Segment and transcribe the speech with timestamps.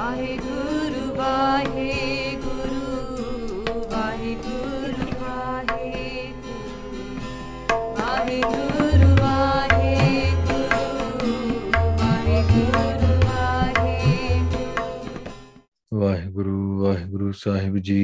[0.00, 2.84] ਵਾਹਿਗੁਰੂ ਵਾਹਿਗੁਰੂ
[3.90, 6.70] ਵਾਹਿਗੁਰੂ ਵਾਹਿਗੁਰੂ
[7.98, 9.10] ਵਾਹਿਗੁਰੂ
[11.98, 12.78] ਵਾਹਿਗੁਰੂ
[15.92, 18.00] ਵਾਹਿਗੁਰੂ ਵਾਹਿਗੁਰੂ ਸਾਹਿਬ ਜੀ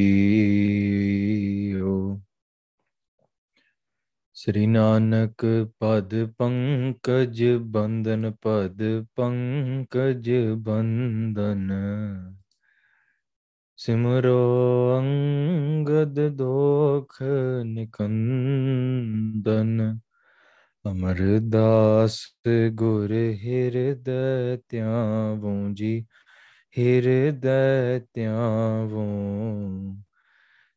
[4.47, 5.45] ਸ੍ਰੀ ਨਾਨਕ
[5.79, 8.83] ਪਦ ਪੰਕਜ ਬੰਦਨ ਪਦ
[9.17, 11.73] ਪੰਕਜ ਬੰਦਨ
[13.77, 17.23] ਸਿਮਰੋ ਅੰਗਦ ਦੋਖ
[17.65, 19.99] ਨਿਕੰਦਨ,
[20.85, 22.21] ਅਮਰਦਾਸ
[22.73, 26.07] ਗੁਰ ਹਿਰਦੈ ਧਿਆਵੋ ਜੀ,
[26.79, 29.07] ਹਿਰਦੈ ਧਿਆਵੋ।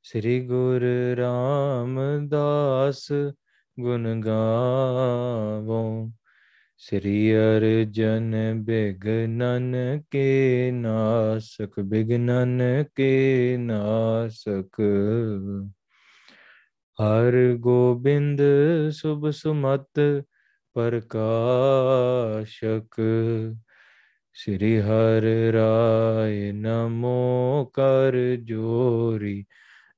[0.03, 0.81] ਸ੍ਰੀ ਗੁਰ
[1.17, 3.11] ਰਾਮਦਾਸ
[3.79, 6.11] ਗੁਣ ਗਾਵੋ।
[6.77, 9.75] ਸ੍ਰੀ ਅਰਜਨ ਬਿਗਨਨ
[10.11, 12.61] ਕੇ ਨਾਸਕ ਬਿਗਨਨ
[12.95, 14.81] ਕੇ ਨਾਸਕ।
[17.03, 18.41] ਹਰ ਗੋਬਿੰਦ
[18.91, 20.23] ਸੁਭ ਸੁਮਤ
[20.73, 23.01] ਪ੍ਰਕਾਸ਼ਕ।
[24.33, 28.13] ਸ੍ਰੀ ਹਰ ਰਾਏ ਨਮੋ ਕਰ
[28.43, 29.45] ਜੋਰੀ।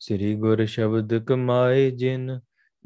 [0.00, 2.40] ਸ੍ਰੀ ਗੁਰ ਸ਼ਬਦ ਕਮਾਏ ਜਿਨ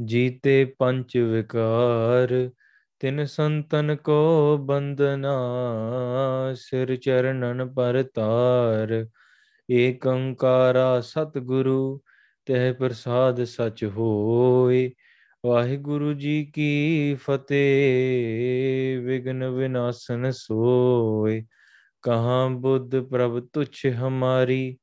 [0.05, 2.51] ਜੀਤੇ ਪੰਜ ਵਿਕਾਰ,
[2.99, 5.35] ਤਿਨ ਸੰਤਨ ਕੋ ਬੰਦਨਾ
[6.55, 9.07] ਸਿਰ ਚਰਨਨ ਪਰ ਤਾਰ।
[9.71, 12.01] ਏਕ ਓੰਕਾਰਾ ਸਤਿਗੁਰੂ,
[12.47, 14.91] ਤਹਿ ਪ੍ਰਸਾਦ ਸਚ ਹੋਏ।
[15.47, 21.47] ਵਾਹਿਗੁਰੂ ਜੀ ਕੀ ਫਤਿਹ ਵਿਗਨ ਵਿਨਾਸ਼ਨ ਸੋਏ।
[22.03, 24.79] ਕਹਾਂ ਬੁੱਧ ਪ੍ਰਭ ਤੁਛ ਹਮਾਰੀ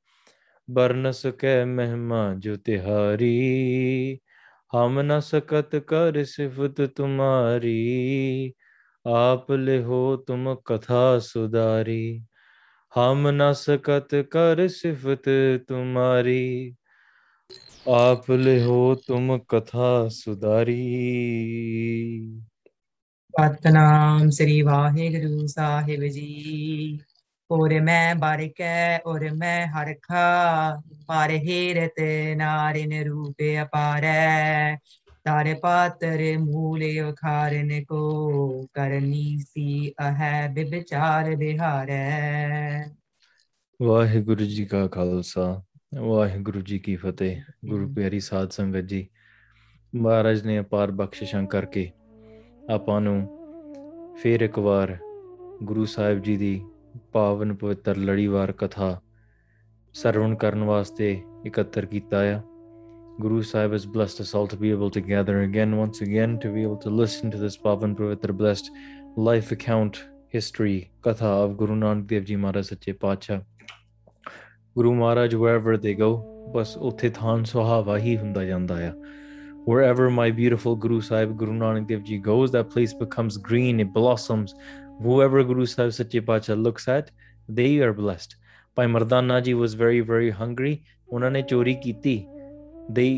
[0.69, 4.19] बर न सके मेहमा जो तिहारी,
[4.73, 8.53] हम न सकत कर सिफत तुम्हारी।
[9.07, 12.25] आप ले हो तुम कथा सुधारी,
[12.95, 15.21] हम न सकत कर सिफत
[15.69, 16.75] तुम्हारी।
[17.89, 20.81] आप ले हो तुम कथा सुधारी।
[23.33, 26.99] सतनाम श्री वाहे गुरु साहिब जी।
[27.51, 31.99] ਔਰ ਮੈਂ ਬਾਰਿਕੈ ਔਰ ਮੈਂ ਹਰਖਾ ਪਰ ਹੀਰਤ
[32.35, 34.77] ਨਾਰਿਨ ਰੂਪ ਅਪਾਰੈ।
[35.23, 42.83] ਤਾਰੇ ਪਾਤਰ ਮੂਲ ਉਖਾਰਨ ਕੋ ਕਰਨੀ ਸੀ ਅਹੈ ਬਿਬਚਾਰ ਬਿਹਾਰੈ।
[43.79, 45.63] ਵਾਹਿਗੁਰੂ ਜੀ ਕਾ ਖਾਲਸਾ
[45.95, 49.07] ਵਾਹਿਗੁਰੂ ਜੀ ਕੀ ਫਤਿਹ। ਗੁਰੂ ਪਿਆਰੀ ਸਾਧ ਸੰਗਤ ਜੀ
[49.93, 51.89] ਮਹਾਰਾਜ ਨੇ ਅਪਾਰ ਬਖਸ਼ਿਸ਼ਾਂ ਕਰਕੇ
[52.69, 53.17] ਆਪਾਂ ਨੂੰ
[54.21, 54.97] ਫੇਰ ਇੱਕ ਵਾਰ
[55.63, 56.61] ਗੁਰੂ ਸਾਹਿਬ ਜੀ ਦੀ
[57.12, 59.00] ਪਾਵਨ ਪਵਿੱਤਰ ਲੜੀਵਾਰ ਕਥਾ
[59.92, 62.40] ਸਰਵਣ ਕਰਨ ਵਾਸਤੇ ਇਕੱਤਰ ਕੀਤਾ ਆ
[63.20, 66.48] Guru Sahib has blessed us all to be able to gather again, once again, to
[66.48, 68.70] be able to listen to this Pavan Pavitra blessed
[69.16, 69.98] life account,
[70.28, 73.44] history, Katha of Guru Nanak Dev Ji Maharaj Sache Pacha.
[74.74, 76.10] Guru Maharaj, wherever they go,
[76.54, 78.92] bas ਉੱਥੇ ਥਾਨ ਸੁਹਾਵਾ ਹੀ ਹੁੰਦਾ ਜਾਂਦਾ ਆ
[79.66, 83.92] Wherever my beautiful Guru Sahib, Guru Nanak Dev Ji goes, that place becomes green, it
[83.92, 84.54] blossoms.
[85.00, 87.10] Whoever Guru Sahib Sache Pacha looks at,
[87.48, 88.36] they are blessed.
[88.74, 90.74] Bhai Mardana Ji was very, very hungry.
[91.12, 92.14] ਉਹਨਾਂ ਨੇ ਚੋਰੀ ਕੀਤੀ
[92.98, 93.10] they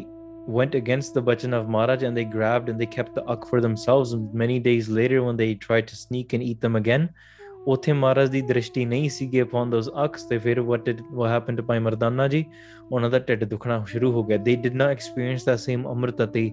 [0.56, 3.60] went against the bachan of Maharaj and they grabbed and they kept the ak for
[3.66, 4.12] themselves.
[4.16, 7.08] And many days later, when they tried to sneak and eat them again,
[7.72, 11.60] ਉੱਥੇ ਮਹਾਰਾਜ ਦੀ ਦ੍ਰਿਸ਼ਟੀ ਨਹੀਂ ਸੀਗੀ upon those aks ਤੇ ਫਿਰ what did what happened
[11.60, 12.44] to ਭਾਈ ਮਰਦਾਨਾ ਜੀ
[12.90, 16.34] ਉਹਨਾਂ ਦਾ ਢਿੱਡ ਦੁਖਣਾ ਸ਼ੁਰੂ ਹੋ ਗਿਆ they did not experience that same amrit that
[16.36, 16.46] they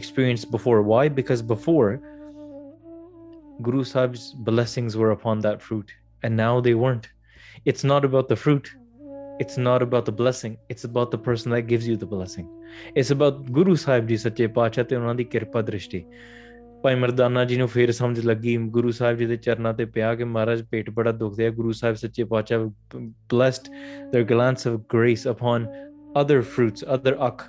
[0.00, 1.90] experienced before why because before
[3.62, 5.92] Guru Sahib's blessings were upon that fruit
[6.22, 7.08] and now they weren't
[7.64, 8.70] it's not about the fruit
[9.38, 12.48] it's not about the blessing it's about the person that gives you the blessing
[12.94, 16.04] it's about Guru Sahib ji sache pacha te ਉਹਨਾਂ ਦੀ ਕਿਰਪਾ ਦ੍ਰਿਸ਼ਟੀ
[16.82, 20.24] ਭਾਈ ਮਰਦਾਨਾ ਜੀ ਨੂੰ ਫੇਰ ਸਮਝ ਲੱਗੀ ਗੁਰੂ ਸਾਹਿਬ ਜੀ ਦੇ ਚਰਨਾਂ ਤੇ ਪਿਆ ਕਿ
[20.24, 22.66] ਮਹਾਰਾਜ ਪੇਟ ਬੜਾ ਦੁਖਦਾ ਹੈ ਗੁਰੂ ਸਾਹਿਬ ਸੱਚੇ ਪਾਤਸ਼ਾਹ
[23.34, 23.70] blessed
[24.12, 25.64] their glance of grace upon
[26.22, 27.44] other fruits other ak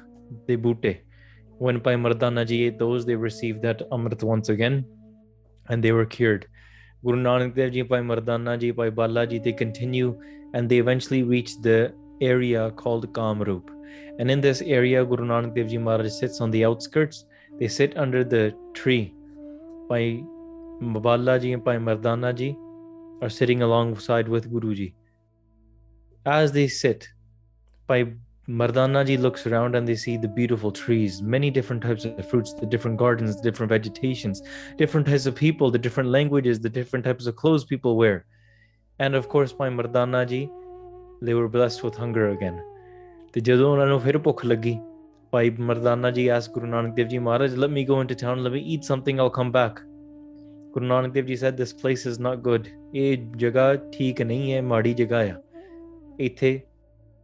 [0.48, 0.96] ਦੇ ਬੂਟੇ
[1.66, 4.80] when ਭਾਈ ਮਰਦਾਨਾ ਜੀ ate those they received that amrit once again
[5.71, 6.47] and they were cured
[7.03, 10.21] Guru Nanak Dev Ji, Bhai Mardana Ji, Bhai Balaji, they continue
[10.53, 13.71] and they eventually reach the area called Kamrup.
[14.19, 17.25] And in this area, Guru Nanak Dev Ji Maharaj sits on the outskirts.
[17.59, 19.15] They sit under the tree.
[19.89, 20.23] Bhai
[20.83, 22.55] Balaji and Bhai Mardana Ji
[23.23, 24.95] are sitting alongside with Guru Ji.
[26.27, 27.09] As they sit,
[27.87, 28.13] Bhai
[28.50, 32.67] Mardanaji looks around and they see the beautiful trees, many different types of fruits, the
[32.67, 34.43] different gardens, the different vegetations,
[34.76, 38.25] different types of people, the different languages, the different types of clothes people wear.
[38.99, 40.50] And of course, Bhai Mardanaji,
[41.23, 42.61] they were blessed with hunger again.
[43.32, 44.79] ਤੇ ਜਦੋਂ ਉਹਨਾਂ ਨੂੰ ਫਿਰ ਭੁੱਖ ਲੱਗੀ
[45.32, 48.52] ਭਾਈ ਮਰਦਾਨਾ ਜੀ ਆਸ Guru Nanak Dev ji Maharaj let me go into town let
[48.52, 49.79] me eat something I'll come back
[50.73, 54.62] Guru Nanak Dev ji said this place is not good ਇਹ ਜਗ੍ਹਾ ਠੀਕ ਨਹੀਂ ਹੈ
[54.62, 55.41] ਮਾੜੀ ਜਗ੍ਹਾ ਆ
[56.20, 56.61] ਇੱਥੇ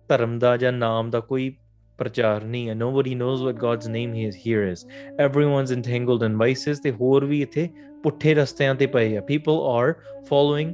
[0.09, 1.55] ਧਰਮ ਦਾ ਜਾਂ ਨਾਮ ਦਾ ਕੋਈ
[1.97, 4.85] ਪ੍ਰਚਾਰ ਨਹੀਂ ਹੈ nobody knows what god's name is here is
[5.27, 7.69] everyone's entangled in vices ਤੇ ਹੋਰ ਵੀ ਇੱਥੇ
[8.03, 9.93] ਪੁੱਠੇ ਰਸਤਿਆਂ ਤੇ ਪਏ ਆ people are
[10.31, 10.71] following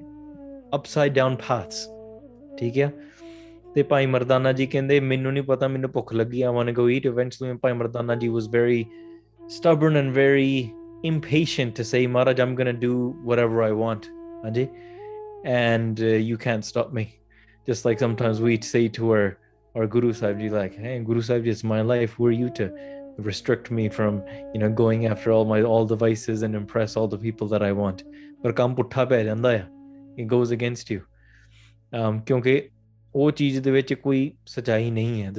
[0.78, 1.82] upside down paths
[2.60, 2.92] ਠੀਕ ਹੈ
[3.76, 6.88] ਤੇ ਭਾਈ ਮਰਦਾਨਾ ਜੀ ਕਹਿੰਦੇ ਮੈਨੂੰ ਨਹੀਂ ਪਤਾ ਮੈਨੂੰ ਭੁੱਖ ਲੱਗੀ I want to go
[6.96, 8.84] eat eventually ਭਾਈ ਮਰਦਾਨਾ ਜੀ was very
[9.58, 10.72] stubborn and very
[11.12, 12.96] impatient to say Maharaj I'm going to do
[13.30, 14.10] whatever I want
[14.44, 14.68] ਹਾਂਜੀ
[15.46, 17.06] and uh, you can't stop me
[17.67, 19.39] Just like sometimes we say to our,
[19.75, 22.13] our Guru Sahib Ji, like, hey, Guru Sahib Ji, it's my life.
[22.15, 22.73] Who are you to
[23.19, 24.23] restrict me from,
[24.53, 27.63] you know, going after all my all the vices and impress all the people that
[27.63, 28.03] I want?
[28.43, 28.59] But
[30.17, 31.03] it goes against you.
[31.93, 32.71] Um there's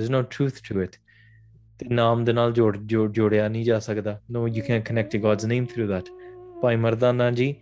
[0.10, 0.98] no truth to it.
[1.90, 2.16] No
[4.46, 6.10] you can't connect to god's name through that.
[6.62, 7.60] Bhai Mardana ਜੀ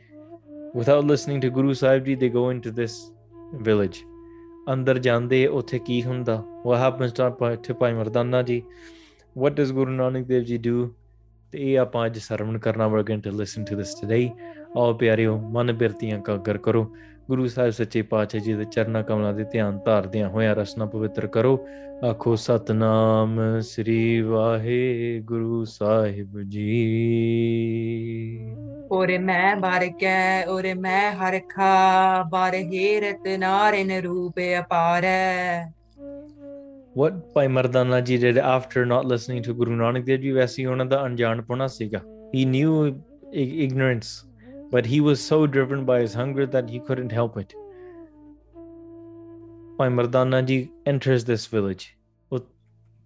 [0.74, 3.12] without listening to guru sahib ji they go into this
[3.54, 4.06] village.
[4.74, 6.44] ਅੰਦਰ ਜਾਂਦੇ, ਉੱਥੇ ਕੀ ਹੁੰਦਾ?
[6.68, 8.64] What happens to to ਭਾਈ ਮਰਦਾਨਾ ਜੀ?
[9.44, 10.90] What does guru nanak dev ji do?
[11.52, 14.30] ਤੇ ਇਹ ਆਪਾਂ ਅੱਜ ਸਰਵਣ ਕਰਨਾ we're going to listen to this today.
[14.78, 16.96] ਆਓ ਪਿਆਰਿਓ ਮਨ ਬਿਰਤੀਆਂ ਕਾਗਰ ਕਰੋ।
[17.28, 21.68] ਗੁਰੂ ਸਾਹਿਬ ਸੱਚੇ ਪਾਤਸ਼ਾਹ ਜੀ ਦੇ ਚਰਨਾਂ ਕਮਲਾਂ ਦੇ ਧਿਆਨ ਧਾਰਦਿਆਂ ਹੋਇਆਂ ਰਸਨਾ ਪਵਿੱਤਰ ਕਰੋ।
[22.10, 26.98] ਆਖੋ, ਸਤਨਾਮ ਸ੍ਰੀ ਵਾਹਿਗੁਰੂ ਸਾਹਿਬ ਜੀ।
[28.93, 35.65] ਔਰ ਮੈਂ ਬਾਰਕੈ ਔਰ ਮੈਂ ਹਰਖਾ ਬਾਰ ਹੇਰਤ ਨਾਰਿਨ ਰੂਪ ਅਪਾਰੈ
[37.01, 40.67] what ਭਾਈ ਮਰਦਾਨਾ ਜੀ did after not listening to Guru Nanak Dev Ji ਵੈਸੇ ਹੀ
[40.67, 42.01] ਉਹਨਾਂ ਦਾ ਅਣਜਾਣਪੁਣਾ ਸੀਗਾ
[42.35, 42.77] he knew
[43.43, 44.13] ig- ignorance
[44.75, 47.57] but he was so driven by his hunger that he couldn't help it
[49.79, 50.59] ਭਾਈ ਮਰਦਾਨਾ ਜੀ
[50.93, 51.85] enters this village
[52.33, 52.39] ਉਹ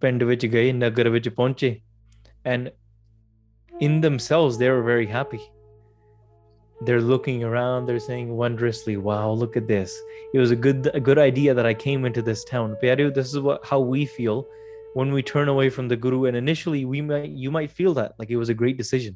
[0.02, 1.76] ਪਿੰਡ ਵਿੱਚ ਗਏ ਨਗਰ ਵਿੱਚ ਪਹੁੰਚੇ
[2.52, 2.70] and
[3.72, 5.40] in themselves they were very happy
[6.81, 9.97] they're looking around they're saying wondrously wow look at this.
[10.33, 12.75] It was a good a good idea that i came into this town.
[12.81, 14.47] Pyareo, this is what how we feel
[14.93, 16.25] when we turn away from the guru.
[16.25, 19.15] And initially we might you might feel that like it was a great decision.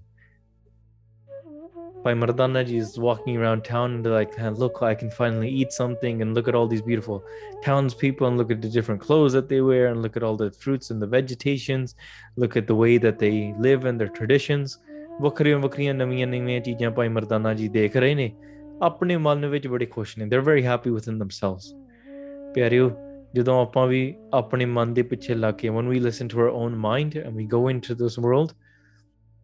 [2.01, 5.50] Bhai Mardana ji is walking around town and they're like "Ah, look i can finally
[5.50, 7.21] eat something and look at all these beautiful
[7.62, 10.50] townspeople and look at the different clothes that they wear and look at all the
[10.50, 11.95] fruits and the vegetations.
[12.38, 14.77] Look at the way that they live and their traditions
[15.21, 18.31] ਵੱਖਰੀਆਂ ਵੱਖਰੀਆਂ ਨਵੀਆਂ ਨਵੀਆਂ ਚੀਜ਼ਾਂ ਭਾਈ ਮਰਦਾਨਾ ਜੀ ਦੇਖ ਰਹੇ ਨੇ।
[18.81, 21.74] ਆਪਣੇ ਮਨ ਵਿੱਚ ਬੜੇ ਖੁਸ਼ ਨੇ। They are very happy with in themselves
[22.55, 22.91] ਪਿਆਰਿਓ
[23.36, 26.77] ਜਦੋਂ ਆਪਾਂ ਵੀ ਆਪਣੇ ਮਨ ਦੇ ਪਿੱਛੇ ਲੱਗ ਕੇ when we listen to our own
[26.86, 28.55] mind and we go into this world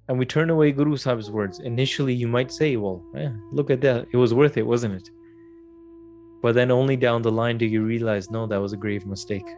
[0.08, 3.82] and we turn away guru sahib's words initially you might say well eh, look at
[3.86, 4.08] that.
[4.14, 5.12] It was worth it wasn't it?
[6.44, 9.54] But then only down the line do you realize no that was a grave mistake.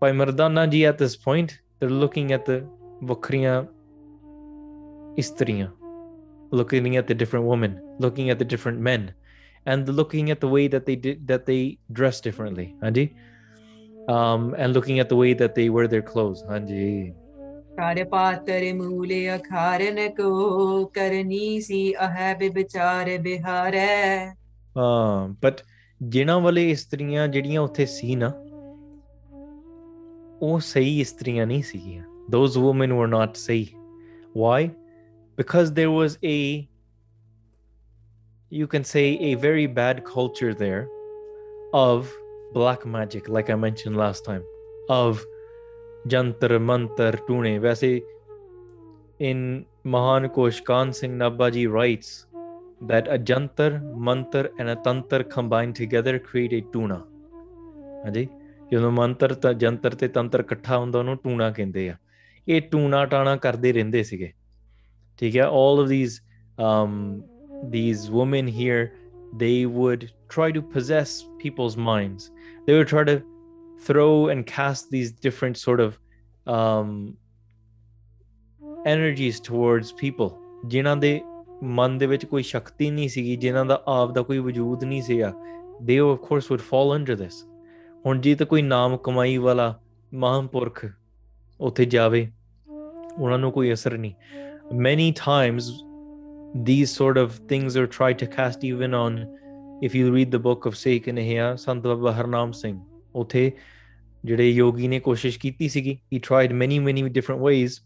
[0.00, 2.58] Bhai Mardana ji at this point they're looking at the
[3.12, 3.54] vakriya
[5.17, 5.71] istriyan,
[6.51, 9.13] looking at the different women, looking at the different men,
[9.65, 13.11] and looking at the way that they did that they dress differently, Anji.
[14.07, 17.13] Um, and looking at the way that they wear their clothes, Anji.
[17.77, 24.33] ਕਰ ਪਾਤਰ ਮੂਲੇ ਅਖਾਰਨ ਕੋ ਕਰਨੀ ਸੀ ਅਹੈ ਵਿਚਾਰ ਬਿਹਾਰੈ
[24.75, 25.63] Um, but
[26.01, 28.31] ਜਿਨ੍ਹਾਂ ਵਾਲੇ ਇਸਤਰੀਆਂ ਜਿਹੜੀਆਂ ਉੱਥੇ ਸੀ ਨਾ
[30.41, 32.03] ਉਹ ਸਹੀ ਇਸਤਰੀਆਂ ਨਹੀਂ ਸੀਗੀਆਂ
[32.35, 33.67] those women were not ਸਹੀ
[34.37, 34.69] why
[35.38, 36.64] Because there was a
[38.52, 40.82] you can say a very bad culture there
[41.74, 42.06] of
[42.54, 44.42] black magic like i mentioned last time
[44.90, 45.16] of
[46.08, 48.00] jantar mantar tune वैसे
[49.24, 52.28] in mahan koshkan singh nabba ji writes
[52.88, 53.72] that a jantar
[54.08, 56.98] mantar and a tantar combined together create a tuna
[58.04, 58.28] ਹਾਂਜੀ
[58.72, 61.94] ਜਦੋਂ ਮੰਤਰ ਤਾਂ ਜੰਤਰ ਤੇ ਤੰਤਰ ਇਕੱਠਾ ਹੁੰਦਾ ਉਹਨੂੰ ਟੂਣਾ ਕਹਿੰਦੇ ਆ
[62.48, 64.32] ਇਹ ਟੂਣਾ ਟਾਣਾ ਕਰਦੇ ਰਹਿੰਦੇ ਸੀਗੇ
[65.17, 66.15] ਠੀਕ ਹੈ all of these
[66.57, 66.95] um
[67.75, 68.83] these women here
[69.43, 71.09] they would try to possess
[71.43, 72.31] people's minds
[72.67, 73.17] they would try to
[73.87, 75.97] throw and cast these different sort of
[76.55, 76.93] um
[78.85, 80.29] energies towards people
[80.65, 81.21] ਜਿਨ੍ਹਾਂ ਦੇ
[81.63, 85.33] ਮਨ ਦੇ ਵਿੱਚ ਕੋਈ ਸ਼ਕਤੀ ਨਹੀਂ ਸੀਗੀ ਜਿਨ੍ਹਾਂ ਦਾ ਆਪ ਦਾ ਕੋਈ ਵਜੂਦ ਨਹੀਂ ਸੀਗਾ
[85.89, 87.45] they of course would fall under this
[88.05, 89.79] ਹੁਣ ਜੀ ਤਾਂ ਕੋਈ ਨਾਮ ਕਮਾਈ ਵਾਲਾ
[90.13, 90.85] ਮਹਾਂਪੁਰਖ
[91.59, 92.31] ਉੱਥੇ ਜਾਵੇ
[93.17, 94.13] ਉਹਨਾਂ ਨੂੰ ਕੋਈ ਅਸਰ ਨਹੀਂ
[94.71, 95.83] many times
[96.69, 99.19] these sort of things are tried to cast even on
[99.81, 102.79] if you read the book of Sikh Nehya ਸੰਤ ਬਾਬਾ ਹਰਨਾਮ ਸਿੰਘ
[103.15, 103.51] ਉੱਥੇ
[104.25, 107.79] ਜਿਹੜੇ ਯੋਗੀ ਨੇ ਕੋਸ਼ਿਸ਼ ਕੀਤੀ ਸੀਗੀ he tried many many different ways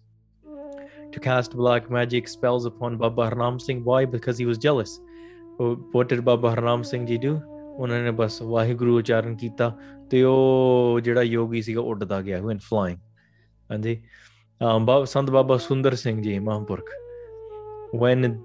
[1.16, 4.94] to cast black magic spells upon Baba Harnam Singh why because he was jealous
[5.96, 7.34] what did Baba Harnam Singh ji do
[7.76, 9.70] ਉਹਨਾਂ ਨੇ ਬਸ ਵਾਹਿਗੁਰੂ ਉਚਾਰਨ ਕੀਤਾ
[10.10, 13.00] ਤੇ ਉਹ ਜਿਹੜਾ ਯੋਗੀ ਸੀਗਾ ਉੱਡਦਾ ਗਿਆ went flying
[13.72, 14.02] ਹਾਂਜੀ
[14.62, 16.92] um, Baba, Sant Baba Sundar Singh ji Mahampurkh
[17.92, 18.44] when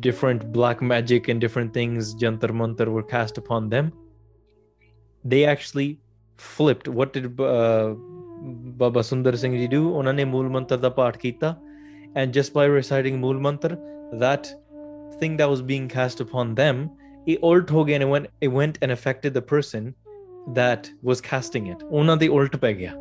[0.00, 3.92] different black magic and different things jantar mantar were cast upon them
[5.24, 5.98] they actually
[6.36, 7.94] flipped what did uh,
[8.82, 11.54] Baba Sundar Singh ji do ਉਹਨਾਂ ਨੇ ਮੂਲ ਮੰਤਰ ਦਾ ਪਾਠ ਕੀਤਾ
[12.16, 13.76] and just by reciting ਮੂਲ ਮੰਤਰ
[14.20, 14.52] that
[15.20, 16.88] thing that was being cast upon them
[17.26, 19.92] it ult ਹੋ ਗਿਆ and it went, it went and affected the person
[20.58, 22.92] that was casting it ਉਹਨਾਂ ਦੇ ਉਲਟ ਪੈ ਗਿਆ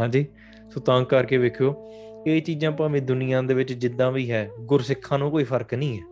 [0.00, 0.26] ਹਾਂਜੀ
[0.73, 1.91] ਸੋ ਤਾਂ ਕਰਕੇ ਵੇਖਿਓ,
[2.27, 6.03] ਇਹ ਚੀਜ਼ਾਂ ਭਾਵੇਂ ਦੁਨੀਆ ਦੇ ਵਿੱਚ ਜਿੱਦਾਂ ਵੀ ਹੈ, ਗੁਰਸਿੱਖਾਂ ਨੂੰ ਕੋਈ ਫ਼ਰਕ ਨਹੀਂ ਹੈ।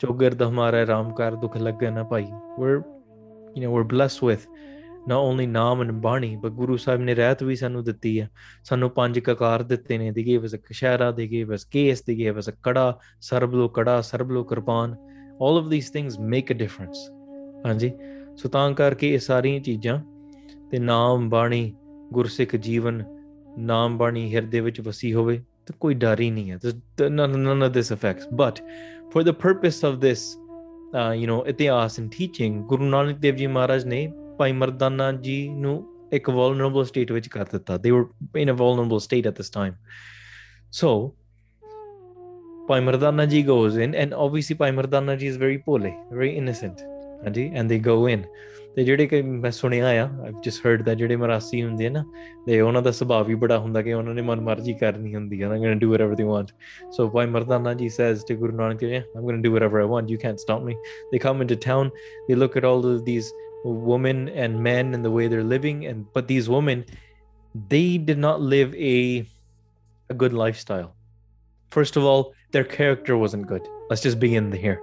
[0.00, 2.26] ਚੌਗਰ ਦਾ ਹਮਾਰਾ ਰਾਮ ਕਰ ਦੁੱਖ ਲੱਗੇ ਨਾ ਭਾਈ।
[2.60, 4.40] We're, you know, we're blessed with
[4.98, 8.30] not only ਨਾਮ and ਬਾਣੀ, but ਗੁਰੂ ਸਾਹਿਬ ਨੇ ਰਹਿਤ ਵੀ ਸਾਨੂੰ ਦਿੱਤੀ ਹੈ।
[8.64, 12.26] ਸਾਨੂੰ ਪੰਜ ਕਕਾਰ ਦਿੱਤੇ ਨੇ they gave us a kachera they gave us kesh they
[12.26, 14.96] gave us a ਕੜਾ, ਸਰਬ ਲੋ ਕੜਾ, ਸਰਬ ਲੋ kirpan.
[15.32, 17.16] All of these things make a difference
[17.66, 17.92] ਹਾਂਜੀ।
[18.36, 20.02] ਸੋ ਤਾਂ ਕਰਕੇ ਇਹ ਸਾਰੀਆਂ ਚੀਜ਼ਾਂ,
[20.70, 21.74] ਤੇ ਨਾਮ, ਬਾਣੀ,
[22.12, 23.11] ਗੁਰਸਿੱਖ ਜੀਵਨ
[23.57, 26.57] ਨਾਮ ਬਾਣੀ ਹਿਰਦੇ ਵਿੱਚ ਵਸੀ ਹੋਵੇ ਤਾਂ ਕੋਈ ਡਰ ਹੀ ਨਹੀਂ ਹੈ
[27.01, 28.61] none, none of this affects but
[29.13, 30.23] for the purpose of this
[30.93, 34.07] uh, you know ਇਤਿਹਾਸ and teaching ਗੁਰੂ ਨਾਨਕ ਦੇਵ ਜੀ ਮਹਾਰਾਜ ਨੇ
[34.37, 38.05] ਭਾਈ ਮਰਦਾਨਾ ਜੀ ਨੂੰ ਇੱਕ vulnerable state ਵਿੱਚ ਕਰ ਦਿੱਤਾ they were
[38.43, 39.73] in a vulnerable state at this time
[40.81, 40.93] so
[42.67, 46.83] ਭਾਈ ਮਰਦਾਨਾ ਜੀ goes in and obviously ਭਾਈ ਮਰਦਾਨਾ ਜੀ is very Bhole very innocent
[47.23, 48.23] ਹਾਂਜੀ and they go in
[48.75, 52.03] ਤੇ ਜਿਹੜੇ ਕਿ ਮੈਂ ਸੁਣਿਆ ਆ ਆਈਵ ਜਸਟ ਹਰਡ that ਜਿਹੜੇ ਮਰਾਸੀ ਹੁੰਦੇ ਆ ਨਾ
[52.47, 55.63] ਤੇ ਉਹਨਾਂ ਦਾ ਸੁਭਾਅ ਵੀ ਬੜਾ ਹੁੰਦਾ ਕਿ ਉਹਨਾਂ ਨੇ ਮਨਮਰਜ਼ੀ ਕਰਨੀ ਹੁੰਦੀ ਆ I'm
[55.63, 56.53] going to do whatever they want
[56.97, 59.87] so ਭਾਈ ਮਰਦਾਨਾ ਜੀ says to Guru Nanak yeah, I'm going to do whatever I
[59.93, 60.77] want you can't stop me
[61.11, 61.91] they come into town
[62.29, 63.31] they look at all of these
[63.65, 66.85] women and men and the way they're living and but these women
[67.75, 69.25] they did not live a
[70.09, 70.93] a good lifestyle
[71.71, 74.79] first of all their character wasn't good let's just begin here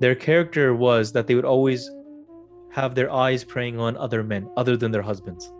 [0.00, 1.88] their character was that they would always
[2.70, 5.52] have their eyes preying on other men other than their husbands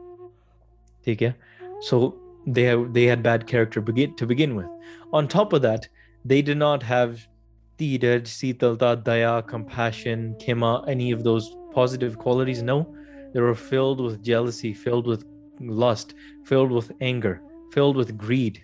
[1.08, 1.34] okay
[1.80, 2.14] so
[2.46, 4.66] they have they had bad character begin to begin with
[5.12, 5.88] on top of that
[6.24, 7.26] they did not have
[7.78, 12.78] dheeraj sitalta daya compassion kima any of those positive qualities no
[13.32, 15.26] they were filled with jealousy filled with
[15.60, 17.34] lust filled with anger
[17.72, 18.62] filled with greed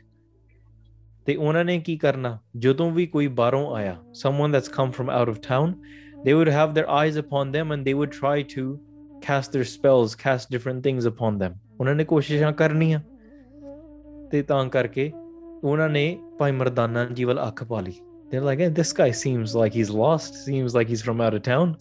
[1.27, 5.29] ਤੇ ਉਹਨਾਂ ਨੇ ਕੀ ਕਰਨਾ ਜਦੋਂ ਵੀ ਕੋਈ ਬਾਹਰੋਂ ਆਇਆ someone that's come from out
[5.33, 5.75] of town
[6.27, 8.65] they would have their eyes upon them and they would try to
[9.27, 13.01] cast their spells cast different things upon them ਉਹਨਾਂ ਨੇ ਕੋਸ਼ਿਸ਼ਾਂ ਕਰਨੀਆਂ
[14.31, 15.11] ਤੇ ਤਾਂ ਕਰਕੇ
[15.65, 17.95] ਉਹਨਾਂ ਨੇ ਭਾਈ ਮਰਦਾਨਾ ਜੀ ਵੱਲ ਅੱਖ ਪਾ ਲਈ
[18.31, 21.43] they're like hey, this guy seems like he's lost seems like he's from out of
[21.49, 21.73] town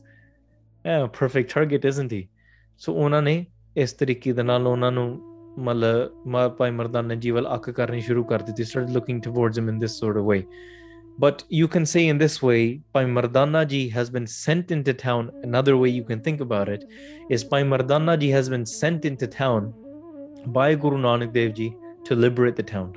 [0.89, 2.21] yeah perfect target isn't he
[2.85, 3.45] so ਉਹਨਾਂ ਨੇ
[3.77, 5.07] ਇਸ ਤਰੀਕੇ ਦੇ ਨਾਲ ਉਹਨਾਂ ਨੂੰ
[5.59, 9.79] ਮਤਲਬ ਭਾਈ ਮਰਦਾਨਾ ਜੀ ਵੱਲ ਅੱਖ ਕਰਨੀ ਸ਼ੁਰੂ ਕਰ ਦਿੱਤੀ started looking towards him in
[9.83, 10.41] this sort of way
[11.18, 15.30] but you can say in this way, Bhai Mardanaji has been sent into town.
[15.42, 16.84] Another way you can think about it
[17.30, 19.72] is Bhai Mardanaji has been sent into town
[20.46, 22.94] by Guru Nanak Dev Ji to liberate the town.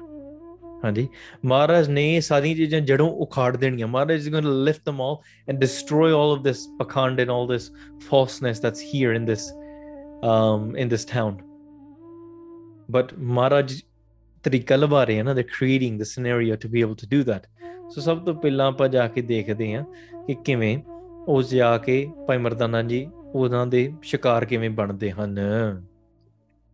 [0.83, 1.07] ਹਾਂਜੀ
[1.45, 5.59] ਮਹਾਰਾਜ ਨੇ ਸਾਰੀਆਂ ਚੀਜ਼ਾਂ ਜੜੋਂ ਉਖਾੜ ਦੇਣੀਆਂ ਮਹਾਰਾਜ is going to lift them all and
[5.63, 7.65] destroy all of this pakhand and all this
[8.05, 9.47] falseness that's here in this
[10.33, 11.35] um in this town
[12.97, 13.75] but maharaj
[14.43, 17.49] ਤਰੀਕਾ ਲਵਾ ਰਹੇ ਹਨ they're creating the scenario to be able to do that
[17.96, 19.84] ਸੋ ਸਭ ਤੋਂ ਪਹਿਲਾਂ ਆਪਾਂ ਜਾ ਕੇ ਦੇਖਦੇ ਹਾਂ
[20.27, 20.77] ਕਿ ਕਿਵੇਂ
[21.27, 25.39] ਉਹ ਜਾ ਕੇ ਭਾਈ ਮਰਦਾਨਾ ਜੀ ਉਹਨਾਂ ਦੇ ਸ਼ਿਕਾਰ ਕਿਵੇਂ ਬਣਦੇ ਹਨ।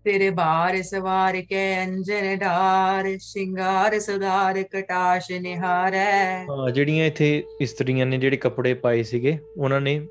[0.05, 8.17] ਤੇਰੇ ਬਾਰ ਸਵਾਰ ਕੇ ਅੰਜਨ ਡਾਰ ਸ਼ਿੰਗਾਰ ਸਦਾਰ ਕਟਾਸ਼ ਨਿਹਾਰੈ। ਹਾਂ ਜਿਹੜੀਆਂ ਇੱਥੇ ਇਸਤਰੀਆਂ ਨੇ
[8.17, 10.07] ਜਿਹੜੇ ਕੱਪੜੇ ਪਾਏ ਸੀਗੇ ਉਹਨਾਂ ਨੇ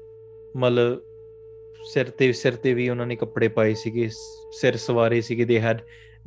[0.57, 1.01] ਮਤਲਬ
[1.93, 4.09] ਸਿਰ ਤੇ ਸਿਰ ਤੇ ਵੀ ਉਹਨਾਂ ਨੇ ਕੱਪੜੇ ਪਾਏ ਸੀਗੇ
[4.61, 5.81] ਸਿਰ ਸਵਾਰੇ ਸੀਗੇ they had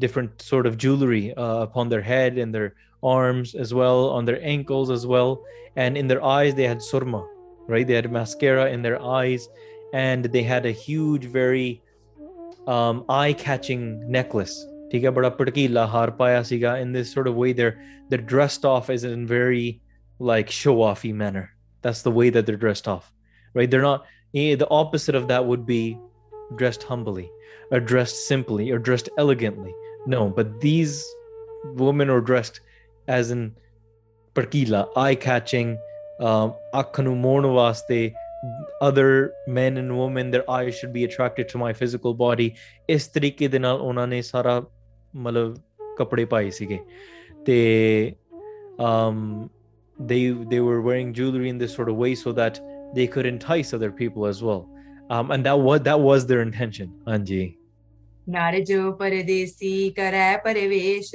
[0.06, 2.68] different sort of jewelry uh, upon their head and their
[3.03, 5.43] arms as well on their ankles as well
[5.77, 7.27] and in their eyes they had surma
[7.67, 9.49] right they had mascara in their eyes
[9.95, 11.83] and they had a huge very
[12.67, 14.55] um, eye-catching necklace
[14.93, 17.77] ਠੀਕ ਹੈ ਬੜਾ ਭੜਕੀਲਾ ਹਾਰ ਪਾਇਆ ਸੀਗਾ in this sort of way they're
[18.11, 19.69] they're dressed off as in very
[20.31, 21.45] like show offy manner
[21.87, 23.07] that's the way that they're dressed off
[23.59, 24.05] right they're not
[24.41, 25.81] eh, the opposite of that would be
[26.61, 27.25] dressed humbly
[27.71, 29.73] or dressed simply or dressed elegantly
[30.17, 30.93] no but these
[31.85, 32.61] women are dressed
[33.19, 33.51] as in
[34.37, 35.73] ਭੜਕੀਲਾ eye catching
[36.27, 38.11] um ਅੱਖ ਨੂੰ ਮੋਹਣ ਵਾਸਤੇ
[38.85, 39.11] other
[39.57, 42.49] men and women their eyes should be attracted to my physical body
[42.91, 44.63] ਇਸ ਤਰੀਕੇ ਦੇ ਨਾਲ ਉਹਨਾਂ ਨੇ ਸਾਰਾ
[45.17, 45.57] ਮਤਲਬ
[45.99, 46.79] ਕੱਪੜੇ ਪਾਏ ਸੀਗੇ
[47.47, 47.59] ਤੇ
[48.81, 49.49] um
[50.11, 50.21] they
[50.53, 52.61] they were wearing jewelry in this sort of way so that
[52.97, 54.63] they could entice other people as well
[55.17, 57.43] um and that was that was their intention ਹਾਂਜੀ
[58.30, 61.12] ਨਰ ਜੋ ਪਰਦੇਸੀ ਕਰੈ ਪਰਵੇਸ਼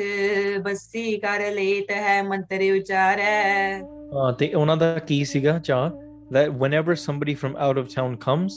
[0.64, 5.90] ਬਸੀ ਕਰ ਲੇਤ ਹੈ ਮੰਤਰ ਉਚਾਰੈ uh, ਤੇ ਉਹਨਾਂ ਦਾ ਕੀ ਸੀਗਾ ਚਾਹ
[6.32, 8.54] that whenever somebody from out of town comes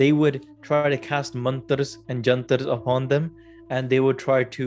[0.00, 0.36] they would
[0.66, 3.24] try to cast mantras and jantars upon them
[3.70, 4.66] and they would try to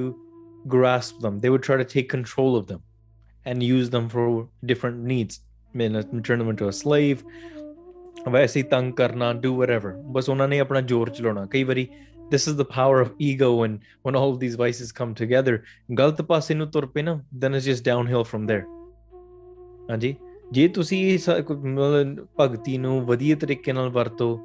[0.74, 2.82] grasp them they would try to take control of them
[3.46, 4.26] and use them for
[4.72, 5.40] different needs
[5.74, 7.24] I mean, turn them into a slave
[8.28, 11.88] ਵੈਸੇ ਹੀ ਤੰਗ ਕਰਨਾ do whatever ਬਸ ਉਹਨਾਂ ਨੇ ਆਪਣਾ ਜ਼ੋਰ ਚਲਾਉਣਾ ਕਈ ਵਾਰੀ
[12.32, 15.58] this is the power of ego when when all of these vices come together.
[15.98, 18.64] ਗਲਤ ਪਾਸੇ ਨੂੰ ਤੁਰ ਪਏ ਨਾ, then it's just downhill from there.
[19.90, 20.16] ਹਾਂਜੀ?
[20.52, 21.30] ਜੇ ਤੁਸੀਂ ਇਸ
[22.40, 24.40] ਭਗਤੀ ਨੂੰ ਵਧੀਆ ਤਰੀਕੇ ਨਾਲ ਵਰਤੋ,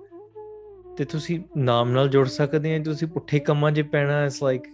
[0.97, 4.67] ਤੇ ਤੁਸੀਂ ਨਾਮ ਨਾਲ ਜੁੜ ਸਕਦੇ ਆ ਤੁਸੀਂ ਪੁੱਠੇ ਕੰਮਾਂ 'ਚ ਪੈਣਾ ਇਸ like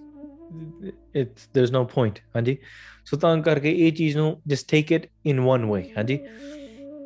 [1.17, 2.57] it's there is no point ਹਾਂਜੀ?
[3.05, 6.19] ਸੋ ਤਾਂ ਕਰਕੇ ਇਹ ਚੀਜ਼ ਨੂੰ just take it in one way ਹਾਂਜੀ?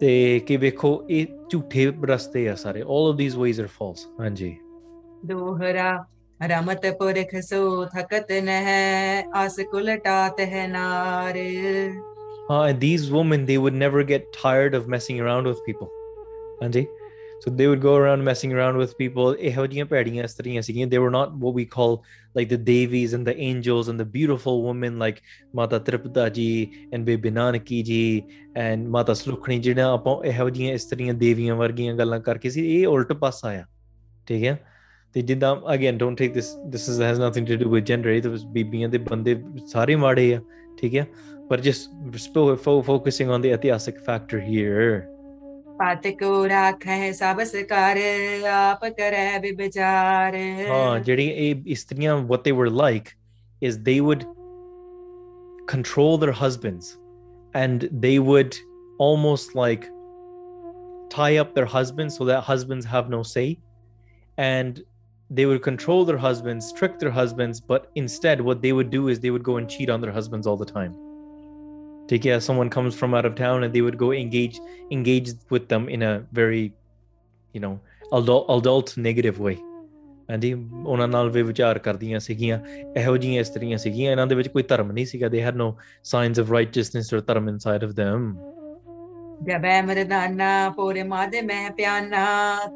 [0.00, 4.54] ਤੇ ਕਿ ਵੇਖੋ, ਇਹ ਝੂਠੇ ਰਸਤੇ ਆ ਸਾਰੇ 올 of these ways are false ਹਾਂਜੀ?
[5.26, 5.92] दोहरा।
[6.42, 7.60] रमत पुरख सो
[7.94, 11.38] थकत न है आस कुलटात है नार।
[12.50, 15.88] Uh, and these women they would never get tired of messing around with people.
[16.62, 16.86] ਹਾਂਜੀ
[17.44, 19.34] so they would go around messing around with people.
[20.92, 22.02] they were not what we call
[22.34, 27.04] like the devis and the angels and the beautiful women like mata tripta ji and
[27.04, 28.24] Bebe Nanaki ji
[28.56, 33.12] and Mata Sulakhni ਜਿਹੜਾ ਆਪਾਂ ਇਹੋ ਜੀਆਂ ਇਸਤਰੀਆਂ ਦੇਵੀਆਂ ਵਰਗੀਆਂ ਗੱਲਾਂ ਕਰਕੇ ਸੀ ਇਹ ਉਲਟ
[33.12, 33.64] ਪਾਸਾ ਆ
[34.26, 34.73] ਠੀਕ ਹੈ
[35.13, 38.21] ਤੇ ਜਿੱਦਾਂ again don't take this this is has nothing to do with gender ਇਹ
[38.21, 39.35] ਤਾਂ ਬਸ ਬੀਬੀਆਂ ਦੇ ਬੰਦੇ
[39.71, 40.41] ਸਾਰੇ ਮਾੜੇ ਆ
[40.81, 41.05] ਠੀਕ ਹੈ
[41.51, 41.87] but just
[42.23, 44.89] still fo- focusing on the etiasic factor here.
[45.79, 47.97] ਪਤ ਕੋ ਰਾਖੈ ਸਭ ਸਕਾਰ
[48.51, 50.35] ਆਪ ਕਰੈ ਵਿਚਾਰ
[50.69, 53.09] ਹਾਂ ਜਿਹੜੀ ਇਹ ਇਸਤਰੀਆਂ what they were like
[53.69, 54.25] is they would
[55.73, 56.89] control their husbands
[57.53, 58.55] and they would
[59.07, 59.87] almost like
[61.15, 63.47] tie up their husbands so that husbands have no say
[64.37, 64.81] and
[65.29, 69.19] they would control their husbands trick their husbands but instead what they would do is
[69.19, 70.93] they would go and cheat on their husbands all the time
[72.07, 74.59] take care someone comes from out of town and they would go engage
[74.91, 76.73] engage with them in a very
[77.55, 77.79] you know
[78.11, 79.57] adult, adult negative way
[80.31, 80.53] ਹਾਂਜੀ
[80.85, 82.59] ਉਹਨਾਂ ਨਾਲ ਵੀ ਵਿਚਾਰ ਕਰਦੀਆਂ ਸੀਗੀਆਂ
[82.97, 86.39] ਇਹੋ ਜਿਹੀਆਂ ਇਸਤਰੀਆਂ ਸੀਗੀਆਂ ਇਹਨਾਂ ਦੇ ਵਿੱਚ ਕੋਈ ਧਰਮ ਨਹੀਂ ਸੀਗਾ they had no signs
[86.39, 88.27] of righteousness or ਧਰਮ ਇਨਸਾਈਡ ਆਫ them
[89.42, 92.24] ਜਬੈ ਮਰਦਾਨਾ ਪੋਰ ਮਾਦ ਮਹਿ ਪਿਆਨਾ,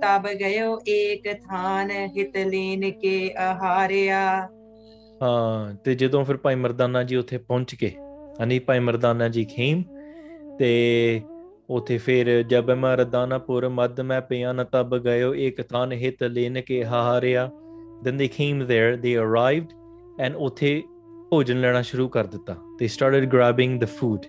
[0.03, 4.49] ਤਬ ਗਇਓ ਏਕ ਥਾਨ ਹਿਤ ਲੀਨ ਕੇ ਆਹਾਰਿਆ।
[5.23, 7.93] ਹਾਂ, ਤੇ ਜਦੋਂ ਫਿਰ ਭਾਈ ਮਰਦਾਨਾ ਜੀ ਉੱਥੇ ਪਹੁੰਚ ਕੇ
[8.41, 9.83] ਹਾਂਜੀ ਭਾਈ ਮਰਦਾਨਾ ਜੀ ਖੇਮ,
[10.59, 11.21] ਤੇ
[11.71, 17.51] ਉਥੇ ਫਿਰ ਜਬ ਮਰਦਾਨਾਪੁਰ ਮਦ ਮੈਂ ਪਿਆਨ, ਤਬ ਗਇਓ ਇੱਕ ਥਾਨ ਹਿਤ ਲੈਨ ਕੇ ਹਾਰਿਆ
[18.05, 19.71] then they came there, they arrived,
[20.25, 20.83] and ਉਥੇ
[21.31, 24.29] ਭੋਜਨ ਲੈਣਾ ਸ਼ੁਰੂ ਕਰ ਦਿੱਤਾ, they started grabbing the food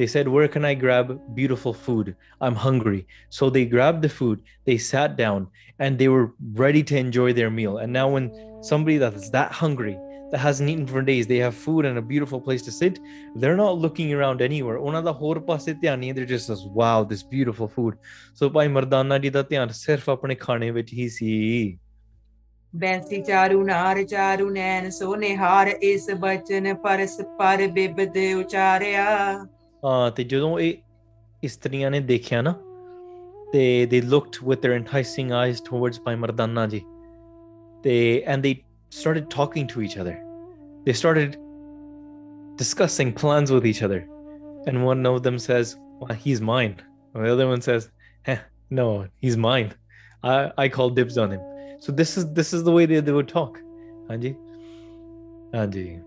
[0.00, 2.16] They said, Where can I grab beautiful food?
[2.40, 3.06] I'm hungry.
[3.28, 7.50] So they grabbed the food, they sat down, and they were ready to enjoy their
[7.50, 7.76] meal.
[7.76, 8.30] And now, when
[8.62, 9.98] somebody that's that hungry,
[10.30, 12.98] that hasn't eaten for days, they have food and a beautiful place to sit.
[13.36, 14.78] They're not looking around anywhere.
[14.78, 15.42] ਉਹਨਾਂ ਦਾ ਹੋਰ
[16.14, 17.94] they're just as wow this beautiful food.
[18.34, 21.78] So Bhai Mardana ਜੀ Tian, ਧਿਆਨ ਸਿਰਫ ਆਪਣੇ ਖਾਣੇ ਵਿੱਚ ਹੀ
[22.76, 29.06] ਬੈਂਸੀ ਚਾਰੂ ਨਾਰ ਚਾਰੂ ਨੈਣ ਸੋਨੇ ਹਾਰ ਇਸ ਬਚਨ ਪਰਸ ਪਰ ਬਿਬਦ ਉਚਾਰਿਆ
[30.15, 30.73] ਤੇ ਜਦੋਂ ਇਹ
[31.43, 32.53] ਇਸਤਰੀਆਂ ਨੇ ਦੇਖਿਆ ਨਾ
[33.53, 36.81] ਤੇ they looked with their enticing eyes towards ਭਾਈ ਮਰਦਾਨਾ ਜੀ
[37.83, 38.53] ਤੇ and they
[38.99, 40.15] started talking to each other
[40.87, 41.37] they started
[42.61, 44.01] discussing plans with each other
[44.67, 46.75] and one of them says well, he's mine
[47.13, 47.89] and the other one says
[48.33, 48.37] eh,
[48.79, 48.87] no
[49.25, 49.69] he's mine
[50.23, 51.43] i i call dibs on him
[51.85, 53.61] so this is this is the way they, they would talk
[54.09, 54.33] ਹਾਂਜੀ
[55.55, 55.99] ਹਾਂਜੀ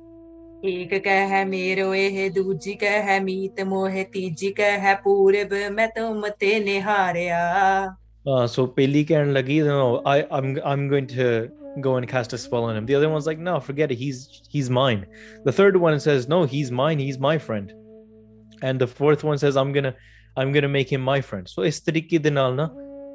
[0.64, 5.88] ਏਕ ਕਹਿ ਹੈ ਮੇਰੋ ਇਹ ਦੂਜੀ ਕਹਿ ਹੈ ਮੀਤ ਮੋਹ ਤੀਜੀ ਕਹਿ ਹੈ ਪੂਰਬ ਮੈਂ
[5.96, 7.42] ਤੁਮ ਤੇ ਨਿਹਾਰਿਆ
[8.26, 11.28] Uh, so Peli ਕਹਿਣ ਲੱਗੀ, no, I, I'm I'm going to
[11.84, 12.86] go and cast a spell on him.
[12.86, 13.98] The other one's like, no, forget it.
[14.00, 14.18] He's
[14.54, 15.06] he's mine.
[15.44, 16.98] The third one says, no, he's mine.
[16.98, 17.72] He's my friend.
[18.62, 19.94] And the fourth one says, I'm gonna
[20.36, 21.48] I'm gonna make him my friend.
[21.54, 22.68] So ਇਸ ਤਰੀਕੇ ਦੇ ਨਾਲ ਨਾ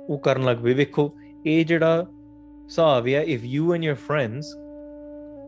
[0.10, 1.10] ਉਹ ਕਰਨ ਲੱਗ ਪਏ ਵੇਖੋ
[1.46, 4.52] ਇਹ ਜਿਹੜਾ ਹਿਸਾਬ ਆ if you and your friends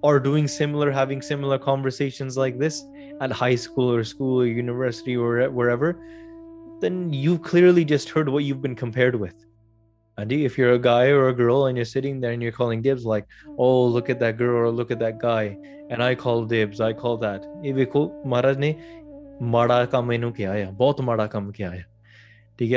[0.02, 2.84] or doing similar having similar conversations like this
[3.20, 5.96] at high school or school or university or wherever
[6.80, 9.34] then you clearly just heard what you've been compared with.
[10.18, 12.82] Andy, if you're a guy or a girl and you're sitting there and you're calling
[12.82, 13.26] dibs like,
[13.58, 15.56] oh, look at that girl or look at that guy,
[15.90, 17.44] and I call dibs, I call that.
[17.64, 18.76] ये देखो महाराज ने
[19.42, 21.84] माड़ा काम इन्हों किया है बहुत माड़ा काम किया है
[22.58, 22.72] ठीक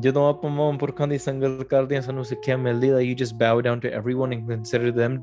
[0.00, 3.80] ਜਦੋਂ ਆਪਾਂ ਮਹਾਂਪੁਰਖਾਂ ਦੀ ਸੰਗਤ ਕਰਦੇ ਹਾਂ ਸਾਨੂੰ ਸਿੱਖਿਆ ਮਿਲਦੀ ਹੈ you just bow down
[3.80, 5.18] to everyone and consider them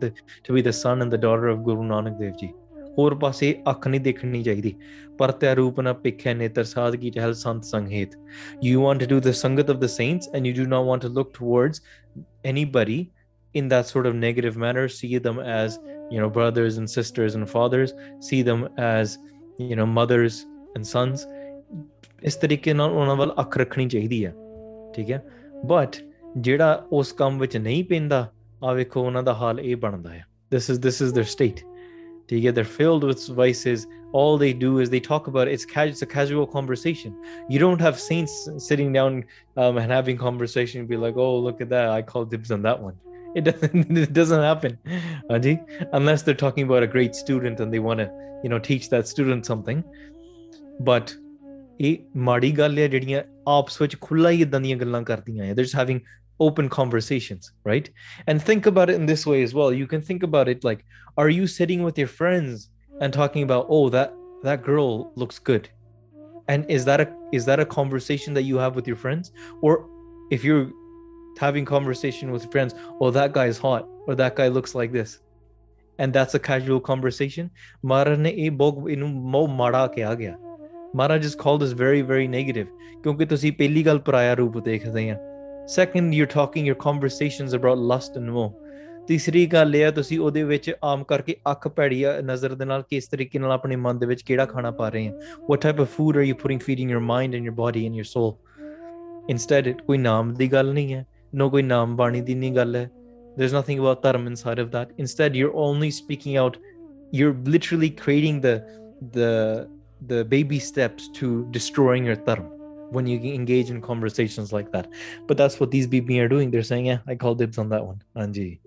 [0.47, 2.49] to be the son and the daughter of Guru Nanak Dev ji
[2.97, 4.75] ਹੋਰ ਪਾਸੇ ਅੱਖ ਨਹੀਂ ਦੇਖਣੀ ਚਾਹੀਦੀ
[5.19, 8.15] ਪਰ ਤੇ ਰੂਪ ਨਾ ਪਿਖੇ ਨੇਤਰ ਸਾਧਗੀ ਟਹਿਲ ਸੰਤ ਸੰਗੀਤ
[8.63, 11.09] you want to do the sangat of the saints and you do not want to
[11.09, 11.81] look towards
[12.45, 13.05] anybody
[13.55, 15.77] in that sort of negative manner see them as
[16.11, 19.15] you know brothers and sisters and fathers see them as
[19.59, 20.35] you know mothers
[20.75, 21.27] and sons
[22.23, 24.33] ਇਸ ਤਰੀਕੇ ਨਾਲ ਉਹਨਾਂ ਵੱਲ ਅੱਖ ਰੱਖਣੀ ਚਾਹੀਦੀ ਹੈ
[24.94, 25.22] ਠੀਕ ਹੈ
[25.66, 25.96] ਬਟ
[26.38, 28.32] ਜਿਹੜਾ ਉਸ ਕੰਮ ਵਿੱਚ ਨਹੀਂ ਪੈਂਦਾ
[28.64, 31.64] ਆ ਵੇਖੋ ਉਹਨਾਂ ਦਾ ਹਾਲ ਇਹ ਬਣਦਾ ਹੈ this is this is their state
[32.28, 33.86] ਠੀਕ ਹੈ they're filled with vices
[34.20, 37.14] all they do is they talk about it's, it's a casual conversation
[37.54, 38.34] you don't have saints
[38.66, 39.24] sitting down
[39.56, 42.62] um, and having conversation and be like oh look at that i call dibs on
[42.62, 42.96] that one
[43.34, 44.78] it doesn't it doesn't happen
[45.30, 45.54] Aji,
[45.92, 48.08] unless they're talking about a great student and they want to
[48.44, 49.82] you know teach that student something
[50.80, 51.14] but
[51.80, 51.96] ਇਹ
[52.26, 55.78] ਮਾੜੀ ਗੱਲ ਹੈ ਜਿਹੜੀਆਂ ਆਪਸ ਵਿੱਚ ਖੁੱਲਾ ਹੀ ਇਦਾਂ ਦੀਆਂ ਗੱਲਾਂ ਕਰਦੀਆਂ ਆ they're just
[55.80, 56.00] having
[56.44, 57.88] open conversations right
[58.30, 60.80] and think about it in this way as well you can think about it like
[61.22, 62.64] are you sitting with your friends
[63.00, 65.68] and talking about oh that that girl looks good
[66.48, 67.06] and is that a
[67.40, 69.76] is that a conversation that you have with your friends or
[70.38, 70.66] if you're
[71.44, 75.14] having conversation with friends oh that guy is hot or that guy looks like this
[75.98, 77.50] and that's a casual conversation
[77.86, 80.36] ਮਹਾਰਾਜ ਨੇ ਇਹ ਬਹੁਤ ਇਹਨੂੰ ਬਹੁਤ ਮਾੜਾ ਕਿਹਾ ਗਿਆ
[80.96, 82.66] ਮਹਾਰਾਜ is called as very very negative
[83.02, 85.16] ਕਿਉਂਕਿ ਤੁਸੀਂ ਪਹਿਲੀ ਗੱਲ ਪਰਾਇਆ ਰੂਪ ਦੇਖਦੇ ਆ
[85.76, 88.50] second you're talking your conversations about lust and more
[89.08, 93.08] ਤੀਸਰੀ ਗੱਲ ਇਹ ਆ ਤੁਸੀਂ ਉਹਦੇ ਵਿੱਚ ਆਮ ਕਰਕੇ ਅੱਖ ਭੈੜੀ ਨਜ਼ਰ ਦੇ ਨਾਲ ਕਿਸ
[93.08, 95.12] ਤਰੀਕੇ ਨਾਲ ਆਪਣੇ ਮਨ ਦੇ ਵਿੱਚ ਕਿਹੜਾ ਖਾਣਾ ਪਾ ਰਹੇ ਆ
[95.50, 98.08] what type of food are you putting feeding your mind and your body and your
[98.12, 98.32] soul
[99.34, 101.04] instead ਕੋਈ ਨਾਮ ਦੀ ਗੱਲ ਨਹੀਂ ਹੈ
[101.42, 102.90] no ਕੋਈ ਨਾਮ ਬਾਣੀ ਦੀ ਨਹੀਂ ਗੱਲ ਹੈ
[103.38, 106.58] there's nothing about dharma inside of that instead you're only speaking out
[107.18, 108.54] you're literally creating the
[109.18, 109.30] the
[110.06, 112.50] the baby steps to destroying your dharma
[112.90, 114.88] when you engage in conversations like that
[115.26, 117.84] but that's what these BB are doing they're saying yeah I call dibs on that
[117.84, 118.60] one Anji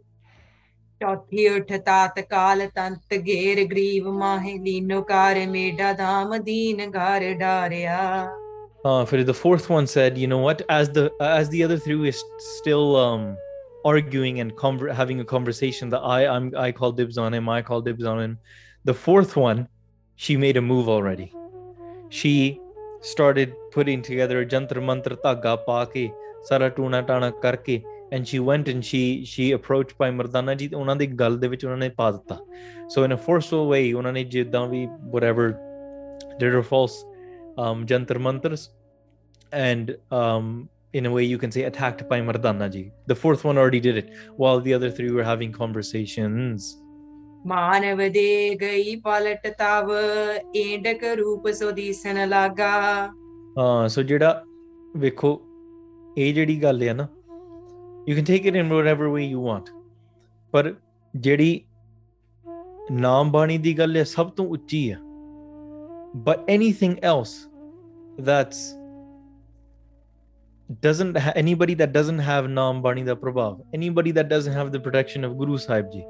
[1.01, 7.99] ਚੌਥੀ ਉਠ ਤਾਤ ਕਾਲ ਤੰਤ ਗੇਰ ਗਰੀਵ ਮਾਹੇ ਲੀਨੋ ਕਾਰ ਮੇਡਾ ਧਾਮ ਦੀਨ ਘਰ ਡਾਰਿਆ
[8.87, 12.09] uh for the fourth one said you know what as the as the other three
[12.09, 13.23] is still um
[13.91, 17.61] arguing and conver- having a conversation that I I'm I call dibs on him I
[17.69, 18.37] call dibs on him
[18.91, 19.63] the fourth one
[20.24, 21.32] she made a move already.
[22.08, 22.60] She
[23.00, 26.12] started putting together a jantar mantra taga paake
[26.48, 27.82] sara tuna tana karke
[28.12, 31.64] and she went and she she approached Bhai Mardana ji ਉਹਨਾਂ ਦੀ ਗੱਲ ਦੇ ਵਿੱਚ
[32.94, 35.48] so in a forceful way ਉਹਨਾਂ ਨੇ ਜਿੱਦਾਂ ਵੀ whatever
[36.42, 36.98] did or false
[37.64, 38.68] um jantar mantras
[39.64, 40.52] and um
[41.00, 42.92] in a way you can say attacked Bhai Mardana ji.
[43.06, 46.81] The fourth one already did it while the other three were having conversations.
[47.46, 49.90] ਮਾਨਵ ਦੇ ਗਈ ਪਲਟ ਤਵ
[50.56, 52.70] ਏਂਡਕ ਰੂਪ ਸੋ ਦੀਸਨ ਲਾਗਾ
[53.58, 54.44] ਹਾਂ ਸੋ ਜਿਹੜਾ
[54.96, 55.40] ਵੇਖੋ
[56.18, 57.08] ਇਹ ਜਿਹੜੀ ਗੱਲ ਹੈ ਨਾ
[58.08, 59.72] you can take it in whatever way you want
[60.52, 60.74] ਪਰ
[61.14, 61.60] ਜਿਹੜੀ
[62.90, 64.98] ਨਾਮ ਬਾਣੀ ਦੀ ਗੱਲ ਹੈ ਸਭ ਤੋਂ ਉੱਚੀ ਹੈ
[66.28, 67.34] but anything else
[68.28, 68.62] that's
[70.86, 74.80] doesn't ha- anybody that doesn't have naam bani da prabhav anybody that doesn't have the
[74.86, 76.02] protection of guru Sahib ji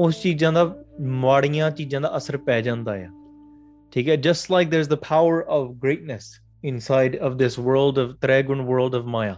[0.00, 3.10] ਉਸ ਚੀਜ਼ਾਂ ਦਾ ਮਾੜੀਆਂ ਚੀਜ਼ਾਂ ਦਾ ਅਸਰ ਪੈ ਜਾਂਦਾ ਹੈ
[3.92, 6.24] ਠੀਕ ਹੈ just like there's the power of greatness
[6.72, 9.34] inside of this world of trigun world of maya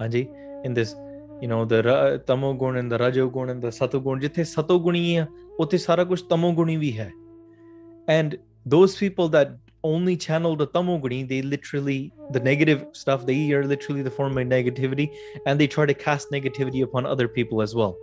[0.00, 0.26] ਹਾਂਜੀ
[0.68, 0.94] in this
[1.42, 4.44] you know the ra- tamo gun and the rajo gun and the sato gun ਜਿੱਥੇ
[4.44, 5.26] ਸਤੋ ਗੁਣੀ ਆ
[5.60, 7.10] ਉੱਥੇ ਸਾਰਾ ਕੁਝ ਤਮੋ ਗੁਣੀ ਵੀ ਹੈ
[8.18, 8.38] and
[8.74, 9.52] those people that
[9.88, 11.98] only channel the tamoguni they literally
[12.34, 15.06] the negative stuff they are literally the form of negativity
[15.46, 17.94] and they try to cast negativity upon other people as well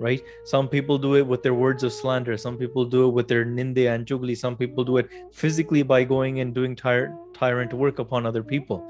[0.00, 3.28] Right some people do it with their words of slander some people do it with
[3.28, 5.06] their ninde and jugli some people do it
[5.42, 8.80] physically by going and doing tyr- tyrant work upon other people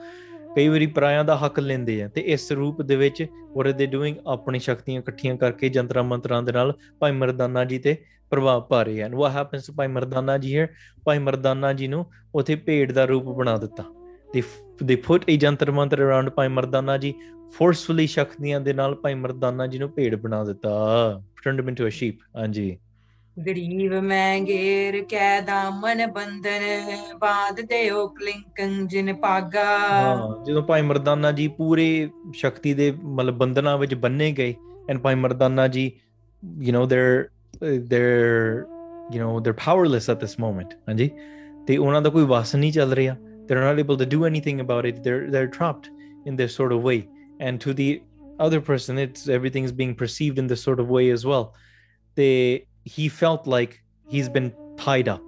[0.56, 3.88] ਕਈ ਵਾਰੀ ਪਰਾਇਆਂ ਦਾ ਹੱਕ ਲੈਂਦੇ ਆ ਤੇ ਇਸ ਰੂਪ ਦੇ ਵਿੱਚ what are they
[3.94, 7.96] doing ਆਪਣੀ ਸ਼ਕਤੀਆਂ ਇਕੱਠੀਆਂ ਕਰਕੇ ਜੰਤਰਾਂ ਮੰਤਰਾਂ ਦੇ ਨਾਲ ਭਾਈ ਮਰਦਾਨਾ ਜੀ ਤੇ
[8.30, 10.68] ਪ੍ਰਭਾਵ ਪਾ ਰਹੇ ਹਨ what happens to ਭਾਈ ਮਰਦਾਨਾ ਜੀ here
[11.04, 13.84] ਭਾਈ ਮਰਦਾਨਾ ਜੀ ਨੂੰ ਉਥੇ ਭੇਡ ਦਾ ਰੂਪ ਬਣਾ ਦਿੱਤਾ
[14.34, 14.42] they
[14.84, 17.14] they put a Jantar Mantar around ਭਾਈ ਮਰਦਾਨਾ ਜੀ
[17.56, 20.70] forcefully ਸ਼ਕਤੀਆਂ ਦੇ ਨਾਲ ਭਾਈ ਮਰਦਾਨਾ ਜੀ ਨੂੰ ਭੇਡ ਬਣਾ ਦਿੱਤਾ।
[21.48, 22.78] Turned him into a sheep ਹਾਂਜੀ।
[23.46, 26.60] ਗਰੀਬ ਮੈਂ ਗੇਰ ਕੈ ਦਾਮਨ ਬੰਧਨ
[27.18, 33.78] ਬਾਦ ਦਿਓ ਕਲਿੰਕੰ ਜਿਨ ਪਾਗਾ ਹਾਂ ਜਦੋਂ ਭਾਈ ਮਰਦਾਨਾ ਜੀ ਪੂਰੇ ਸ਼ਕਤੀ ਦੇ ਮਤਲਬ ਬੰਧਨਾਂ
[33.78, 34.54] ਵਿੱਚ ਬੰਨੇ ਗਏ
[34.90, 35.92] ਐਂਡ ਭਾਈ ਮਰਦਾਨਾ ਜੀ
[36.62, 38.64] you know they're uh, they're
[39.12, 41.10] you know they're powerless at this moment ਹਾਂਜੀ।
[41.66, 44.86] ਤੇ ਉਹਨਾਂ ਦਾ ਕੋਈ ਵਸ ਨਹੀਂ ਚੱਲ ਰਿਹਾ। they're not able to do anything about
[44.86, 45.02] it.
[45.02, 45.90] They're they're trapped
[46.26, 47.08] in this sort of way.
[47.40, 48.02] And to the
[48.40, 51.54] other person it's everything's being perceived in this sort of way as well.
[52.14, 55.22] They he felt like he's been tied up.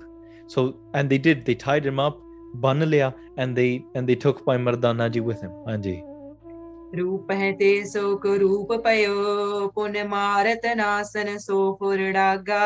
[0.46, 1.44] So and they did.
[1.44, 2.20] They tied him up
[2.54, 5.50] banalea and they and they took Bhai Mardanaji with him.
[5.66, 6.02] Anji.
[6.94, 12.60] रूप है ते सो को रूप पयो पुन मारत नासन सो फुरडागा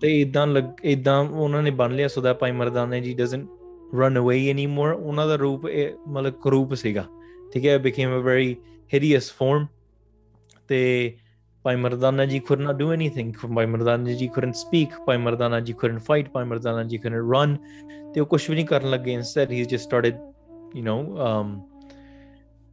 [0.00, 2.96] ਤੇ ਇਦਾਂ ਲੱਗ ਇਦਾਂ ਉਹਨਾਂ ਨੇ ਬੰਨ ਲਿਆ ਸੋ ਦਾ ਭਾਈ ਮਰਦਾਨਾ
[4.00, 7.04] ਰਨ ਅਵੇ ਐਨੀਮੋਰ ਉਹਨਾਂ ਦਾ ਰੂਪ ਇਹ ਮਤਲਬ ਕਰੂਪ ਸੀਗਾ
[7.52, 8.54] ਠੀਕ ਹੈ became a very
[8.94, 9.66] hideous form
[10.68, 11.16] ਤੇ
[11.64, 15.74] ਭਾਈ ਮਰਦਾਨਾ ਜੀ could not do anything ਭਾਈ ਮਰਦਾਨਾ ਜੀ couldn't speak ਭਾਈ ਮਰਦਾਨਾ ਜੀ
[15.84, 17.56] couldn't fight ਭਾਈ ਮਰਦਾਨਾ ਜੀ couldn't run
[18.14, 20.14] ਤੇ ਉਹ ਕੁਝ ਵੀ ਨਹੀਂ ਕਰਨ ਲੱਗੇ instead he just started
[20.78, 21.52] you know um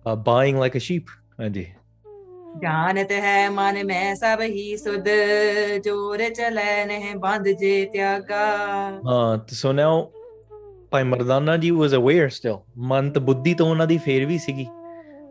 [0.05, 1.65] uh, buying like a sheep ਹਾਂਜੀ
[2.61, 5.05] ਜਾਣਤ ਹੈ ਮਨ ਮੈਂ ਸਭ ਹੀ ਸੁਧ
[5.85, 8.45] ਜੋਰ ਚਲੈ ਨਹਿ ਬੰਦ ਜੇ ਤਿਆਗਾ
[9.07, 10.11] ਹਾਂ ਤੇ ਸੋ ਨਾਓ
[10.90, 12.56] ਭਾਈ ਮਰਦਾਨਾ ਜੀ ਵਾਸ ਅਵੇਅਰ ਸਟਿਲ
[12.92, 14.66] ਮਨ ਤੇ ਬੁੱਧੀ ਤਾਂ ਉਹਨਾਂ ਦੀ ਫੇਰ ਵੀ ਸੀਗੀ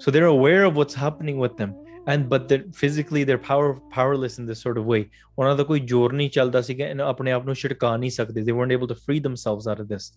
[0.04, 1.70] so they're aware of what's happening with them
[2.14, 5.04] and but they're physically they're power powerless in this sort of way
[5.40, 8.56] ਉਹਨਾਂ ਦਾ ਕੋਈ ਜ਼ੋਰ ਨਹੀਂ ਚੱਲਦਾ ਸੀਗਾ ਇਹਨਾਂ ਆਪਣੇ ਆਪ ਨੂੰ ਛਿੜਕਾ ਨਹੀਂ ਸਕਦੇ they
[8.58, 10.10] weren't able to free themselves out of this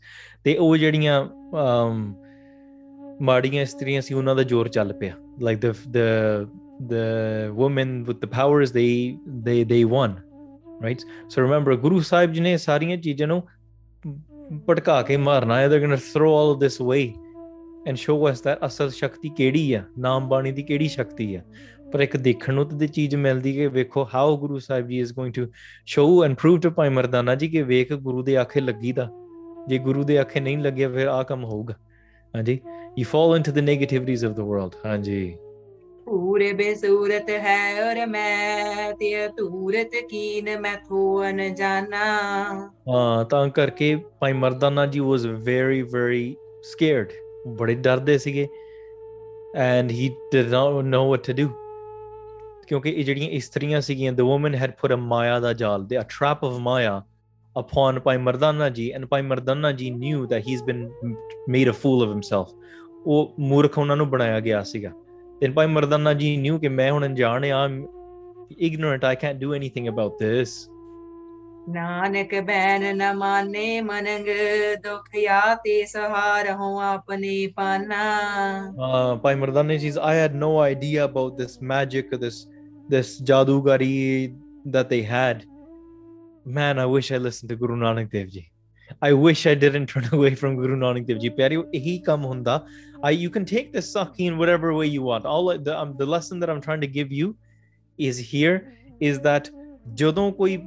[0.44, 1.20] ਤੇ ਉਹ ਜਿਹੜੀਆਂ
[1.62, 2.02] um
[3.22, 5.14] ਮਾੜੀਆਂ ਇਸਤਰੀਆਂ ਸੀ ਉਹਨਾਂ ਦਾ ਜ਼ੋਰ ਚੱਲ ਪਿਆ
[5.48, 6.08] like the the
[6.90, 7.06] the
[7.60, 8.90] women with the powers they
[9.46, 10.18] they they won
[10.86, 13.42] right so remember guru sahib ji ਨੇ ਸਾਰੀਆਂ ਚੀਜ਼ਾਂ ਨੂੰ
[14.69, 17.13] ਭਟਕਾ ਕੇ ਮਾਰਨਾ ਹੈ they going to throw all this way
[17.87, 21.41] and show us that ਅਸਲ ਸ਼ਕਤੀ ਕਿਹੜੀ ਆ ਨਾਮ ਬਾਣੀ ਦੀ ਕਿਹੜੀ ਸ਼ਕਤੀ ਆ
[21.91, 25.33] ਪਰ ਇੱਕ ਦੇਖਣ ਨੂੰ ਤੇ ਚੀਜ਼ ਮਿਲਦੀ ਕਿ ਵੇਖੋ how Guru Sahib ji is going
[25.33, 25.47] to
[25.85, 29.09] show and prove to Bhai Mardana ji ਕਿ ਵੇਖ ਗੁਰੂ ਦੇ ਆਖੇ ਲੱਗੀ ਦਾ
[29.67, 31.73] ਜੇ ਗੁਰੂ ਦੇ ਆਖੇ ਨਹੀਂ ਲੱਗਿਆ ਫਿਰ ਆ ਕੰਮ ਹੋਊਗਾ
[32.35, 32.59] ਹਾਂਜੀ
[32.99, 35.35] you fall into the negativities of the world ਹਾਂਜੀ
[36.05, 42.05] ਪੂਰੇ ਬੇਸੂਰਤ ਹੈ ਔਰ ਮੈਂ ਤੇ ਤੂਰਤ ਕੀਨ ਮੈਂ ਥੋਨ ਜਾਣਾ
[42.89, 47.07] ਹਾਂ ਤਾਂ ਕਰਕੇ ਭਾਈ Mardana ji was very very scared
[47.47, 48.47] ਬੜੇ ਡਰਦੇ ਸੀਗੇ
[49.55, 51.49] and he did not know what to do
[52.67, 56.03] ਕਿਉਂਕਿ ਇਹ ਜਿਹੜੀਆਂ ਇਸਤਰੀਆਂ ਸੀਗੀਆਂ ਦ ਔਮਨ ਹੈਡ ਪੁਟ ਅ ਮਾਇਆ ਦਾ ਜਾਲ the a
[56.03, 57.01] trap of maya
[57.59, 60.83] upon Bhai Mardana ji and Bhai Mardana ji knew that he's been
[61.55, 62.55] made a fool of himself
[63.05, 64.91] ਉਹ ਮੂਰਖ ਉਹਨਾਂ ਨੂੰ ਬਣਾਇਆ ਗਿਆ ਸੀਗਾ
[65.43, 67.89] And Bhai Mardana ji knew that main hun I'm
[68.57, 70.69] ignorant, I can't do anything about this.
[71.69, 74.25] Nanak ban ਨ ਮਾਨੇ ਮਨੰਗ
[74.83, 78.01] ਦੁਖ ਯਾਤੇ ਸਹਾਰ ਹੋ ਆਪਣੇ ਪਾਨਾ।
[78.79, 82.15] ਹਾਂ Bhai ਮਰਦਾਨੇ ji I had no idea about this magic
[84.73, 85.41] that they had.
[86.45, 88.43] Man i wish i listened to guru nanak dev ji.
[89.09, 91.29] I wish i didn't run away from guru nanak dev ji.
[91.29, 92.65] pyari ਇਹੀ ਕੰਮ ਹੁੰਦਾ
[93.11, 95.25] you can take this saki in whatever way you want.
[95.25, 97.35] All the, um, the lesson that i'm trying to give you
[97.97, 99.49] is here is that
[99.93, 100.57] ਜਦੋਂ ਕੋਈ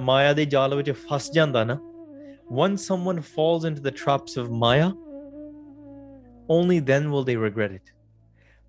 [0.00, 1.78] ਮਾਇਆ ਦੇ ਜਾਲ ਵਿੱਚ ਫਸ ਜਾਂਦਾ ਨਾ
[2.60, 4.88] once someone falls into the traps of maya
[6.56, 7.92] only then will they regret it.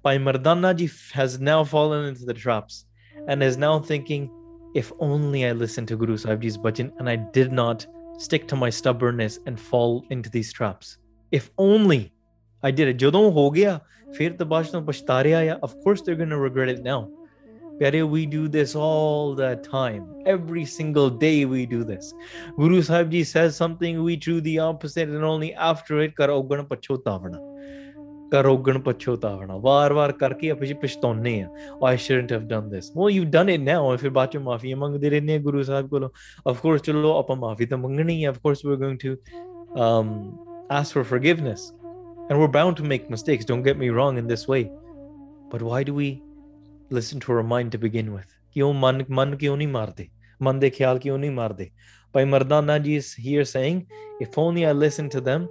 [0.03, 2.85] Bhai Mardanaji has now fallen into the traps
[3.27, 4.29] and is now thinking
[4.81, 7.85] if only i listened to guru sahib ji's bhajan and i did not
[8.17, 10.97] stick to my stubbornness and fall into these traps.
[11.31, 12.13] If only
[12.64, 12.96] I did it.
[13.04, 13.78] ਜਦੋਂ ਹੋ ਗਿਆ
[14.16, 16.84] ਫਿਰ ਤਾਂ ਬਾਅਦ 'ਚ ਤਾਂ ਪਛਤਾ ਰਿਹਾ ਆ of course they're going to regret it
[16.92, 17.00] now.
[17.80, 20.00] Pyare, we do this all the time.
[20.30, 22.08] Every single day we do this.
[22.58, 26.62] Guru Sahib Ji says something, we do the opposite, and only after it ਕਰ ਔਗਣ
[26.72, 27.38] ਪਛੋਤਾਵਣਾ
[28.32, 31.48] ਕਰ ਔਗਣ ਪਛੋਤਾਵਣਾ ਵਾਰ-ਵਾਰ ਕਰਕੇ ਆਪਾਂ ਜੀ ਪਛਤਾਉਨੇ ਆ
[31.92, 32.92] I shouldn't have done this.
[32.98, 33.96] Well, you've done it now.
[34.02, 36.10] ਫਿਰ ਬਾਅਦ ਚ ਮਾਫੀ ਮੰਗਦੇ ਰਹਿੰਦੇ ਆ ਗੁਰੂ ਸਾਹਿਬ ਕੋਲੋਂ
[36.52, 39.16] of course ਚਲੋ ਆਪਾਂ ਮਾਫੀ ਤਾਂ ਮੰਗਣੀ ਹੈ of course we're going to
[39.86, 40.12] um,
[40.80, 41.68] ask for forgiveness
[42.29, 44.71] and we're bound to make mistakes don't get me wrong in this way.
[45.49, 46.23] But why do we
[46.89, 48.25] listen to our mind to begin with?
[52.15, 53.87] Bhai Mardana ji is here saying,
[54.21, 55.49] if only I listened to them,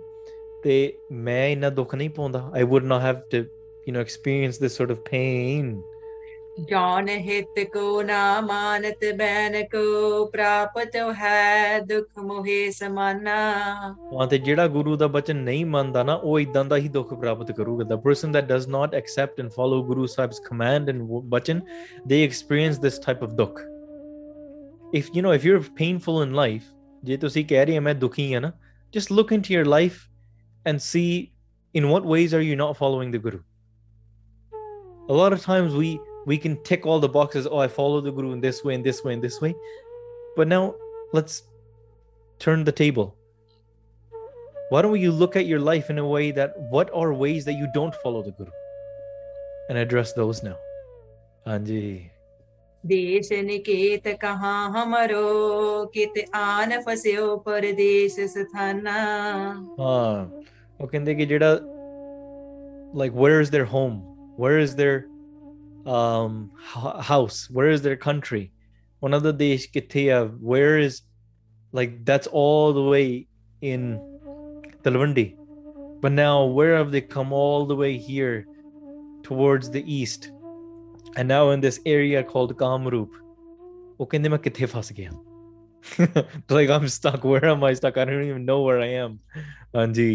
[0.62, 3.46] they may I would not have to,
[3.86, 5.82] you know, experience this sort of pain.
[6.69, 13.35] ਜਾਨ ਹਿਤ ਕੋ ਨਾ ਮਾਨਤ ban ਕੋ ਪ੍ਰਾਪਤ ਹੈ ਦੁਖ ਮੋਹਿ ਸਮਾਨਾ
[14.13, 17.51] ਹਾਂ ਤੇ ਜਿਹੜਾ ਗੁਰੂ ਦਾ ਬਚਨ ਨਹੀਂ ਮੰਨਦਾ ਨਾ ਉਹ ਇਦਾਂ ਦਾ ਹੀ ਦੁੱਖ ਪ੍ਰਾਪਤ
[17.51, 21.61] ਕਰੂਗਾ the person that does not accept and follow guru sahib's command and w- bachan
[22.11, 23.61] they experience this type of dukh
[25.01, 26.67] if you know if you're painful in life
[27.03, 28.51] ਜੇ ਤੁਸੀਂ ਕਹਿ ਰਹੇ ਹੋ ਮੈਂ ਦੁਖੀ ਹਾਂ ਨਾ
[28.93, 29.97] just look into your life
[30.65, 31.07] and see
[31.73, 33.39] in what ways are you not following the guru
[35.11, 35.89] a lot of times we
[36.26, 37.46] we can tick all the boxes.
[37.46, 39.54] Oh i follow the guru in this way and this way and this way.
[40.36, 40.74] But now
[41.12, 41.42] let's
[42.38, 43.14] turn the table.
[44.70, 47.52] Why don't you look at your life in a way that what are ways that
[47.54, 48.50] you don't follow the guru?
[49.68, 50.56] And address those now.
[51.46, 52.10] Anji.
[52.86, 55.90] देश निकेत कहाँ हमरो?
[55.94, 58.96] कित आन फस्यो परदेश स्थाना?
[59.80, 60.44] हाँ।
[60.80, 61.50] वो कहते कि जेड़ा
[62.94, 64.02] like where is their home?
[64.36, 65.06] Where is their
[65.85, 66.33] um
[66.75, 68.43] h- house where is their country
[69.03, 70.21] ਉਹਨਾਂ ਦਾ ਦੇਸ਼ ਕਿੱਥੇ ਆ
[70.53, 70.97] where is
[71.79, 73.05] like that's all the way
[73.71, 73.83] in
[74.87, 75.25] Talwandi
[76.03, 78.35] but now where have they come all the way here
[79.29, 80.27] towards the east
[81.17, 83.17] and now in this area called Kamrup
[83.99, 85.09] ਉਹ ਕਹਿੰਦੇ ਮੈਂ ਕਿੱਥੇ ਫਸ ਗਿਆ
[86.57, 89.17] like I'm stuck where am I stuck I don't even know where I am
[89.75, 90.09] ਹਾਂਜੀ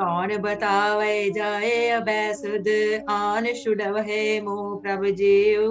[0.00, 2.68] कौन बतावे जाए अबैसुद
[3.10, 5.62] आन शुड वहे मो प्रभ जीव।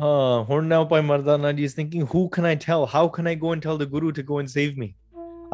[0.00, 2.86] हाँ ਹੁਣ now Bhai Mardana ji is thinking who can I tell?
[2.94, 4.90] How can I go and tell the guru to go and save me?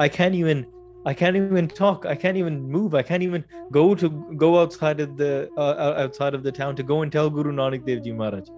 [0.06, 0.64] I can't even
[1.12, 3.44] I can't even talk I can't even move I can't even
[3.78, 4.10] go to
[4.44, 7.52] go outside of the uh, uh outside of the town to go and tell Guru
[7.62, 8.50] Nanak Dev Ji Maharaj.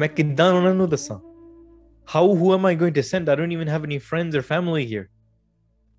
[0.00, 1.20] ਮੈਂ ਕਿੱਦਾਂ ਉਹਨਾਂ
[2.12, 3.28] how who am I going to send?
[3.28, 5.10] I don't even have any friends or family here.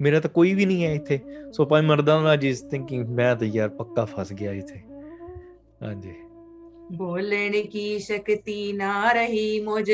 [0.00, 1.20] ਮੇਰਾ ਤਾਂ ਕੋਈ ਵੀ ਨਹੀਂ ਹੈ ਇੱਥੇ.
[1.58, 4.80] So ਭਾਈ ਮਰਦਾਨਾ ਜੀ is thinking, ਮੈਂ ਤਾਂ ਯਾਰ ਪੱਕਾ ਫਸ ਗਿਆ ਇੱਥੇ.
[5.82, 6.14] ਹਾਂਜੀ.
[6.96, 9.84] बोलन की शक्ति ना रही मुझ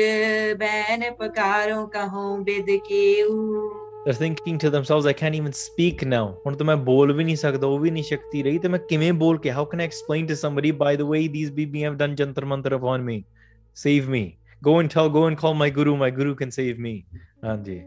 [0.61, 3.37] बैन पकारों कहूँ बिद केऊ
[4.05, 6.23] they're thinking to themselves, I can't even speak now.
[6.45, 9.11] ਹੁਣ ਤਾਂ ਮੈਂ ਬੋਲ ਵੀ ਨਹੀਂ ਸਕਦਾ ਉਹ ਵੀ ਨਹੀਂ ਸ਼ਕਤੀ ਰਹੀ ਤੇ ਮੈਂ ਕਿਵੇਂ
[9.23, 12.17] ਬੋਲ ਕੇ how can I explain to somebody by the way these BB have done
[12.21, 13.17] jantar mantar upon me
[13.85, 14.23] save me
[14.61, 16.93] go and tell go and call my guru my guru can save me
[17.45, 17.81] ਹਾਂਜੀ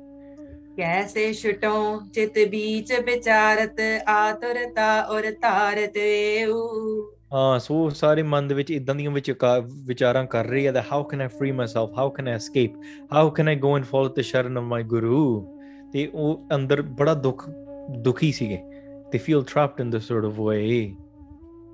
[0.79, 1.74] कैसे छुटो
[2.14, 6.62] चित बीच विचारत आतुरता और तारत एऊ
[7.33, 9.31] ਹਾਂ ਸੋ ਸਾਰੇ ਮਨ ਦੇ ਵਿੱਚ ਇਦਾਂ ਦੀਆਂ ਵਿੱਚ
[9.87, 12.77] ਵਿਚਾਰਾਂ ਕਰ ਰਹੀ ਹੈ that how can I free myself how can I escape
[13.14, 15.22] how can I go and follow the sharan of my guru
[15.92, 17.44] ਤੇ ਉਹ ਅੰਦਰ ਬੜਾ ਦੁੱਖ
[18.05, 18.59] ਦੁਖੀ ਸੀਗੇ
[19.12, 20.62] they feel trapped in this sort of way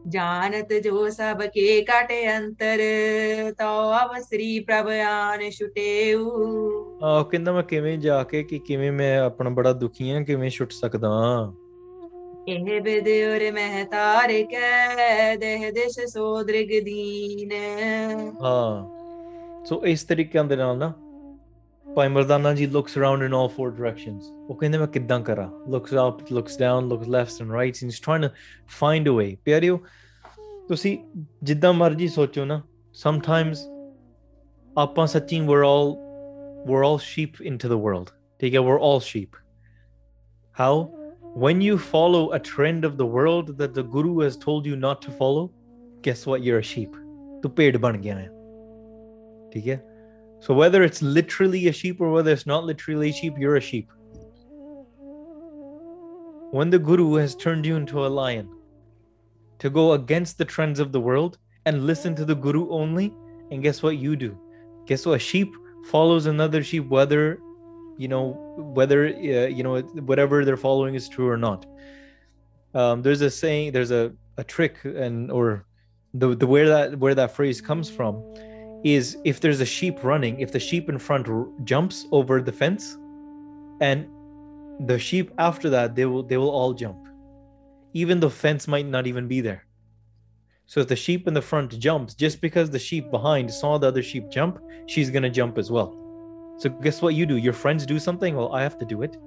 [0.07, 2.79] ਜਾਣਤ ਜੋ ਸਭ ਕੇ ਕਟ ਅੰਤਰ
[3.57, 6.29] ਤਉ ਅਵ ਸ੍ਰੀ ਪ੍ਰਭ ਆਨ ਛੁਟੇਉ
[7.03, 10.71] ਆਹ ਕਹਿੰਦਾ ਮੈਂ ਕਿਵੇਂ ਜਾ ਕੇ ਕਿ ਕਿਵੇਂ ਮੈਂ ਆਪਣਾ ਬੜਾ ਦੁਖੀ ਆ ਕਿਵੇਂ ਛੁੱਟ
[10.71, 11.09] ਸਕਦਾ
[12.47, 14.49] ਇਹ ਬਿਦਿਉਰ ਮਹਿ ਤਾਰਿਕ
[15.39, 17.51] ਦੇਹ ਦੇਸ਼ ਸੋਦ੍ਰਿਗ ਦੀਨ
[18.41, 18.85] ਹਾਂ।
[19.65, 20.93] ਸੋ ਇਸ ਤਰੀਕੇ ਦੇ ਨਾਲ ਨਾ
[21.96, 25.96] ਭਾਈ ਮਰਦਾਨਾ ਜੀ looks around in all four directions ਉਹ ਕਹਿੰਦੇ ਮੈਂ ਕਿੱਦਾਂ ਕਰਾਂ looks
[26.02, 28.30] up looks down looks left and right and he's trying to
[28.80, 29.78] find a way ਪਿਆਰਿਓ
[30.68, 30.96] ਤੁਸੀਂ
[31.42, 32.62] ਜਿੱਦਾਂ ਮਰਜ਼ੀ ਸੋਚੋ ਨਾ
[33.06, 33.66] sometimes
[34.78, 35.92] ਆਪਾਂ ਸੱਚੀ we're all
[36.70, 39.38] we're all sheep into the world ਠੀਕ ਹੈ we're all sheep
[40.62, 40.72] how
[41.44, 45.06] when you follow a trend of the world that the guru has told you not
[45.06, 45.44] to follow
[46.06, 46.96] guess what you're a sheep
[47.42, 48.28] ਤੂੰ ਭੇਡ ਬਣ ਗਿਆ ਹੈ
[49.52, 49.80] ਠੀਕ ਹੈ
[50.45, 53.61] so whether it's literally a sheep or whether it's not literally a sheep you're a
[53.61, 53.89] sheep.
[56.51, 58.47] When the guru has turned you into a lion
[59.57, 63.11] to go against the trends of the world and listen to the guru only
[63.49, 64.37] and guess what you do?
[64.85, 65.15] Guess what?
[65.15, 65.51] A sheep
[65.87, 67.39] follows another sheep whether
[67.97, 69.79] you know whether uh, you know
[70.11, 71.65] whatever they're following is true or not.
[72.75, 75.65] Um, there's a saying there's a, a trick and or
[76.13, 78.21] the, the where that where that phrase comes from
[78.85, 82.51] is if there's a sheep running if the sheep in front r- jumps over the
[82.51, 82.97] fence
[83.81, 84.07] and
[84.87, 87.01] the sheep after that they will they will all jump
[87.93, 89.65] even the fence might not even be there
[90.67, 93.87] so if the sheep in the front jumps just because the sheep behind saw the
[93.87, 96.01] other sheep jump she's to jump as well
[96.57, 97.37] so guess what you do?
[97.37, 99.17] Your friends do something, well, I have to do it.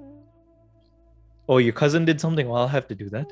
[1.47, 3.31] Oh, your cousin did something, well, I'll have to do that.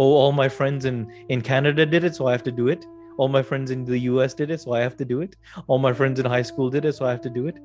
[0.00, 2.84] Oh, all my friends in in Canada did it, so I have to do it
[3.17, 5.35] All my friends in the US did it, so I have to do it.
[5.67, 7.59] All my friends in high school did it, so I have to do it.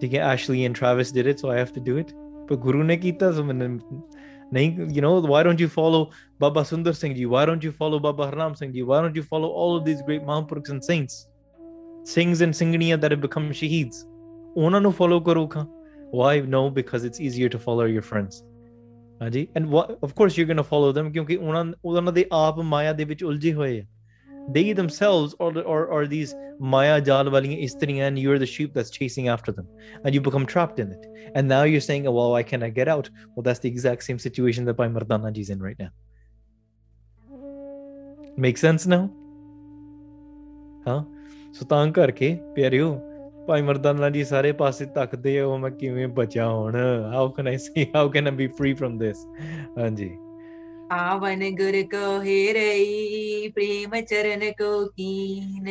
[0.00, 2.14] To get Ashley and Travis did it, so I have to do it.
[2.48, 3.80] But Guru ne kita, so maine-
[4.52, 6.00] nahi- you know, why don't you follow
[6.38, 7.26] Baba Sundar Singh ji?
[7.26, 8.82] Why don't you follow Baba Harnam Singh ji?
[8.92, 11.18] Why don't you follow all of these great Mahapurukhs and saints?
[12.14, 14.06] Singhs and Singhaniya that have become shaheeds.
[14.56, 15.66] ਉਹਨਾਂ ਨੂੰ follow ਕਰੋ ਖਾਂ
[16.18, 18.38] why no because it's easier to follow your friends
[19.22, 22.58] ਹਾਂਜੀ and what of course you're going to follow them ਕਿਉਂਕਿ ਉਹਨਾਂ ਉਹਨਾਂ ਦੇ ਆਪ
[22.72, 23.84] ਮਾਇਆ ਦੇ ਵਿੱਚ ਉਲਝੇ ਹੋਏ ਆ
[24.54, 26.34] they themselves or or or these
[26.74, 29.66] maya jal ਵਾਲੀਆਂ ਇਸਤਰੀਆਂ and you're the sheep that's chasing after them
[30.04, 32.70] and you become trapped in it and now you're saying oh, well why can't I
[32.80, 35.80] get out well that's the exact same situation that Bhai Mardana ji is in right
[35.86, 35.90] now
[38.48, 39.02] make sense now
[40.86, 41.02] ਹਾਂ
[41.54, 42.92] ਸੋ ਤਾਂ ਕਰਕੇ ਪਿਆਰਿਓ
[43.48, 46.76] ਭਾਈ ਮਰਦਾਨਾ ਜੀ ਸਾਰੇ ਪਾਸੇ ਤੱਕਦੇ ਆ ਉਹ ਮੈਂ ਕਿਵੇਂ ਬਚਾ ਹੁਣ
[47.12, 49.26] how can I C how can I B free firm ਦਿਸ
[49.78, 50.10] ਹਾਂਜੀ
[50.92, 55.68] आवन गुर को हेरई प्रेम चरण को कीन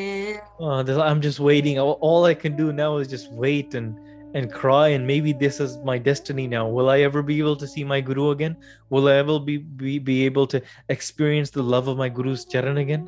[0.60, 1.78] uh, this- I'm just waiting.
[1.80, 4.00] All, all I can do now is just wait and
[4.36, 4.88] and cry.
[4.90, 6.68] And maybe this is my destiny now.
[6.68, 8.56] Will I ever be able to see my guru again?
[8.90, 12.78] Will I ever be be, be able to experience the love of my guru's charan
[12.78, 13.08] again?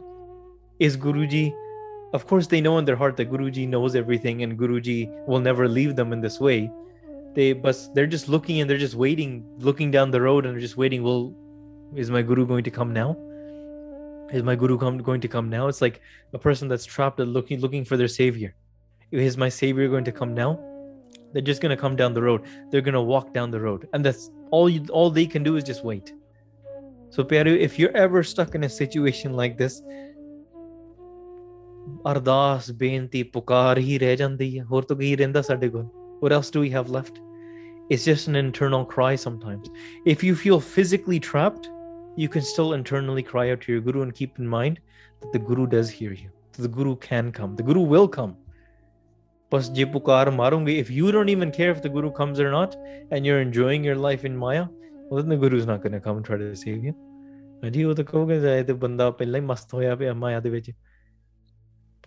[0.79, 1.53] Is Guruji
[2.13, 5.67] of course they know in their heart that guruji knows everything and guruji will never
[5.67, 6.69] leave them in this way
[7.35, 10.61] they but they're just looking and they're just waiting looking down the road and they're
[10.67, 11.33] just waiting well
[11.95, 13.15] is my guru going to come now
[14.31, 16.01] is my guru come, going to come now it's like
[16.33, 18.53] a person that's trapped and looking looking for their savior
[19.11, 20.59] is my savior going to come now
[21.33, 23.87] they're just going to come down the road they're going to walk down the road
[23.93, 26.13] and that's all you, all they can do is just wait
[27.09, 29.81] so Pyare, if you're ever stuck in a situation like this
[32.07, 35.85] ਅਰਦਾਸ ਬੇਨਤੀ ਪੁਕਾਰ ਹੀ ਰਹਿ ਜਾਂਦੀ ਹੈ ਹੋਰ ਤਾਂ ਕੀ ਰਹਿੰਦਾ ਸਾਡੇ ਕੋਲ
[36.23, 37.19] what else do we have left
[37.93, 39.69] it's just an internal cry sometimes
[40.13, 41.69] if you feel physically trapped
[42.16, 44.80] you can still internally cry out to your guru and keep in mind
[45.22, 48.34] that the guru does hear you that the guru can come the guru will come
[49.52, 52.72] ਬਸ ਜੇ ਪੁਕਾਰ ਮਾਰੋਗੇ if you don't even care if the guru comes or not
[53.10, 54.64] and you're enjoying your life in maya
[55.10, 56.94] well then the guru's not going to come and try to save you
[57.64, 60.70] ਹਾਂਜੀ ਉਹ ਤਾਂ ਕਹੋਗੇ ਜਾਏ ਤੇ ਬੰਦਾ ਪਹਿਲਾਂ ਹੀ ਮਸਤ ਹੋਇਆ ਪਿਆ ਮਾਇਆ ਦੇ ਵਿੱਚ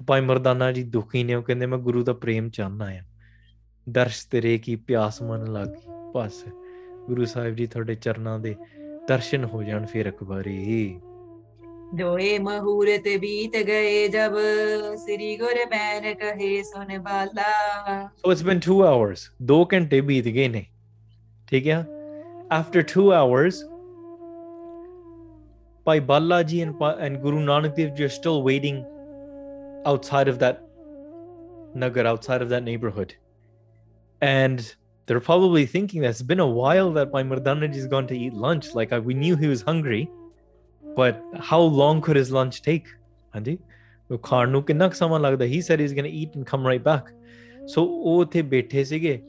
[0.07, 3.01] ਭਾਈ ਮਰਦਾਨਾ ਜੀ ਦੁਖੀ ਨੇ ਉਹ ਕਹਿੰਦੇ ਮੈਂ ਗੁਰੂ ਦਾ ਪ੍ਰੇਮ ਚਾਹਨਾ ਆ
[3.89, 6.43] ਦਰਸ਼ ਤੇਰੇ ਕੀ ਪਿਆਸ ਮਨ ਲੱਗੀ ਬਸ
[7.07, 8.55] ਗੁਰੂ ਸਾਹਿਬ ਜੀ ਤੁਹਾਡੇ ਚਰਨਾਂ ਦੇ
[18.23, 19.31] So it's been 2 hours.
[19.51, 20.65] 2 घंटे बीत गए ने
[21.49, 21.79] ठीक है
[22.83, 23.63] 2 hours,
[25.85, 26.75] Bhai Balaji and,
[27.07, 28.85] and Guru Nanak Dev Ji are still waiting
[29.85, 30.61] outside of that
[31.73, 33.15] nagar, outside of that neighborhood.
[34.21, 34.75] And
[35.09, 38.67] they're probably thinking that it's been a while that my Mardanaji's gone to eat lunch.
[38.75, 40.07] Like I, we knew he was hungry,
[40.83, 42.95] but how long could his lunch take?
[43.33, 43.57] Andi?
[44.23, 47.09] ਖਾਣ ਕਿੰਨਾ ਸਮਾਂ ਲੱਗਦਾ he said is going to eat and come right back
[47.67, 49.19] so ਉਹ ਉੱਥੇ ਬੈਠੇ ਸੀਗੇ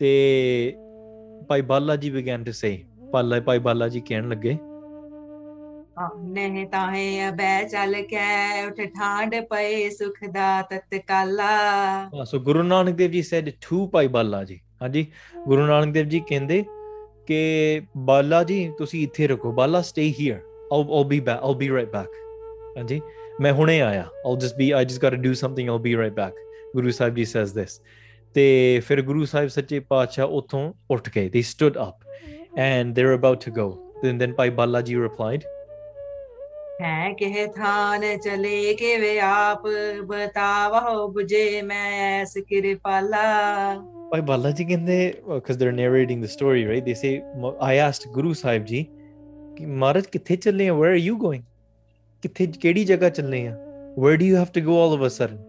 [0.00, 0.76] ਤੇ
[1.48, 2.72] ਭਾਈ ਬਾਲਾ ਜੀ to ਟੂ ਸੇ
[3.12, 4.56] Balaji, ਭਾਈ ਬਾਲਾ ਜੀ ਕਹਿਣ ਲੱਗੇ
[6.22, 13.10] ਨਹਿ ਤਾਹੇ ਅਬੈ ਚਲ ਕੈ ke ਠਾਂਡ ਪਏ ਸੁਖ ਦਾ ਤਤਕਾਲਾ ਸੋ ਗੁਰੂ Nanak Dev
[13.10, 14.65] ji said said two Bhai Balaji.
[14.80, 15.06] ਹਾਂਜੀ,
[15.46, 16.64] ਗੁਰੂ ਨਾਨਕ ਦੇਵ ਜੀ ਕਹਿੰਦੇ
[17.26, 20.40] ਕਿ ਬਾਲਾ ਜੀ, ਤੁਸੀਂ ਇੱਥੇ ਰੁਕੋ, Bala stay here
[20.72, 22.08] I'll I'll be back I'll be right back
[22.78, 23.00] ਹਾਂਜੀ,
[23.40, 26.12] ਮੈਂ ਹੁਣੇ ਆਇਆ I'll just be I just got to do something I'll be right
[26.12, 26.34] back
[26.74, 27.80] Guru Sahib ji says this
[28.34, 33.14] ਤੇ ਫਿਰ ਗੁਰੂ ਸਾਹਿਬ ਸੱਚੇ ਪਾਤਸ਼ਾਹ ਉਥੋਂ ਉੱਠ ਗਏ they stood up and they were
[33.14, 33.70] about to go
[34.02, 35.44] then then Bhai Bala ji replied
[36.80, 39.62] ਹੈ ਕਿਹ ਥਾਨ ਚਲੇ ਕੇ ਵੇ ਆਪ
[40.06, 43.22] ਬਤਾਵੋ 부ਜੇ ਮੈਂ ਐਸ ਕਿਰਪਾਲਾ
[44.10, 44.96] Bhai Balaji ਕਹਿੰਦੇ
[45.28, 47.12] because they're narrating the story right they say
[47.68, 48.82] I asked Guru Sahib ji
[49.56, 51.42] ਕਿ ਮਹਾਰਾਜ ਕਿੱਥੇ ਚੱਲੇ ਆ where are you going
[52.22, 53.56] ਕਿੱਥੇ ਕਿਹੜੀ ਜਗ੍ਹਾ ਚੱਲੇ ਆ
[54.04, 55.40] where do you have to go all of a sudden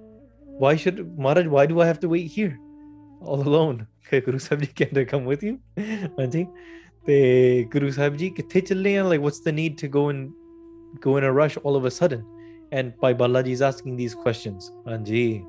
[0.64, 2.56] why should Maharaj why do I have to wait here
[3.22, 5.56] all alone ਕਿ Guru Sahib ji ਕਹਿੰਦੇ come with you
[6.20, 6.46] ਹਾਂਜੀ
[7.06, 7.20] ਤੇ
[7.76, 10.32] Guru Sahib ji ਕਿੱਥੇ ਚੱਲੇ ਆ like what's the need to go and
[10.98, 12.26] go in a rush all of a sudden.
[12.72, 14.72] And by Balaji is asking these questions.
[14.88, 15.44] Anji.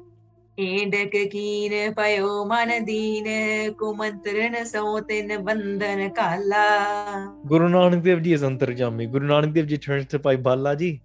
[0.58, 3.26] ਏਡਕ ਕੀਨ ਪਇਓ ਮਨ ਦੀਨ
[3.72, 6.64] ਕੁਮੰਤਰਨ ਸੋ ਤਿਨ ਬੰਧਨ ਕਾਲਾ
[7.46, 10.98] ਗੁਰੂ ਨਾਨਕ ਦੇਵ ਜੀ ਇਸ ਅੰਤਰਜਾਮੀ ਗੁਰੂ ਨਾਨਕ ਦੇਵ ਜੀ ਟਰਨਸ ਟੂ ਭਾਈ ਬਾਲਾ ਜੀ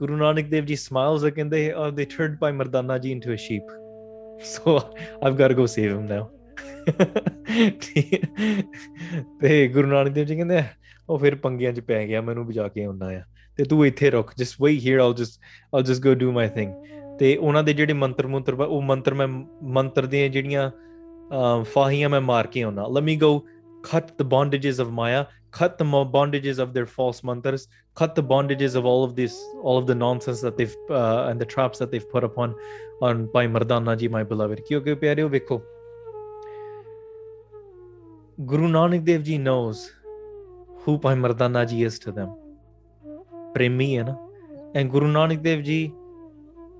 [0.00, 3.36] ਗੁਰੂ ਨਾਨਕ ਦੇਵ ਜੀ ਸਮਾਈਲਸ ਆ ਕਹਿੰਦੇ ਆਰ ਦੇ turned by Mardana ji into a
[3.36, 3.70] sheep
[4.44, 4.76] so
[5.24, 6.30] I've got to go save him now
[9.40, 10.62] ਤੇ ਗੁਰੂ ਨਾਨਕ ਦੇਵ ਜੀ ਕਹਿੰਦੇ
[11.08, 13.22] ਉਹ ਫਿਰ ਪੰਗੀਆਂ 'ਚ ਪੈ ਗਿਆ ਮੈਨੂੰ ਬਚਾ ਕੇ ਆਉਣਾ ਆ
[13.58, 15.40] ਤੇ ਤੂੰ ਇੱਥੇ ਰੁਕ just wait here I'll just
[15.74, 16.72] I'll just go do my thing
[17.18, 19.28] ਤੇ ਉਹਨਾਂ they ਜਿਹੜੇ ਮੰਤਰ ਮੰਤਰ ਉਹ ਮੰਤਰ ਮੈਂ
[19.78, 20.70] ਮੰਤਰ ਦੀਆਂ ਜਿਹੜੀਆਂ
[21.72, 23.30] ਫਾਹੀਆਂ ਮੈਂ ਮਾਰ ਕੇ ਆਉਣਾ Let me go
[23.88, 25.26] cut the bondages of Maya,
[25.58, 25.84] cut the
[26.14, 27.66] bondages of their false mantras,
[28.00, 31.40] cut the bondages of all of this, all of the nonsense that they've uh, and
[31.40, 32.56] the traps that they've put upon
[33.02, 34.62] on Bhai Mardana ji, my beloved.
[34.68, 35.60] ਕਿਉਂਕਿ ਪਿਆਰਿਓ ਵੇਖੋ
[38.50, 39.86] Guru Nanak Dev ji knows
[40.84, 42.36] who Bhai Mardana is to them.
[43.54, 44.30] ਪ੍ਰੇਮੀ ਹੈ ਨਾ
[44.76, 45.92] ਐ ਗੁਰੂ ਨਾਨਕ ਦੇਵ ਜੀ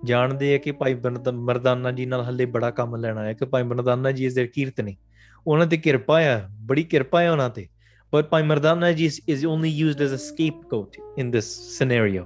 [0.04, 0.94] ਜਾਣਦੇ ਆ ਕਿ ਭਾਈ
[1.32, 4.96] ਮਰਦਾਨਾ ਜੀ ਨਾਲ ਹੱਲੇ ਬੜਾ ਕੰਮ ਲੈਣਾ ਹੈ ਕਿ ਭਾਈ ਮਰਦਾਨਾ ਜੀ ਇਸ ਦੇ ਕੀਰਤਨੀ
[5.46, 7.68] ਉਹਨਾਂ ਤੇ ਕਿਰਪਾ ਆ ਬੜੀ ਕਿਰਪਾ ਹੈ ਉਹਨਾਂ ਤੇ
[8.14, 11.44] but Bhai Mardana ji is only used as a scapegoat in this
[11.78, 12.24] scenario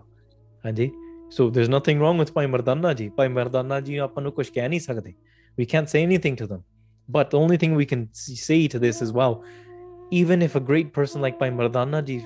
[0.67, 0.91] ਹਾਂਜੀ
[1.31, 4.49] so there is nothing wrong with ਭਾਈ ਮਰਦਾਨਾ ਜੀ ਭਾਈ ਮਰਦਾਨਾ ਜੀ ਆਪਾਂ ਨੂੰ ਕੁਝ
[4.49, 5.15] ਕਹਿ ਨਹੀਂ ਸਕਦੇ
[5.61, 6.61] we can't say anything to them
[7.09, 8.05] but the only thing we can
[8.45, 9.31] say to this is wow
[10.13, 12.21] even if a great person like Pai Mardana ji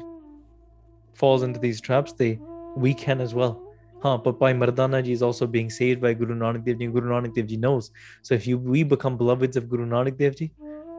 [1.22, 2.38] falls into these traps, they
[2.76, 3.54] we can as well.
[4.02, 7.08] Huh, but Bhai Mardana Ji is also being saved by Guru Nanak Dev Ji, Guru
[7.12, 7.90] Nanak Dev Ji knows.
[8.22, 10.50] So if you we become beloveds of Guru Nanak Dev Ji,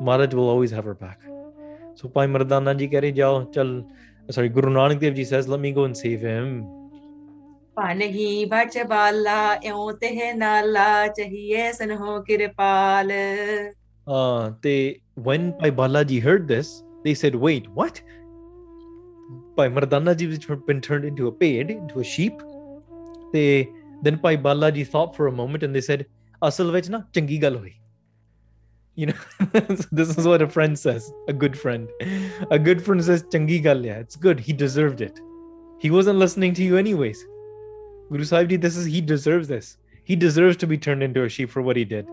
[0.02, 1.20] Maharaj will always have her back.
[1.96, 3.86] So Bhai Mardana Ji kare jao, chal,
[4.32, 6.66] sorry, Guru Nanak Dev Ji says, let me go and save him.
[7.78, 9.92] ਪਾਨਹੀ ਬਚ ਬਾਲਾ ਇਉਂ
[10.38, 13.12] ਨਾਲਾ ਚਹੀਏ ਸਨਹੋ ਕਿਰਪਾਲ
[14.10, 14.74] ਹਾਂ ਤੇ
[15.28, 16.72] when Bhai Balaji heard this,
[17.04, 18.02] they said, wait, what?
[19.58, 22.42] Bhai Mardana ji has been turned into a pig, into a sheep."
[23.34, 23.70] They
[24.02, 26.06] then Bhai Balaji thought for a moment and they said,
[26.42, 27.74] na changi gal hoyi.
[28.96, 29.14] You know,
[29.92, 31.88] this is what a friend says, a good friend.
[32.52, 34.40] A good friend says, gal ya, it's good.
[34.40, 35.20] He deserved it.
[35.80, 37.24] He wasn't listening to you anyways.
[38.10, 39.78] Guru Sahib Ji, this is he deserves this.
[40.04, 42.08] He deserves to be turned into a sheep for what he did.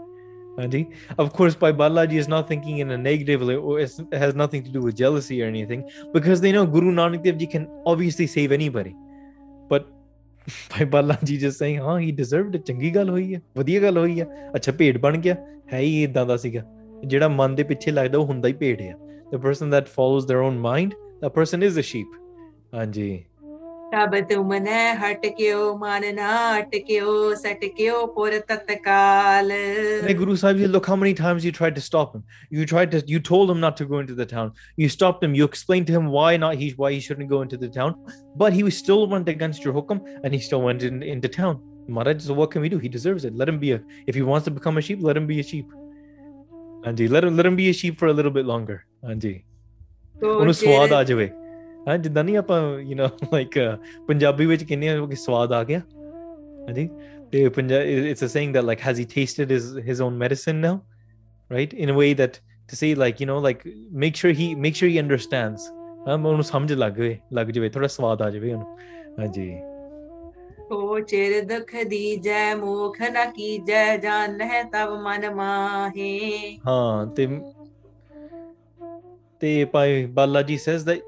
[0.57, 0.85] Auntie?
[1.19, 4.33] Of course, by Balaji is not thinking in a negative way, or it's- it has
[4.33, 5.81] nothing to do with jealousy or anything,
[6.19, 8.91] because they know Guru Nanak Dev Ji can obviously save anybody.
[9.75, 9.83] But
[10.47, 14.21] by Balaji just saying, ਹਾਂ he deserved it, ਚੰਗੀ ਗੱਲ ਹੋਈ ਹੈ, ਵਧੀਆ ਗੱਲ ਹੋਈ
[14.21, 15.37] ਹੈ, ਅੱਛਾ ਭੇਡ ਬਣ ਗਿਆ,
[15.73, 16.63] ਹੈ ਹੀ ਇਦਾਂ ਦਾ ਸੀਗਾ।
[17.07, 18.95] ਜਿਹੜਾ ਮਨ ਦੇ ਪਿੱਛੇ ਲੱਗਦਾ ਉਹ ਹੁੰਦਾ ਹੀ ਭੇਡ ਆ।
[19.35, 20.91] The person that follows their own mind,
[21.25, 22.23] that person is a sheep.
[22.75, 23.25] ਹਾਂਜੀ।
[23.94, 29.52] ਤਬ ਤੁਮ ਨੇ ਹਟਕਿਓ ਮਨ ਨਾ ਅਟਕਿਓ ਸਟਕਿਓ ਪੁਰ ਤਤਕਾਲ
[30.08, 32.22] Hey, Guru Sahib, Ji, look how many times you tried to stop him.
[32.58, 34.52] You tried to, you told him not to go into the town.
[34.84, 35.34] You stopped him.
[35.40, 37.98] You explained to him why not he, why he shouldn't go into the town.
[38.44, 41.60] But he was still went against your hukum, and he still went in, into town.
[41.98, 42.80] Maharaj, so what can we do?
[42.86, 43.36] He deserves it.
[43.44, 43.82] Let him be a.
[44.14, 45.76] If he wants to become a sheep, let him be a sheep.
[46.92, 48.80] Anji, let him let him be a sheep for a little bit longer.
[49.14, 49.36] Anji,
[50.22, 51.30] ਤੋ ਉਹਨੂੰ ਚਿਰ- ਸਵਾਦ ਆ ਜਾਵੇ
[51.89, 53.59] ਹਾਂ ਜਿੱਦਾਂ ਨਹੀਂ ਆਪਾਂ ਯੂ نو ਲਾਈਕ
[54.09, 55.81] ਪੰਜਾਬੀ ਵਿੱਚ ਕਹਿੰਦੇ ਆ ਕਿ ਸਵਾਦ ਆ ਗਿਆ।
[56.69, 56.89] ਹਾਂਜੀ?
[57.33, 60.79] ਤੇ Punjab it's a saying that like has he tasted his his own medicine now
[61.51, 62.37] right in a way that
[62.69, 63.59] to say like you نو like
[64.05, 65.69] make sure he make sure he understands
[66.09, 68.77] ਹਾਂ ਉਹਨੂੰ ਸਮਝ ਲੱਗ ਜਵੇ ਲੱਗ ਜਵੇ ਥੋੜਾ ਸਵਾਦ ਆ ਜਵੇ ਉਹਨੂੰ।
[69.19, 69.51] ਹਾਂਜੀ।
[70.71, 77.27] ਹੋ ਚਿਰ ਦਖ ਦੀਜੈ ਮੋਖ ਨਾ ਕੀਜੈ ਜਾਣ ਹੈ ਤਬ ਮਨ ਮਾਹੇ। ਹਾਂ ਤੇ
[79.45, 81.03] they Bhai Balaji says that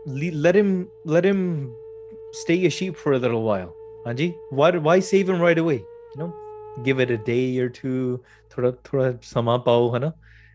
[0.47, 1.75] let him let him
[2.45, 3.75] stay a sheep for a little while.
[4.07, 5.77] Anji, why save him right away?
[6.15, 6.35] You know,
[6.85, 10.15] give it a day or two, thoda thoda sama pao, hana?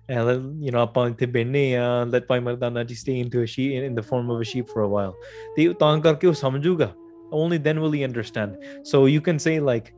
[0.09, 4.29] And then you know, let Bhai Mardana ji stay into a sheep in, the form
[4.29, 5.15] of a sheep for a while.
[7.33, 8.57] Only then will he understand.
[8.83, 9.93] So you can say like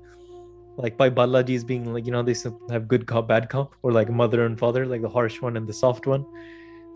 [0.78, 2.36] like Bhai Balaji is being like, you know, they
[2.72, 5.68] have good cop, bad cop, or like mother and father, like the harsh one and
[5.68, 6.26] the soft one.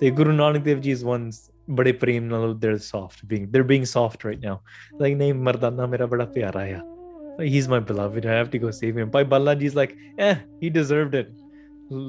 [0.01, 1.40] the Guru Nanak Dev Ji's ones
[1.80, 4.61] bade prem nal they're soft being they're being soft right now
[5.05, 8.99] like nahi mardana mera bada pyara hai he's my beloved I have to go save
[9.03, 11.30] him by Balaji's like eh he deserved it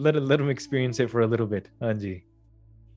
[0.05, 2.15] let let him experience it for a little bit Anji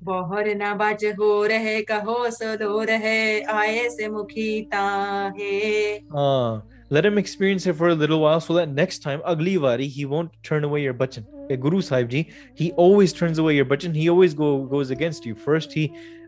[0.05, 6.61] ਬਹੁਰ ਨ ਬਚ ਹੋ ਰਹੇ ਕਹੋ ਸਦੋ ਰਹੇ ਆਏ ਸੇ ਮੁਖੀ ਤਾਹੇ Ah,
[6.91, 10.05] let him experience it for a little while so that next time, Agli Wari, he
[10.05, 11.25] won't turn away your bachan.
[11.45, 13.95] Okay, Guru Sahib Ji, he always turns away your bachan.
[13.95, 15.35] He always go goes against you.
[15.35, 15.85] First, he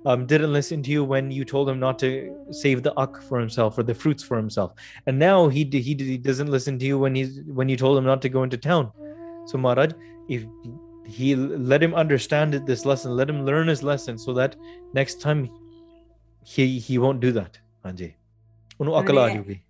[0.07, 2.11] um, didn't listen to you when you told him not to
[2.51, 4.75] save the ak for himself or the fruits for himself,
[5.07, 7.77] and now he d- he, d- he doesn't listen to you when he's when you
[7.77, 8.93] told him not to go into town.
[9.47, 9.93] So Maharaj,
[10.29, 10.45] if
[11.19, 14.57] he let him understand it, this lesson, let him learn his lesson, so that
[14.95, 15.49] next time
[16.45, 17.59] he he won't do that.
[17.85, 18.15] Anji.
[18.81, 19.61] ਉਹਨੂੰ ਅਕਲ ਆ ਅਰੇ, ਜਾਊਗੀ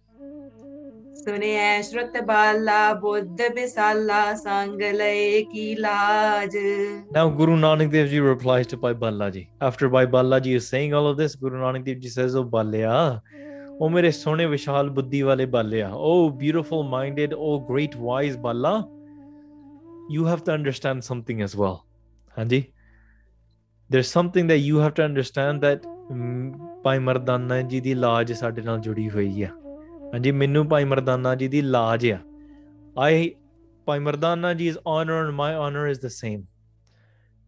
[1.25, 6.57] ਸੁਨਿਐ ਸ਼ਰੁਤ ਬਾਲਾ ਬੁੱਧ ਬਿਸਾਲਾ ਸੰਗ ਲਏ ਕੀ ਲਾਜ
[7.17, 9.43] Now, Guru Nanak Dev Ji replies to Bhai Balaji.
[9.67, 12.97] After Bhai Balaji is saying all of this, Guru Nanak Dev Ji says, Oh Balya,
[13.79, 18.73] oh mere sone vishal buddhi wale Balya, oh beautiful minded, oh great wise Bala,
[20.17, 21.79] you have to understand something as well.
[22.37, 22.61] Hanji?
[23.89, 28.61] There's something that you have to understand that mm, ਭਾਈ ਮਰਦਾਨਾ ਜੀ ਦੀ ਲਾਜ ਸਾਡੇ
[28.61, 29.49] ਨਾਲ ਜੁੜੀ ਹੋਈ ਆ
[30.13, 32.17] ਹਾਂਜੀ ਮੈਨੂੰ ਭਾਈ ਮਰਦਾਨਾ ਜੀ ਦੀ ਲਾਜ ਆ
[33.05, 33.29] I
[33.85, 36.41] Bhai Mardana ji's honor and my honor is the same.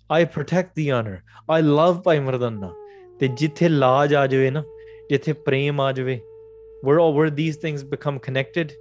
[0.09, 1.17] I protect the honor.
[1.57, 2.71] I love ਭਾਈ ਮਰਦਾਨਾ
[3.19, 4.63] ਤੇ ਜਿੱਥੇ ਲਾਜ ਆ ਜਾਵੇ ਨਾ
[5.09, 6.19] ਜਿੱਥੇ ਪ੍ਰੇਮ ਆ ਜਾਵੇ
[6.87, 8.73] where all where these things become connected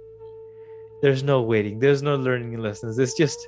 [1.03, 3.45] there's no waiting there's no learning lessons it's just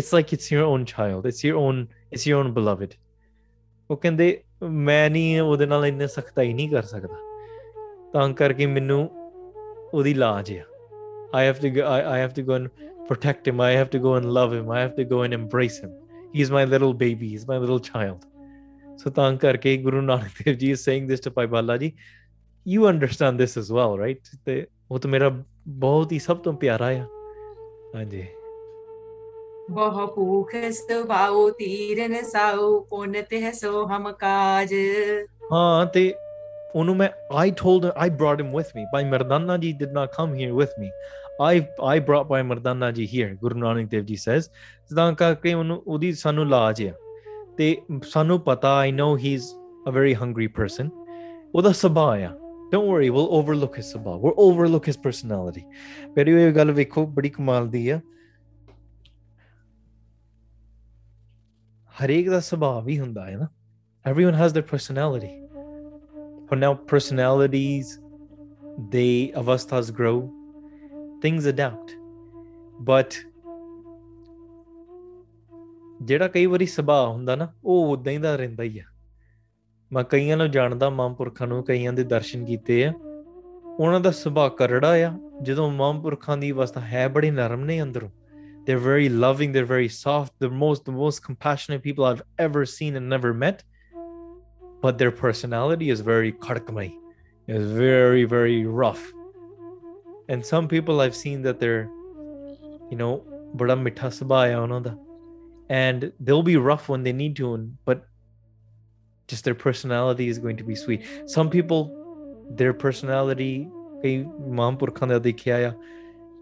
[0.00, 1.80] it's like it's your own child it's your own
[2.16, 2.94] it's your own beloved
[3.90, 4.26] ਉਹ ਕਹਿੰਦੇ
[4.62, 7.16] ਮੈਂ ਨਹੀਂ ਉਹਦੇ ਨਾਲ ਇੰਨੇ ਸਖਤਾਈ ਨਹੀਂ ਕਰ ਸਕਦਾ
[8.12, 8.98] ਤਾਂ ਕਰਕੇ ਮੈਨੂੰ
[9.93, 10.63] ਉਹਦੀ ਲਾਜ ਆ
[11.35, 12.67] I have to go I, I have to go and
[13.07, 15.77] protect him I have to go and love him I have to go and embrace
[15.83, 15.91] him
[16.35, 18.19] he's my little baby he's my little child
[19.03, 21.89] so ਤਾਂ ਕਰਕੇ ਗੁਰੂ ਨਾਨਕ ਦੇਵ ਜੀ is saying this to Bhai Balaji
[22.73, 26.85] you understand this as well right ਤੇ ਉਹ ਤਾਂ ਮੇਰਾ ਬਹੁਤ ਹੀ ਸਭ ਤੋਂ ਪਿਆਰਾ
[26.85, 27.05] ਆ
[27.95, 28.25] ਹਾਂਜੀ
[29.71, 34.73] ਬਹੁ ਭੂਖ ਸੁਭਾਉ ਤੀਰਨ ਸਾਉ ਪੁਨ ਤਿਹ ਸੋ ਹਮ ਕਾਜ
[35.53, 36.13] ਹਾਂ ਤੇ
[36.75, 37.09] ਉਹਨੂੰ ਮੈਂ
[37.45, 40.53] I told him I brought him with me Bhai Mardana ji did not come here
[40.61, 40.89] with me
[41.41, 41.53] I
[41.93, 44.49] I brought Bhai Mardana ji here Guru Nanak Dev ji says
[44.95, 46.93] ਤਾਂ ਕਰਕੇ ਉਹਨੂੰ ਉਹਦੀ ਸਾਨੂੰ ਲਾਜ ਆ
[47.57, 47.77] ਤੇ
[48.09, 49.43] ਸਾਨੂੰ ਪਤਾ I know he's
[49.91, 50.89] a very hungry person
[51.55, 52.35] ਉਹਦਾ ਸੁਭਾਅ ਆ
[52.73, 55.63] don't worry we'll overlook his ਸੁਭਾਅ we'll overlook his personality
[56.15, 58.01] ਪਰ ਇਹ ਗੱਲ ਵੇਖੋ ਬੜੀ ਕਮਾਲ ਦੀ ਆ
[62.03, 63.47] ਹਰੇਕ ਦਾ ਸੁਭਾਅ ਵੀ ਹੁੰਦਾ ਹੈ ਨਾ
[64.11, 65.43] everyone has their personality
[66.50, 67.98] but now personalities
[68.92, 70.16] they avasthas grow
[71.24, 71.96] things adapt
[72.90, 73.06] but
[76.02, 78.82] ਜਿਹੜਾ ਕਈ ਵਾਰੀ ਸੁਭਾਅ ਹੁੰਦਾ ਨਾ ਉਹ ਉਦਾਂ ਹੀ ਦਾ ਰਹਿੰਦਾ ਹੀ ਆ
[79.92, 82.92] ਮੈਂ ਕਈਆਂ ਨੂੰ ਜਾਣਦਾ ਮਹਾਂਪੁਰਖਾਂ ਨੂੰ ਕਈਆਂ ਦੇ ਦਰਸ਼ਨ ਕੀਤੇ ਆ
[83.78, 88.10] ਉਹਨਾਂ ਦਾ ਸੁਭਾਅ ਕਰੜਾ ਆ ਜਦੋਂ ਮਹਾਂਪੁਰਖਾਂ ਦੀ ਅਵਸਥਾ ਹੈ ਬੜੀ ਨਰਮ ਨੇ ਅੰਦਰੋਂ
[88.66, 92.96] they're very loving they're very soft the most the most compassionate people i've ever seen
[92.98, 93.67] and never met
[94.81, 96.89] but their personality is very khadkamai
[97.47, 99.03] is very very rough
[100.29, 101.89] and some people i've seen that they're
[102.91, 103.13] you know
[103.61, 104.97] bada mitha sabha hai ਉਹਨਾਂ ਦਾ
[105.81, 107.51] and they'll be rough when they need to
[107.89, 108.03] but
[109.31, 111.01] just their personality is going to be sweet
[111.35, 111.81] some people
[112.61, 113.53] their personality
[114.03, 115.73] ਕਈ ਮਹਾਂਪੁਰਖਾਂ ਦਾ ਦੇਖਿਆ ਆ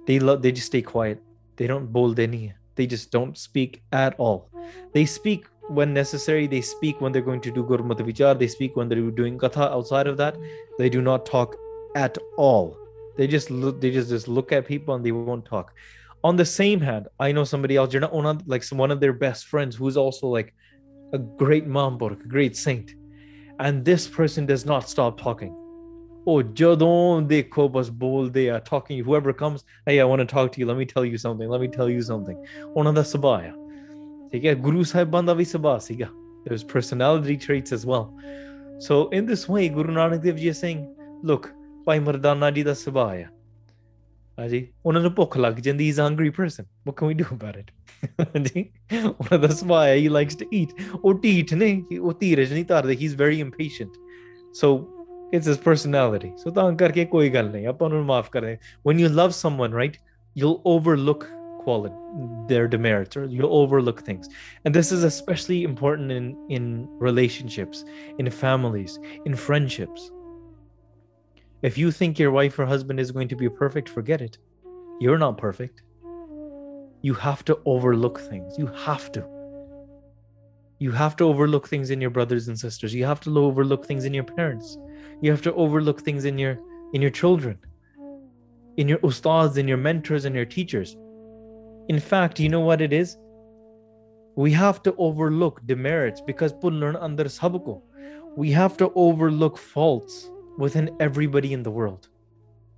[0.07, 1.17] they love they just stay quiet
[1.59, 2.41] they don't bold any
[2.79, 4.39] they just don't speak at all
[4.95, 8.76] they speak when necessary they speak when they're going to do gurmat vichar they speak
[8.76, 10.36] when they're doing katha outside of that.
[10.78, 11.56] They do not talk
[11.94, 12.76] at all.
[13.16, 15.72] They just look they just just look at people and they won't talk.
[16.24, 19.00] On the same hand i know somebody else you're not one of like one of
[19.00, 20.54] their best friends who's also like
[21.12, 22.94] a great mamburk, a great saint.
[23.58, 25.54] And this person does not stop talking.
[26.26, 30.52] Oh jadon de kobas bol they are talking whoever comes hey i want to talk
[30.52, 30.66] to you.
[30.66, 31.48] Let me tell you something.
[31.48, 32.36] Let me tell you something.
[32.72, 33.65] One of the sabaya.
[34.31, 36.07] ਠੀਕ ਹੈ ਗੁਰੂ ਸਾਹਿਬਾਂ ਦਾ ਵੀ ਸੁਭਾਅ ਸੀਗਾ
[36.45, 38.05] there's personality traits as well
[38.87, 40.81] so in this way ਗੁਰੂ ਨਾਨਕ ਦੇਵ ਜੀ is saying
[41.31, 41.47] look
[41.85, 43.27] ਭਾਈ ਮਰਦਾਨਾ ਜੀ ਦਾ ਸੁਭਾਅ ਆ
[44.39, 47.59] ਹਾਂਜੀ ਉਹਨਾਂ ਨੂੰ ਭੁੱਖ ਲੱਗ ਜਾਂਦੀ is a hungry person what can we do about
[47.61, 47.71] it
[48.21, 48.65] ਹਾਂਜੀ
[49.03, 52.95] ਉਹਨਾਂ ਦਾ ਸੁਭਾਅ ਹੈ he likes to eat ਉਹ ਢੀਠ ਨੇ ਉਹ ਧੀਰਜ ਨਹੀਂ ਧਾਰਦੇ
[53.01, 53.99] he is very impatient
[54.61, 54.71] so
[55.35, 58.57] it's his personality so ਤਾਂ ਕਰਕੇ ਕੋਈ ਗੱਲ ਨਹੀਂ ਆਪਾਂ ਨੂੰ ਮਾਫ ਕਰ ਦੇ
[58.89, 59.99] when you love someone right
[60.35, 61.25] you'll overlook
[61.66, 61.96] quality
[62.46, 64.28] their demerits or you'll overlook things.
[64.64, 66.64] And this is especially important in in
[67.08, 67.84] relationships
[68.18, 70.12] in families in friendships.
[71.62, 74.38] If you think your wife or husband is going to be perfect forget it.
[75.00, 75.82] You're not perfect.
[77.02, 78.58] You have to overlook things.
[78.60, 79.22] You have to.
[80.84, 82.94] You have to overlook things in your brothers and sisters.
[82.98, 84.78] You have to overlook things in your parents.
[85.22, 86.54] You have to overlook things in your
[86.94, 87.58] in your children.
[88.76, 90.96] In your ustads in your mentors and your teachers
[91.88, 93.16] in fact you know what it is?
[94.36, 97.82] We have to overlook demerits because sabko
[98.36, 102.08] we have to overlook faults within everybody in the world.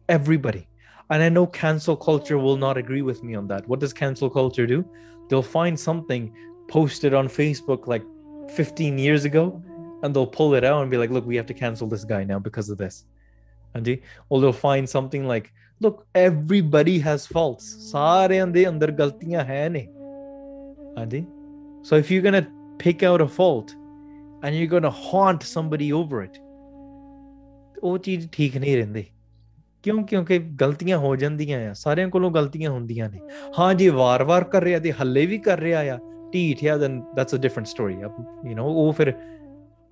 [0.09, 0.69] Everybody.
[1.11, 3.67] And i know cancel culture will not agree with me on that.
[3.69, 4.85] What does cancel culture do?
[5.29, 6.33] They'll find something
[6.69, 8.05] posted on facebook like
[8.51, 9.63] 15 years ago
[10.03, 12.25] and they'll pull it out and be like, look, we have to cancel this guy
[12.25, 13.05] now because of this.
[13.75, 15.53] And they, or they'll find something like,
[15.83, 19.87] look everybody has faults ਸਾਰਿਆਂ ਦੇ ਅੰਦਰ ਗਲਤੀਆਂ ਹੈ ਨੇ
[20.99, 21.25] ਹਾਂਜੀ
[21.85, 22.41] so if you gonna
[22.85, 23.71] pick out a fault
[24.45, 26.39] and you gonna haunt somebody over it
[27.83, 29.05] ਉਹ ਚੀਜ਼ ਠੀਕ ਨਹੀਂ ਰਹਿੰਦੀ
[29.83, 33.19] ਕਿਉਂ ਕਿਉਂਕਿ ਗਲਤੀਆਂ ਹੋ ਜਾਂਦੀਆਂ ਆ ਸਾਰਿਆਂ ਕੋਲੋਂ ਗਲਤੀਆਂ ਹੁੰਦੀਆਂ ਨੇ
[33.59, 35.99] ਹਾਂ ਜੀ ਵਾਰ-ਵਾਰ ਕਰ ਰਿਹਾ ਤੇ ਹੱਲੇ ਵੀ ਕਰ ਰਿਹਾ ਆ
[36.33, 39.13] ਢੀਠਿਆ then that's a different story you نو ਉਹ ਫਿਰ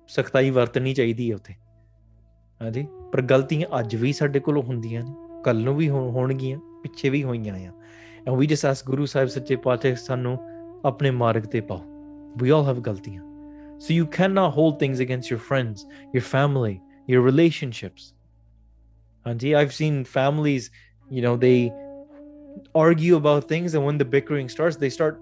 [0.07, 1.53] ਸਖਤਾਈ ਵਰਤਣੀ ਚਾਹੀਦੀ ਹੈ ਉਥੇ
[2.61, 7.24] ਹਾਂਜੀ ਪਰ ਗਲਤੀਆਂ ਅੱਜ ਵੀ ਸਾਡੇ ਕੋਲੋਂ ਹੁੰਦੀਆਂ ਨੇ ਕੱਲ ਨੂੰ ਵੀ ਹੋਣਗੀਆਂ ਪਿੱਛੇ ਵੀ
[7.24, 7.72] ਹੋਈਆਂ ਆ
[8.28, 10.38] ਐਂਡ ਵੀ ਜਸਟ ਆਸਕ ਗੁਰੂ ਸਾਹਿਬ ਸੱਚੇ ਪਾਤਸ਼ਾਹ ਸਾਨੂੰ
[10.84, 11.80] ਆਪਣੇ ਮਾਰਗ ਤੇ ਪਾਓ
[12.42, 13.32] ਵੀ ਆਲ ਹੈਵ ਗਲਤੀਆਂ
[13.84, 15.80] so you cannot hold things against your friends
[16.16, 16.74] your family
[17.12, 18.04] your relationships
[19.26, 20.68] ਹਾਂਜੀ i've seen families
[21.16, 21.56] you know they
[22.82, 25.18] argue about things and when the bickering starts they start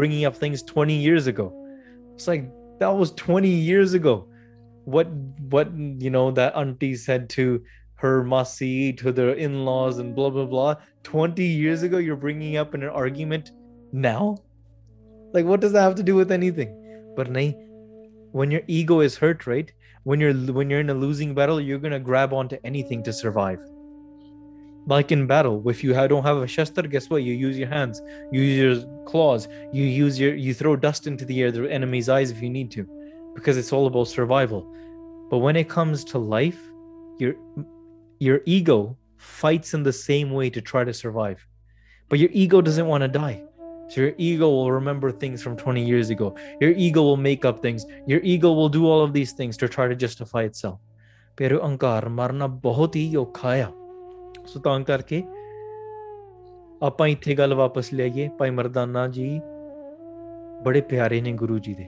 [0.00, 1.46] bringing up things 20 years ago
[2.14, 2.48] it's like
[2.80, 4.16] that was 20 years ago
[4.96, 5.12] what
[5.56, 5.68] what
[6.06, 7.46] you know that auntie said to
[7.97, 10.75] her masi to their in-laws and blah blah blah.
[11.03, 13.51] 20 years ago you're bringing up in an argument
[13.91, 14.37] now?
[15.33, 16.73] Like what does that have to do with anything?
[17.15, 17.55] But nahi,
[18.31, 19.71] when your ego is hurt right?
[20.03, 23.59] When you're when you're in a losing battle you're to grab onto anything to survive.
[24.85, 27.23] Like in battle if you don't have a shastar guess what?
[27.23, 31.25] You use your hands you use your claws you use your you throw dust into
[31.25, 32.87] the air the enemy's eyes if you need to
[33.33, 34.71] because it's all about survival.
[35.31, 36.59] But when it comes to life
[37.17, 37.35] your
[38.20, 41.46] your ego fights in the same way to try to survive
[42.08, 43.42] but your ego doesn't want to die
[43.88, 47.60] so your ego will remember things from 20 years ago your ego will make up
[47.62, 50.78] things your ego will do all of these things to try to justify itself
[51.40, 53.66] pero ਅਹੰਕਾਰ ਮਰਨਾ ਬਹੁਤ ਹੀ ਔਖਾ ਆ
[54.46, 55.22] ਸੋ ਤਾਂ ਕਰਕੇ
[56.82, 59.40] ਆਪਾਂ ਇੱਥੇ ਗੱਲ ਵਾਪਸ ਲਿਆਈਏ ਭਾਈ ਮਰਦਾਨਾ ਜੀ
[60.64, 61.86] ਬੜੇ ਪਿਆਰੇ ਨੇ ਗੁਰੂ ਜੀ ਦੇ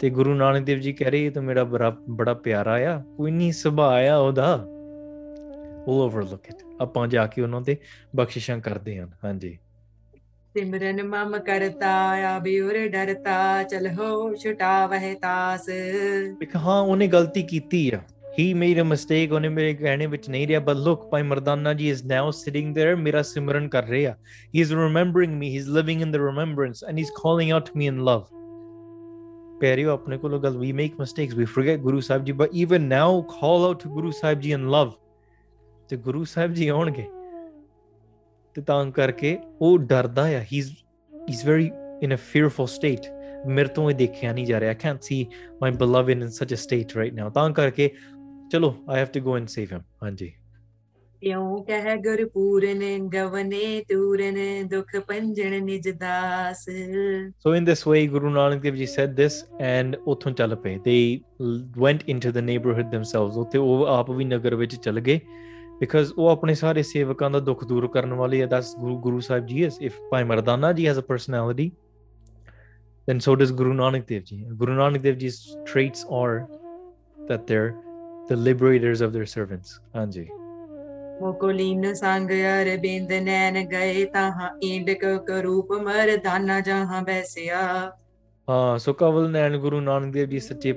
[0.00, 3.30] ਤੇ ਗੁਰੂ ਨਾਨਕ ਦੇਵ ਜੀ ਕਹਿ ਰਹੇ ਇਹ ਤਾਂ ਮੇਰਾ ਬੜਾ ਬੜਾ ਪਿਆਰਾ ਆ ਕੋਈ
[3.30, 4.66] ਨਹੀਂ ਸੁਭਾਅ ਆ ਉਹਦਾ
[5.88, 7.76] we'll overlook it ਆਪਾਂ ਜਾ ਕੇ ਉਹਨਾਂ ਤੇ
[8.16, 9.58] ਬਖਸ਼ਿਸ਼ਾਂ ਕਰਦੇ ਹਾਂ ਹਾਂਜੀ
[10.56, 11.92] सिमरन मम करता
[12.26, 13.36] अभियुर डरता
[13.70, 14.10] चल हो
[14.42, 15.64] छुटा वह तास
[16.42, 17.98] ਇੱਕ ਹਾਂ ਉਹਨੇ ਗਲਤੀ ਕੀਤੀ ਆ
[18.36, 21.92] he made a mistake ਉਹਨੇ ਮੇਰੇ ਕਹਿਣੇ ਵਿੱਚ ਨਹੀਂ ਰਿਹਾ but look ਭਾਈ ਮਰਦਾਨਾ ਜੀ
[21.94, 24.14] is now sitting there ਮੇਰਾ ਸਿਮਰਨ ਕਰ ਰਿਹਾ
[24.54, 27.90] he is remembering me he's living in the remembrance and he's calling out to me
[27.94, 28.24] in love
[29.60, 33.10] ਪਿਆਰਿਓ ਆਪਣੇ ਕੋਲੋਂ ਗੱਲ we make mistakes we forget ਗੁਰੂ ਸਾਹਿਬ ਜੀ but even now
[33.34, 34.92] call out to ਗੁਰੂ ਸਾਹਿਬ ਜੀ in love
[35.89, 37.07] ਤੇ ਗੁਰੂ ਸਾਹਿਬ ਜੀ ਆਉਣਗੇ।
[38.55, 41.69] ਤੇ ਤਾਂ ਕਰਕੇ ਉਹ ਡਰਦਾ ਆ। He is very
[42.03, 43.05] in a fearful state
[43.47, 45.25] ਮੇਰੇ ਤੋਂ ਇਹ ਦੇਖਿਆ ਨਹੀਂ ਜਾ ਰਿਹਾ। I can't C
[45.61, 47.89] my beloved ਇਨ ਸੱਚ ਅ ਸਟੇਟ ਰਾਈਟ ਨਾਓ ਤਾਂ ਕਰਕੇ
[48.51, 50.33] ਚਲੋ I have to go and save him ਹਾਂਜੀ।
[51.23, 54.35] ਇਉਂ ਕਹਿ ਗੁਰ ਪੂਰਨ ਗਵਨੇ ਤੂਰਨ
[54.67, 56.65] ਦੁਖ ਪੰਜਣ ਨਿਜ ਦਾਸ।
[57.39, 61.19] ਸੋ ਇਨ ਦਿਸ ਵੇ ਗੁਰੂ Nanak Dev ji said this and ਉਥੋਂ ਚੱਲ ਪਏ। They
[61.77, 65.19] went into the neighbourhood themselves ਉਥੇ ਉਹ ਆਪ ਵੀ ਨਗਰ ਵਿੱਚ ਚੱਲ ਗਏ।
[65.81, 68.47] Because ਉਹ ਆਪਣੇ ਸਾਰੇ ਸੇਵਕਾਂ ਦਾ ਦੁੱਖ ਦੂਰ ਕਰਨ ਵਾਲੇ ਆ.
[68.47, 69.77] That's Guru Guru Sahib Ji is.
[69.89, 71.67] If Bhai Mardana Ji has a personality,
[73.07, 74.39] then so does Guru Nanak Dev Ji.
[74.63, 75.39] Guru Nanak Dev Ji's
[75.71, 76.47] traits are
[77.29, 77.75] that they're
[78.27, 79.79] the liberators of their servants.
[79.95, 80.27] ਹਾਂਜੀ
[81.21, 87.91] ਮੁਕੁਲੀਨ ਸੰਗ ਅਰਬਿੰਦ ਨੈਣ ਗਏ ਤਾਹਾਂ ਇੰਡ ਕੋ ਕਰੂਪ ਮਰਦਾਨਾ ਜਹਾਂ ਬੈਸਿਆ
[88.47, 88.79] Uh,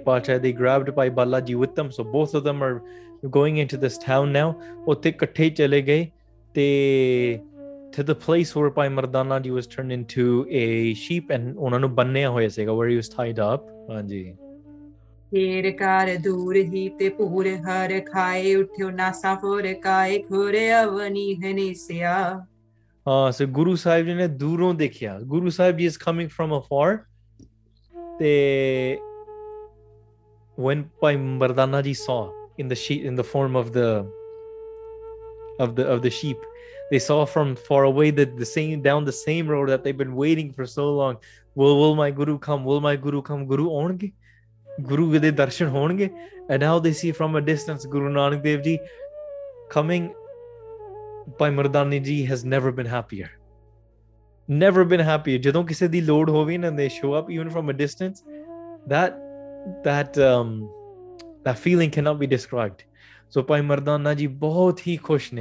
[0.07, 1.91] Pacha, they grabbed Bhai Balaji with them.
[1.91, 2.83] So both of them are
[3.31, 4.53] going into this town now.
[4.89, 6.07] ਉੱਥੇ ਇਕੱਠੇ ਚਲੇ ਗਏ
[6.55, 7.41] ਤੇ
[7.97, 11.95] to the place where Bhai Mardana Ji was turned into a sheep and ਉਹਨਾਂ ਨੂੰ
[11.95, 13.67] ਬੰਨਿਆ ਹੋਇਆ ਸੀਗਾ where he was tied up.
[13.91, 14.35] ਹਾਂਜੀ
[15.31, 22.13] ਫੇਰ ਕਰ ਦੂਰ ਹੀ ਤੇ ਪੂਰ ਹਰ ਖਾਏ ਉਠਿਓ ਨਾਸਾ ਫੋਰ ਕਾਏ ਖੁਰ ਅਵਨੀ ਹਨੀਸਿਆ
[23.09, 26.91] ਹਾਂ so Guru Sahib ਜੀ ਨੇ ਦੂਰੋਂ ਦੇਖਿਆ Guru Sahib ji is coming from afar
[28.19, 28.99] ਤੇ
[30.59, 32.21] when Bhai Mardana Ji saw
[32.63, 33.91] in the sheep in the form of the
[35.67, 36.39] of the of the sheep.
[36.91, 40.17] They saw from far away that the same down the same road that they've been
[40.23, 41.19] waiting for so long.
[41.55, 42.65] Will will my guru come?
[42.71, 43.47] Will my guru come?
[43.53, 44.13] Guru honge
[44.91, 46.11] guru de darshan honge?
[46.49, 48.81] And now they see from a distance guru nanak dev ji
[49.77, 50.15] coming.
[51.39, 53.31] Bhai Mardana ji has never been happier.
[54.49, 55.39] Never been happier.
[55.39, 58.25] ਜਦੋਂ ਕਿਸੇ ਦੀ Lord ਹੋਵੇ and they show up even from a distance
[58.87, 59.21] that
[59.85, 60.69] that um
[61.45, 62.85] that feeling cannot be described.
[63.29, 65.33] So Bhai Mardana ji bahut hi khush.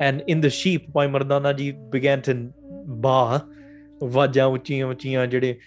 [0.00, 2.52] And in the sheep, Bhai Mardana ji began to
[2.86, 3.40] bah.
[4.04, 5.58] ਵਾਜਾਂ ਉੱਚੀਆਂ ਉੱਚੀਆਂ ਜਿਹੜੇ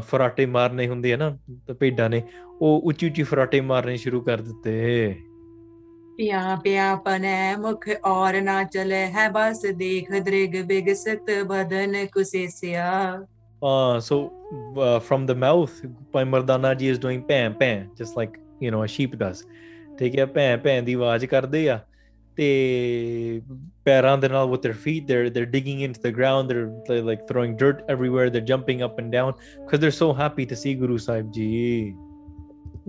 [0.00, 1.38] ਫਰਾਟੇ ਮਾਰਨੇ ਹੁੰਦੇ ਆ ਨਾ
[1.80, 2.22] ਭੇਡਾਂ ਨੇ
[2.60, 5.14] ਉਹ ਉੱਚੀ ਉੱਚੀ ਫਰਾਟੇ ਮਾਰਨੇ ਸ਼ੁਰੂ ਕਰ ਦਿੱਤੇ
[6.18, 6.96] ਪਿਆ ਪਿਆ
[14.00, 14.16] so
[14.76, 15.72] uh, from the mouth,
[16.12, 19.43] Bhai Mardana ji is doing pan pan, just like you know a sheep does.
[19.97, 21.79] ਠੀਕ ਹੈ ਭੈਂ ਭੈਂ ਦੀ ਆਵਾਜ਼ ਕਰਦੇ ਆ
[22.37, 22.45] ਤੇ
[23.85, 27.21] ਪੈਰਾਂ ਦੇ ਨਾਲ with their feet they're they're digging into the ground they're, they're like
[27.31, 29.33] throwing dirt everywhere they're jumping up and down
[29.65, 31.93] because they're so happy to see Guru Sahib ji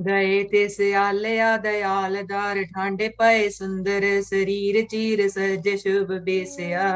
[0.06, 6.86] ਗਏ ਤੇ ਸਿਆਲਿਆ ਦਇਆਲਦਾਰ ਠਾਂਡੇ ਪਏ ਸੁੰਦਰ ਸਰੀਰ ਚੀਰ ਸਜ ਸ਼ੁਭ ਬੇਸਿਆ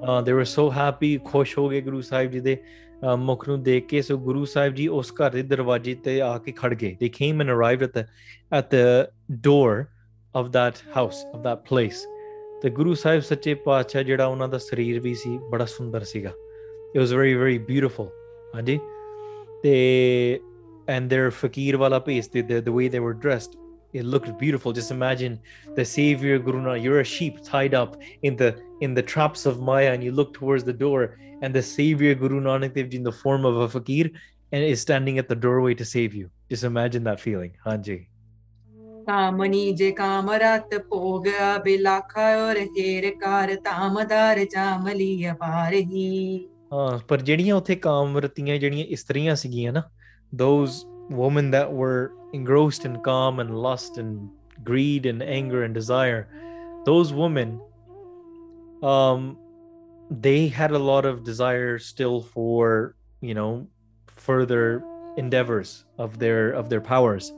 [0.00, 2.83] uh, they were so happy ਖੁਸ਼ ਹੋ ਗਏ ਗੁਰੂ ਸਾਹਿਬ ਜੀ ਦੇ ਅਹ,
[3.17, 6.51] ਮੁਖ ਨੂੰ ਦੇਖ ਕੇ ਸੋ ਗੁਰੂ ਸਾਹਿਬ ਜੀ ਉਸ ਘਰ ਦੇ ਦਰਵਾਜ਼ੇ ਤੇ ਆ ਕੇ
[6.51, 8.07] ਖੜ ਗਏ। They came and arrived at the
[8.53, 8.75] at the
[9.31, 9.85] door
[10.35, 12.07] of that house of that place
[12.61, 16.31] ਤੇ ਗੁਰੂ ਸਾਹਿਬ ਸੱਚੇ ਪਾਤਸ਼ਾਹ ਜਿਹੜਾ ਉਹਨਾਂ ਦਾ ਸਰੀਰ ਵੀ ਸੀ, ਬੜਾ ਸੁੰਦਰ ਸੀਗਾ।
[16.95, 18.07] It was very very beautiful
[18.55, 18.79] ਹਾਂਜੀ।
[19.63, 20.39] ਤੇ
[20.89, 23.51] ਐਂਡ देयर ਫਕੀਰ ਵਾਲਾ ਭੇਸ ਦੇ the way they were dressed
[23.94, 25.38] it looked beautiful just imagine
[25.74, 29.60] the savior guru Nanak, you're a sheep tied up in the in the traps of
[29.60, 33.02] Maya and you look towards the door and the savior Guru Nanak Dev Ji in
[33.02, 34.10] the form of a fakir
[34.52, 36.30] and is standing at the doorway to save you.
[36.48, 37.52] Just imagine that feeling.
[37.66, 38.06] Hanji.
[39.06, 41.26] Kamini ਜੇ ਕਾਮ ਰਤ ਭੋਗ
[41.64, 49.72] ਬਿਲਾਖਾ ਔਰ ਹੇਰ ਕਾਰ ਤਾਮਦਾਰ ਚਾਮਲੀ ਅਪਾਰਹੀ ਹਾਂ ਪਰ ਜਿਹੜੀਆਂ ਉੱਥੇ ਕਾਮਰਤੀਆਂ ਜਿਹੜੀਆਂ ਇਸਤਰੀਆਂ ਸੀਗੀਆਂ
[49.72, 49.82] ਨਾ
[50.42, 50.76] those
[51.08, 54.30] women that were engrossed in calm and lust and
[54.62, 56.28] greed and anger and desire
[56.84, 57.60] those women
[58.82, 59.36] um
[60.10, 63.66] they had a lot of desire still for you know
[64.16, 64.82] further
[65.16, 67.32] endeavors of their of their powers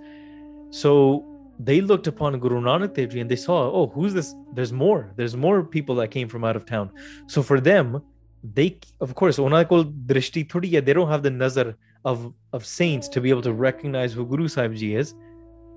[0.70, 1.24] so
[1.58, 5.10] they looked upon guru nanak dev ji and they saw oh who's this there's more
[5.16, 6.90] there's more people that came from out of town
[7.26, 8.02] so for them
[8.42, 8.68] they
[9.00, 11.66] of course ਉਹਨਾਂ ਕੋਲ ਦ੍ਰਿਸ਼ਟੀ ਥੋੜੀ ਹੈ they don't have the nazar
[12.04, 15.14] of of saints to be able to recognize who guru sahib ji is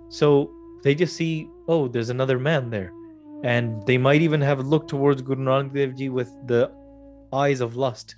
[0.09, 0.49] so
[0.83, 2.91] they just see oh there's another man there
[3.43, 6.61] and they might even have looked towards guru nanak dev ji with the
[7.43, 8.15] eyes of lust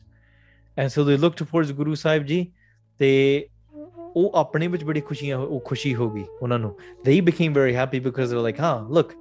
[0.77, 2.41] and so they look towards guru sahib ji
[2.97, 3.49] they
[4.15, 6.75] ਉਹ ਆਪਣੇ ਵਿੱਚ ਬੜੀ ਖੁਸ਼ੀਆਂ ਉਹ ਖੁਸ਼ੀ ਹੋ ਗਈ ਉਹਨਾਂ ਨੂੰ
[7.07, 9.11] they became very happy because they're like ਹਾਂ look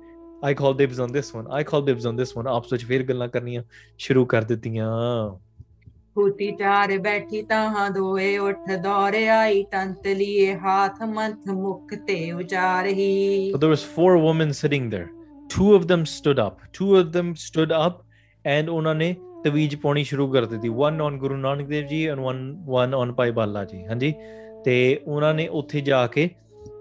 [0.42, 3.02] I call dibs on this one I call dibs on this one ਆਪਸ ਵਿੱਚ ਫੇਰ
[3.02, 3.62] ਗੱਲਾਂ ਕਰਨੀਆਂ
[3.98, 4.88] ਸ਼ੁਰੂ ਕਰ ਦਿੱਤੀਆਂ
[6.15, 13.51] ਫੂਤੀ ਚਾਰ ਬੈਠੀ ਤਾਹਾਂ ਦੋਏ ਉੱਠ ਦੌੜ ਆਈ ਤੰਤ ਲੀਏ ਹਾਥ ਮੰਥ ਮੁਖ ਤੇ ਉਚਾਰਹੀ
[13.53, 15.07] So there was four women sitting there.
[15.49, 16.59] Two of them stood up.
[16.79, 18.01] Two of them stood up
[18.45, 22.23] and ਉਹਨਾਂ ਨੇ ਤਵੀਜ ਪਾਉਣੀ ਸ਼ੁਰੂ ਕਰ ਦਿੱਤੀ one on ਗੁਰੂ ਨਾਨਕ ਦੇਵ ਜੀ and
[22.27, 22.43] one
[22.75, 24.13] one on ਭਾਈ ਬਾਲਾ ਜੀ ਹਾਂਜੀ
[24.65, 26.29] ਤੇ ਉਹਨਾਂ ਨੇ ਉੱਥੇ ਜਾ ਕੇ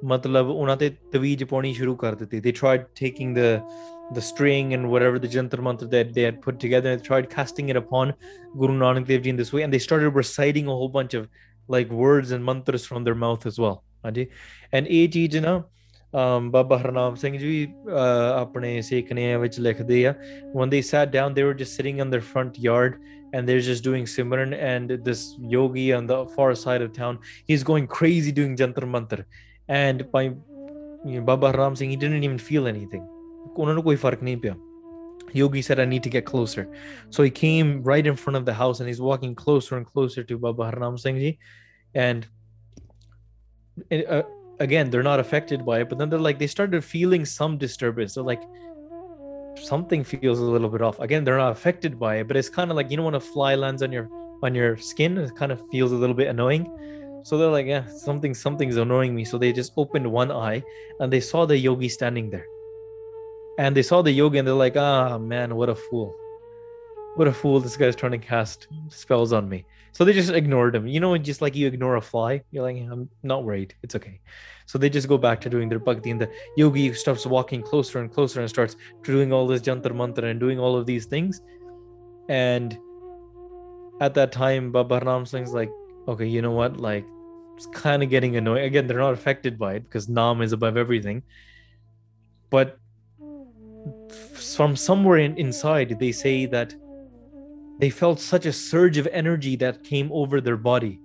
[0.04, 3.48] ਮਤਲਬ ਉਹਨਾਂ ਤੇ ਤਵੀਜ ਪਾਉਣੀ ਸ਼ੁਰੂ ਕਰ ਦਿੱਤੀ they tried taking the
[4.13, 7.69] the string and whatever the jantar mantra that they had put together and tried casting
[7.69, 8.13] it upon
[8.57, 11.27] Guru Nanak Dev Ji in this way and they started reciting a whole bunch of
[11.67, 14.27] like words and mantras from their mouth as well ਹਾਂਜੀ
[14.73, 20.13] and ਇਹ ਚੀਜ਼ ਨਾ um, ਬਾਬਾ Harnam Singh ji uh, ਆਪਣੇ ਸੇਖਣਿਆਂ ਵਿੱਚ ਲਿਖਦੇ ਆ
[20.53, 22.99] when they sat down they were just sitting on their front yard
[23.33, 25.23] and they're just doing simran and this
[25.55, 27.17] yogi on the far side of town
[27.49, 29.19] he's going crazy doing jantar mantar
[29.79, 33.03] and by you know, Baba Haram Singh he didn't even feel anything
[33.57, 34.55] ਉਹਨਾਂ ਨੂੰ ਕੋਈ ਫਰਕ ਨਹੀਂ ਪਿਆ
[35.39, 36.63] Yogi said, I need to get closer.
[37.09, 40.23] So he came right in front of the house and he's walking closer and closer
[40.23, 41.39] to Baba Harnam Singh Ji.
[41.93, 42.27] And
[43.89, 44.23] it, uh,
[44.59, 48.15] again, they're not affected by it, but then they're like, they started feeling some disturbance.
[48.15, 48.43] They're like,
[49.61, 50.99] something feels a little bit off.
[50.99, 53.19] Again, they're not affected by it, but it's kind of like, you know, when a
[53.19, 54.07] fly lands on your
[54.43, 56.65] on your skin, it kind of feels a little bit annoying.
[57.23, 59.25] So they're like, yeah, something, something's annoying me.
[59.25, 60.61] So they just opened one eye
[60.99, 62.45] and they saw the yogi standing there
[63.60, 66.16] and they saw the yogi and they're like, ah, man, what a fool.
[67.16, 67.60] What a fool.
[67.60, 69.66] This guy's trying to cast spells on me.
[69.92, 70.86] So they just ignored him.
[70.86, 73.74] You know, just like you ignore a fly, you're like, I'm not worried.
[73.82, 74.18] It's okay.
[74.64, 76.10] So they just go back to doing their bhakti.
[76.10, 80.30] And the yogi starts walking closer and closer and starts doing all this jantar mantra
[80.30, 81.42] and doing all of these things.
[82.30, 82.78] And
[84.00, 85.70] at that time, Baba Ram Singh's like,
[86.08, 86.78] okay, you know what?
[86.78, 87.04] Like,
[87.56, 88.64] it's kind of getting annoying.
[88.64, 91.22] Again, they're not affected by it because Nam is above everything.
[92.48, 92.79] But
[94.40, 96.74] from somewhere in, inside, they say that
[97.78, 101.00] they felt such a surge of energy that came over their body.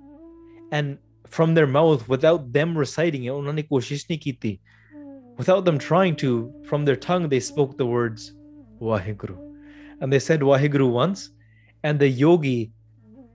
[0.71, 4.59] And from their mouth, without them reciting it.
[5.37, 8.33] Without them trying to, from their tongue, they spoke the words
[8.81, 9.37] Waheguru.
[10.01, 11.31] And they said Waheguru once,
[11.83, 12.71] and the yogi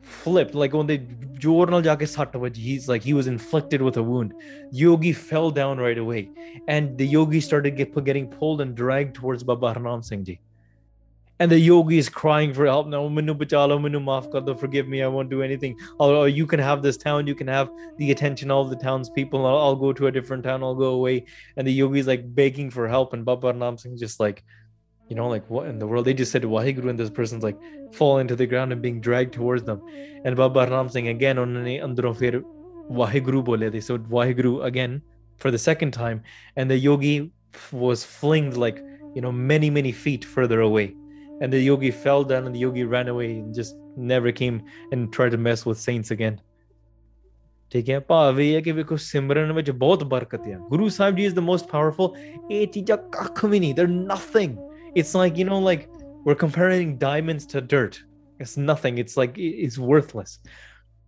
[0.02, 0.54] flipped.
[0.54, 0.98] Like when they
[1.38, 4.34] journal jaake he's like he was inflicted with a wound.
[4.70, 6.30] Yogi fell down right away.
[6.68, 10.40] And the yogi started get, getting pulled and dragged towards baba harnam singh ji.
[11.38, 12.86] And the yogi is crying for help.
[12.86, 15.78] Now minu bachalo minu maaf kar do forgive me i won't do anything.
[15.98, 19.46] Oh, you can have this town you can have the attention of the townspeople.
[19.46, 21.24] I'll, I'll go to a different town i'll go away.
[21.56, 23.14] And the yogi is like begging for help.
[23.14, 24.44] And baba harnam singh just like
[25.10, 26.04] you know, like what in the world?
[26.06, 27.58] They just said Waheguru, and this person's like
[27.92, 29.82] falling to the ground and being dragged towards them.
[30.24, 32.42] And Baba Ram Singh again, on andro fir
[33.00, 33.70] Waheguru bole.
[33.70, 35.02] They said Waheguru again
[35.36, 36.22] for the second time,
[36.56, 37.32] and the yogi
[37.72, 38.78] was flinged like
[39.16, 40.94] you know many many feet further away.
[41.42, 45.12] And the yogi fell down, and the yogi ran away and just never came and
[45.12, 46.40] tried to mess with saints again.
[47.72, 51.24] ਠੀਕ ਹੈ ਭਾਵ ਇਹ ਹੈ ਕਿ ਵੇਖੋ ਸਿਮਰਨ ਵਿੱਚ ਬਹੁਤ ਬਰਕਤ ਹੈ ਗੁਰੂ Sahib ji
[51.24, 52.16] is the most powerful
[52.50, 54.56] ਇਹ ਚੀਜ਼ਾਂ ਕੱਖ ਵੀ ਨਹੀਂ ਦੇ nothing
[54.94, 55.88] it's like, you know, like
[56.24, 58.02] we're comparing diamonds to dirt.
[58.38, 58.98] It's nothing.
[58.98, 60.38] It's like it's worthless.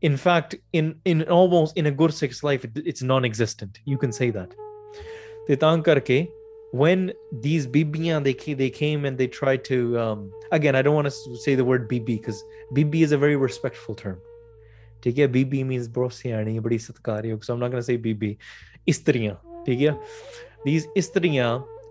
[0.02, 3.80] In fact, in in almost in a Gursikh's life, it, it's non-existent.
[3.84, 4.54] You can say that.
[5.48, 6.28] Titan karke,
[6.72, 11.06] when these bibiyan they they came and they tried to um, again, I don't want
[11.06, 14.20] to say the word bibi because bibi is a very respectful term.
[15.02, 17.96] ठीक है बीबी means ब्रोसियां Siyani बड़ी सत्कारी हो so I am not gonna say
[18.04, 18.36] बीबी
[18.90, 19.34] स्त्रियां
[19.66, 19.92] ठीक है
[20.64, 21.48] these स्त्रियां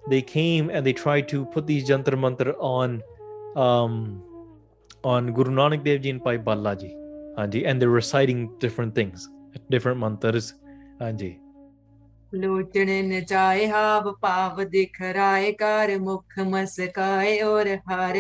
[0.10, 3.02] they came and they tried to put these jantar mantar on
[3.56, 4.24] um,
[5.04, 6.96] on Guru Nanak Dev Ji and Bhai Balaji.
[7.38, 9.30] Hanji, and they're reciting different things,
[9.70, 10.54] different mantras.
[13.72, 14.64] ਹਾਵ ਪਾਵ
[15.60, 18.18] ਕਰ ਮੁਖ ਮਸਕਾਏ ਔਰ ਹਰ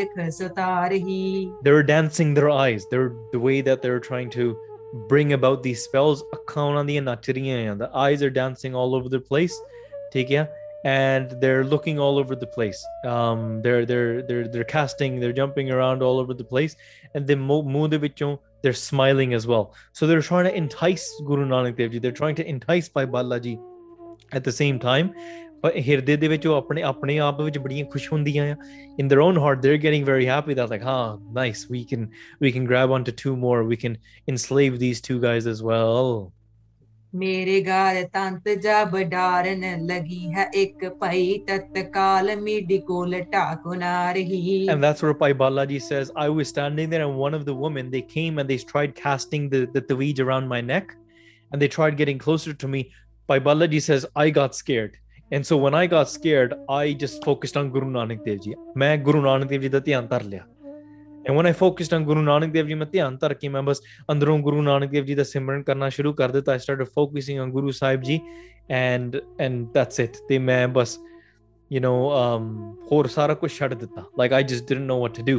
[1.63, 4.55] they were dancing their eyes they were the way that they were trying to
[5.07, 9.21] bring about these spells ਅਖਾਂ ਉਹਨਾਂ ਦੀਆਂ ਨੱਚ the eyes are dancing all over the
[9.31, 9.55] place
[10.13, 12.85] ਠੀਕ ਹੈ and they're looking all over the place.
[13.05, 16.75] Um, they're they're they're they're casting, they're jumping around all over the place,
[17.13, 17.91] and the mood
[18.63, 19.73] they're smiling as well.
[19.93, 21.99] So they're trying to entice Guru Nanak Dev Ji.
[21.99, 23.59] They're trying to entice Bhai Bala Ji
[24.31, 25.13] at the same time.
[25.63, 28.55] But ਹਿਰਦੇ ਦੇ ਵਿੱਚ ਉਹ ਆਪਣੇ ਆਪਣੇ ਆਪ ਵਿੱਚ ਬੜੀਆਂ ਖੁਸ਼ ਹੁੰਦੀਆਂ ਆ
[28.99, 32.07] in their own heart they are getting very happy that like ਹਾਂ nice we can
[44.69, 47.91] and that's where Bhai Balaji says, I was standing there and one of the women,
[47.91, 50.95] they came and they tried casting the, the tawij around my neck
[51.51, 52.91] and they tried getting closer to me.
[53.27, 54.97] Pai says, I got scared.
[55.31, 58.55] And so when I got scared, I just focused on Guru Nanak Dev Ji.
[58.77, 60.50] मैं गुरु नानक देव जी का ध्यान लिया
[61.30, 63.82] and when i focused on guru nanak dev ji ਮੈਂ ਧਿਆਨ ਧਰ ਕੇ ਮੈਂ ਬਸ
[64.12, 67.52] ਅੰਦਰੋਂ ਗੁਰੂ ਨਾਨਕ ਦੇਵ ਜੀ ਦਾ ਸਿਮਰਨ ਕਰਨਾ ਸ਼ੁਰੂ ਕਰ ਦਿੱਤਾ i started focusing on
[67.56, 68.20] guru Sahib ji
[68.70, 70.98] and and that's it ਤੇ ਮੈਂ ਬਸ
[71.74, 72.44] you know um
[72.92, 75.38] ਹੋਰ ਸਾਰਾ ਕੁਝ ਛੱਡ ਦਿੱਤਾ like i just didn't know what to do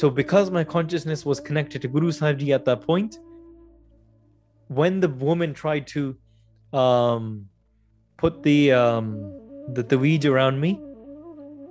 [0.00, 3.20] so because my consciousness was connected to guru Sahib ji at that point
[4.80, 6.04] when the woman tried to
[6.82, 7.30] um
[8.22, 9.08] put the um
[9.76, 10.72] the, the weeds around me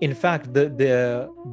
[0.08, 0.92] in fact the the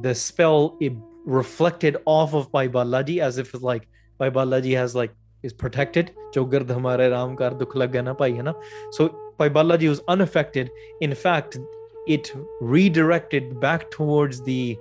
[0.03, 0.93] the spell it
[1.24, 6.12] reflected off of Bhai Balaji as if like Bhai Balaji has like is protected.
[6.32, 8.52] Dukh lagana na.
[8.90, 9.08] So
[9.38, 10.70] Bhai Balaji was unaffected.
[11.00, 11.58] In fact,
[12.06, 14.76] it redirected back towards the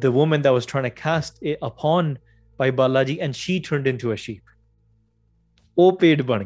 [0.00, 2.18] the woman that was trying to cast it upon
[2.58, 4.42] Bhai Balaji, and she turned into a sheep.
[5.78, 6.44] ਉਹ ਪੇੜ ਬਣ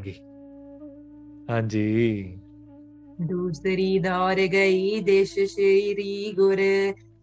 [3.26, 6.58] ਦੂਸਰੀ ਦੌਰ ਗਈ ਦੇਸ਼ ਸ਼ੇਰੀ ਗੁਰ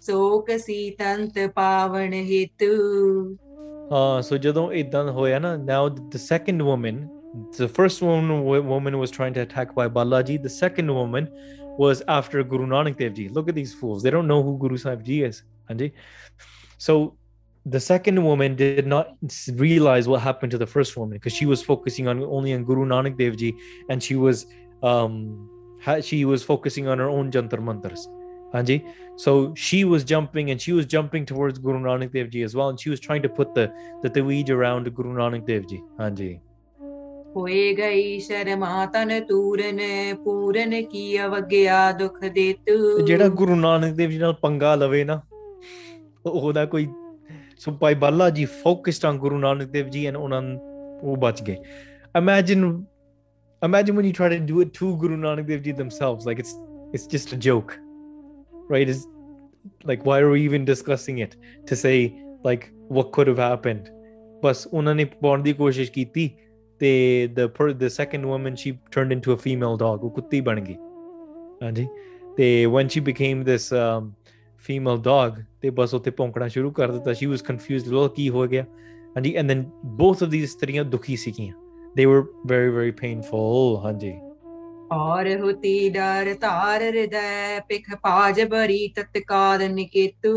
[0.02, 2.74] ਸੋਕਸੀਤੰਤ ਪਾਵਨ ਹੇਤੂ
[3.91, 7.08] ਹਾਂ ਸੋ ਜਦੋਂ ਇਦਾਂ ਹੋਇਆ ਨਾ now the second woman
[7.58, 10.41] the first woman, woman was trying to attack Bhai Balaji.
[10.41, 11.28] The second woman
[11.78, 13.30] was after Guru Nanak Dev Ji.
[13.30, 14.04] Look at these fools.
[14.04, 15.43] They don't know who Guru Sahib Ji is.
[15.70, 15.91] Anji.
[16.78, 17.16] So
[17.66, 19.16] the second woman did not
[19.54, 22.86] realize what happened to the first woman because she was focusing on only on Guru
[22.86, 23.56] Nanak Dev Ji
[23.89, 24.47] and she was
[24.82, 25.50] um
[26.02, 28.08] she was focusing on her own jantar mantras.
[28.55, 28.74] Anji
[29.18, 29.32] so
[29.64, 32.82] she was jumping and she was jumping towards Guru Nanak Dev Ji as well and
[32.85, 33.64] she was trying to put the
[34.03, 35.80] the taweed around Guru Nanak Dev Ji.
[36.01, 36.32] Hanji.
[37.37, 39.78] ਹੋਏ ਗਈ ਸ਼ਰਮਾ ਤਨ ਤੂਰਨ
[40.24, 45.20] ਪੂਰਨ ਕੀ ਅਵਗਿਆ ਦੁਖ ਦੇਤੂ ਤੇ ਜਿਹੜਾ ਗੁਰੂ ਨਾਨਕ ਦੇਵ ਜੀ ਨਾਲ ਪੰਗਾ ਲਵੇ ਨਾ
[46.26, 46.87] ਉਹ- ਉਹਦਾ ਕੋਈ
[47.59, 50.61] so Bhai Bala ji focused on Guru Nanak Dev ji and ਉਹਨਾਂ ਨੂੰ-
[51.03, 51.57] ਉਹ ਬਚ ਗਏ
[52.18, 52.62] imagine
[53.62, 56.53] imagine when you try to do it to guru nanak dev ji themselves like it's
[56.99, 57.74] it's just a joke
[58.68, 59.07] right is
[59.85, 62.12] like why are we even discussing it to say
[62.45, 63.91] like what could have happened
[64.43, 66.30] ਬਸ ਉਹਨਾਂ ਨੇ ਪਾਉਣ ਦੀ ਕੋਸ਼ਿਸ਼ ਕੀਤੀ
[66.78, 66.93] ਤੇ
[67.37, 70.74] the per, the second woman she turned into a female dog ਉਹ ਕੁੱਤੀ ਬਣ ਗਈ
[71.62, 71.87] ਹਾਂਜੀ
[72.37, 74.11] ਤੇ when she became this um,
[74.68, 78.47] female dog ਤੇ ਬਸ ਉੱਥੇ ਭੌਂਕਣਾ ਸ਼ੁਰੂ ਕਰ ਦਿੱਤਾ she was confused ਲੋ ਕੀ ਹੋ
[78.47, 78.64] ਗਿਆ
[79.16, 79.64] ਹਾਂਜੀ and then
[80.03, 81.55] both of these ਸਤਰੀਆਂ ਦੁਖੀ ਸੀਗੀਆਂ
[81.99, 82.22] they were
[82.53, 84.12] very very painful ਹਾਂਜੀ
[84.93, 90.32] ਔਰ ਹੁਤੀ ਡਰ ਧਾਰ ਹਿਰਦੈ ਪਿਖ ਪਾਜ ਬਰੀ ਤਤਕਾਲ ਨਿਕੇਤੂ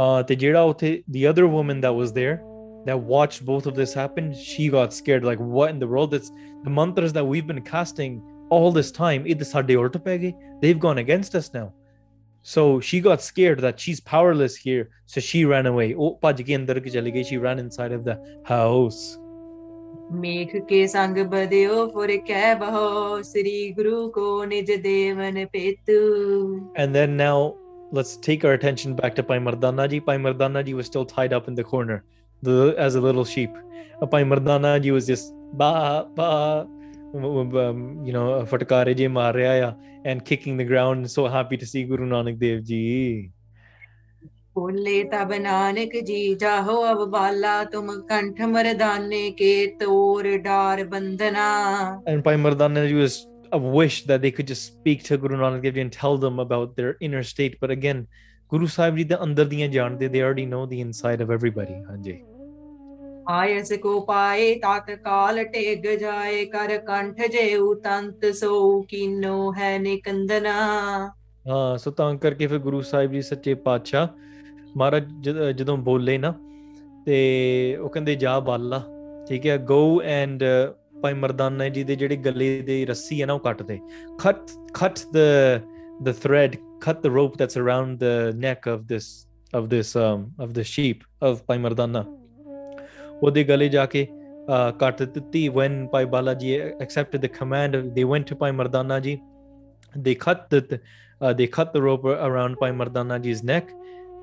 [0.00, 2.36] uh ਤੇ ਜਿਹੜਾ ਉੱਥੇ the other woman that was there
[2.88, 6.30] that watched both of this happen she got scared like what in the world it's
[6.66, 8.18] the mantras that we've been casting
[8.56, 10.32] all this time ਇਹ ਤਾਂ ਸਾਡੇ ਉਲਟ ਪੈ ਗਏ
[10.64, 11.66] they've gone against us now
[12.54, 16.56] so she got scared that she's powerless here so she ran away ਉਹ ਭੱਜ ਕੇ
[16.56, 18.16] ਅੰਦਰ ਕਿ ਚਲੀ ਗਈ she ran inside of the
[18.52, 19.02] house
[26.75, 27.55] And then now
[27.91, 30.05] let's take our attention back to Bhai Mardanaji.
[30.05, 32.03] Bhai Mardanaji was still tied up in the corner
[32.45, 33.51] as a little sheep.
[34.01, 36.67] Uh, Bhai Mardanaji was just ba ba
[37.13, 41.65] um, um, um, you know, fatakare je maraya and kicking the ground, so happy to
[41.65, 43.31] see Guru Nanak Dev Ji.
[44.55, 51.45] ਬੋਲੇ ਤਬ ਨਾਨਕ ਜੀ ਜਾਹੋ ਅਬ ਬਾਲਾ ਤੁਮ ਕੰਠ ਮਰਦਾਨੇ ਕੇ ਤੋਰ ਡਾਰ ਬੰਦਨਾ
[52.11, 53.15] And Pai Mardana ji was
[53.51, 56.37] a wish that they could just speak to Guru Nanak Dev ji and tell them
[56.43, 57.57] about their inner state.
[57.63, 58.05] But again,
[58.51, 61.79] Guru Sahib ji the andar diyan jaante, they already know the inside of everybody.
[61.89, 62.15] Hanji.
[63.29, 70.55] ਆਇਸ ਕੋ ਪਾਏ ਤਤ ਕਾਲ ਟੇਗ ਜਾਏ ਕਰ ਕੰਠ ਜੇਉ ਤੰਤ ਸੋ ਕੀਨੋ ਹੈ ਨਿਕੰਦਨਾ
[71.45, 74.07] ਹਾਂ ਸੋ ਤਾਂ ਕਰਕੇ ਫਿਰ ਗੁਰੂ ਸਾਹਿਬ ਜੀ ਸੱਚੇ ਪਾਤਸ਼ਾਹ
[74.76, 76.34] ਮਹਾਰਾਜ ਜਦ- ਜਦੋਂ ਬੋਲੇ ਨਾ
[77.06, 78.82] ਤੇ ਉਹ ਕਹਿੰਦੇ ਜਾ ਬਾਲਾ
[79.28, 80.42] ਠੀਕ ਹੈ ਗੋ ਐਂਡ
[81.02, 83.78] ਭਾਈ ਮਰਦਾਨਾ ਜੀ ਦੇ ਜਿਹੜੇ ਗਲੇ ਦੇ ਰੱਸੀ ਹੈ ਨਾ ਉਹ ਕੱਟ ਦੇ
[84.22, 85.26] cut cut the
[86.08, 86.56] the thread
[86.86, 88.12] cut the rope that's around the
[88.44, 89.06] neck of this
[89.52, 92.04] of this um of the sheep of ਭਾਈ ਮਰਦਾਨਾ
[93.22, 94.06] ਉਹਦੇ ਗਲੇ ਜਾ ਕੇ
[94.50, 98.98] uh, ਕੱਟ ਦਿੱਤੀ when ਭਾਈ ਬਾਲਾ ਜੀ accepted the command they went to ਭਾਈ ਮਰਦਾਨਾ
[99.00, 99.18] ਜੀ
[100.06, 103.70] they cut the uh, they cut the rope around Pai Mardana ji's neck.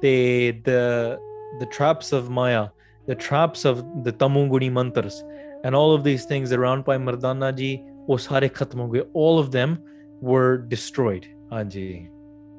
[0.00, 1.18] the the
[1.58, 2.68] the traps of Maya,
[3.06, 5.22] the traps of the Tamunguni mantras,
[5.64, 9.78] and all of these things around Bhai Mardana ji, Osare Khatmangue, all of them
[10.20, 11.26] were destroyed.
[11.50, 12.08] Anji.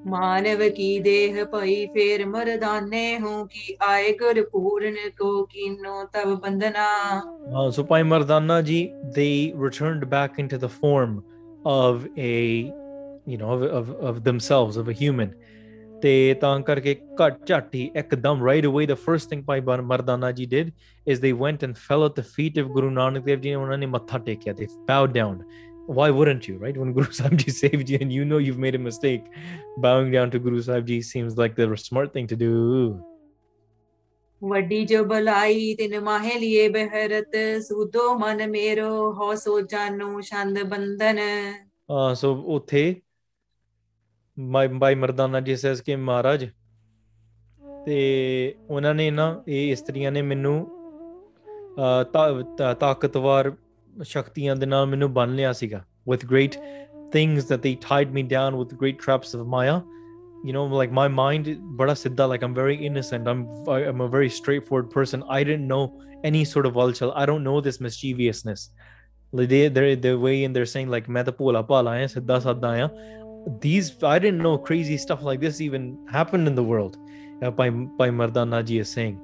[0.08, 6.86] मानव की देह पई फेर मरदाने हूँ कि आए गुर पूर्ण को कीनो तब बंदना
[7.54, 11.24] uh, so Bhai Mardana ji they returned back into the form
[11.66, 12.74] of a
[13.28, 15.36] you know of, of themselves of a human
[16.02, 20.48] ਤੇ ਤਾਂ ਕਰਕੇ ਘਟ ਝਾਟੀ ਇੱਕਦਮ right away the first thing Pai Bar- Mardana ji
[20.54, 20.72] did
[21.14, 23.86] is they went and fell at the feet of Guru Nanak Dev ji ਉਹਨਾਂ ਨੇ
[23.96, 25.38] ਮੱਥਾ ਟੇਕਿਆ they bowed down
[26.00, 28.80] why wouldn't you right when Guru Sahib ji saved you and you know you've made
[28.80, 29.24] a mistake
[29.86, 32.52] bowing down to Guru Sahib ji seems like the smart thing to do
[34.42, 41.20] ਵੱਡੀ ਜੋ ਬਲਾਈ ਤਿਨ ਮਾਹੇ ਲਿਏ ਬਹਿਰਤ ਸੂਦੋ ਮਨ ਮੇਰੋ ਹੋ ਸੋ ਜਾਨੂ ਛੰਦ ਬੰਧਨ
[41.92, 42.84] uh, so ਉੱਥੇ
[44.50, 46.50] ਬਾਈ Mardana G S K ਮਹਾਰਾਜ।
[47.86, 50.68] ਤੇ ਉਹਨਾਂ ਨੇ ਨਾ ਇਹ ਇਸਤਰੀਆਂ ਨੇ ਮੈਨੂੰ
[52.80, 53.54] ਤਾਕਤਵਰ
[54.04, 56.52] ਸ਼ਕਤੀਆਂ ਦੇ ਨਾਲ ਮੈਨੂੰ ਬੰਨ ਲਿਆ ਸੀਗਾ। With great
[57.16, 59.82] things that they tied me down with great traps of maya.
[60.46, 63.28] You know like my mind bada siddha like i'm very innocent.
[63.28, 65.24] I'm i'm a very straightforward person.
[65.38, 65.84] I didn't know
[66.24, 67.10] any sort of vulture.
[67.16, 68.64] I don't know this mischievousness.
[69.34, 72.86] Like they they're way in they're saying like ਮੈਂ ਤਾਂ ਭੋਲਾ ਭਾਲਾ ਆ ਸਿੱਧਾ ਸਾਦਾ
[72.86, 72.90] ਆ
[73.48, 76.98] these I didn't know crazy stuff like this even happened in the world
[77.46, 77.70] uh, by
[78.00, 79.16] by Mardana ji is saying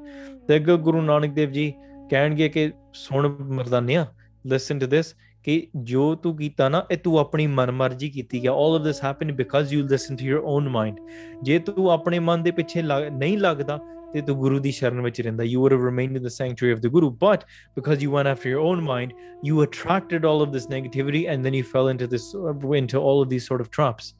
[0.48, 1.74] ਤੇ ਅੱਗੇ ਗੁਰੂ ਨਾਨਕ ਦੇਵ ਜੀ
[2.10, 4.08] ਕਹਿਣਗੇ ਕਿ ਸੁਣ ਮਰਦਾਨਿਆ
[4.54, 5.04] listen to this
[5.44, 9.36] ਕਿ ਜੋ ਤੂੰ ਕੀਤਾ ਨਾ ਇਹ ਤੂੰ ਆਪਣੀ ਮਨਮਰਜ਼ੀ ਕੀਤੀ ਹੈ all of this happened
[9.36, 10.96] because you listen to your own mind
[11.44, 13.80] ਜੇ ਤੂੰ ਆਪਣੇ ਮਨ ਦੇ ਪਿੱਛੇ ਲੱਗ- ਨਹੀਂ ਲੱਗਦਾ
[14.14, 17.12] the Sharan you would have remained in the sanctuary of the Guru.
[17.12, 17.46] But
[17.76, 21.54] because you went after your own mind, you attracted all of this negativity and then
[21.54, 24.14] you fell into this uh, into all of these sort of traps.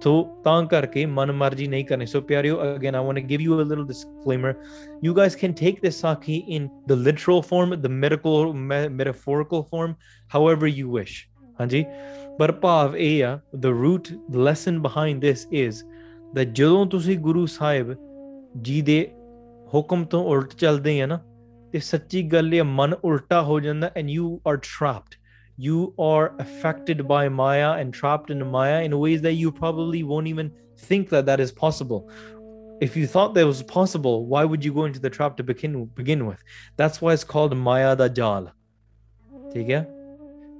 [0.00, 2.08] So taan karke manamarji nahi karne.
[2.08, 2.18] So
[2.74, 4.56] again, I want to give you a little disclaimer.
[5.00, 9.96] You guys can take this sakhi in the literal form, the medical, metaphorical form,
[10.28, 11.28] however you wish.
[11.60, 11.86] Anji,
[12.36, 15.84] But bhav eya, the root lesson behind this is
[16.34, 17.94] that ਜਦੋਂ ਤੁਸੀਂ ਗੁਰੂ ਸਾਹਿਬ
[18.62, 18.96] ਜੀ ਦੇ
[19.74, 21.20] ਹੁਕਮ ਤੋਂ ਉਲਟ ਚੱਲਦੇ ਆ ਨਾ
[21.72, 25.14] ਤੇ ਸੱਚੀ ਗੱਲ ਇਹ ਮਨ ਉਲਟਾ ਹੋ ਜਾਂਦਾ and you are trapped
[25.56, 30.26] you are affected by Maya and trapped in Maya in ways that you probably won't
[30.26, 32.10] even think that that is possible.
[32.80, 35.84] If you thought that was possible, why would you go into the trap to begin
[35.94, 36.42] begin with?
[36.76, 38.50] That's why it's called Maya da Jal.
[39.56, 39.86] Okay?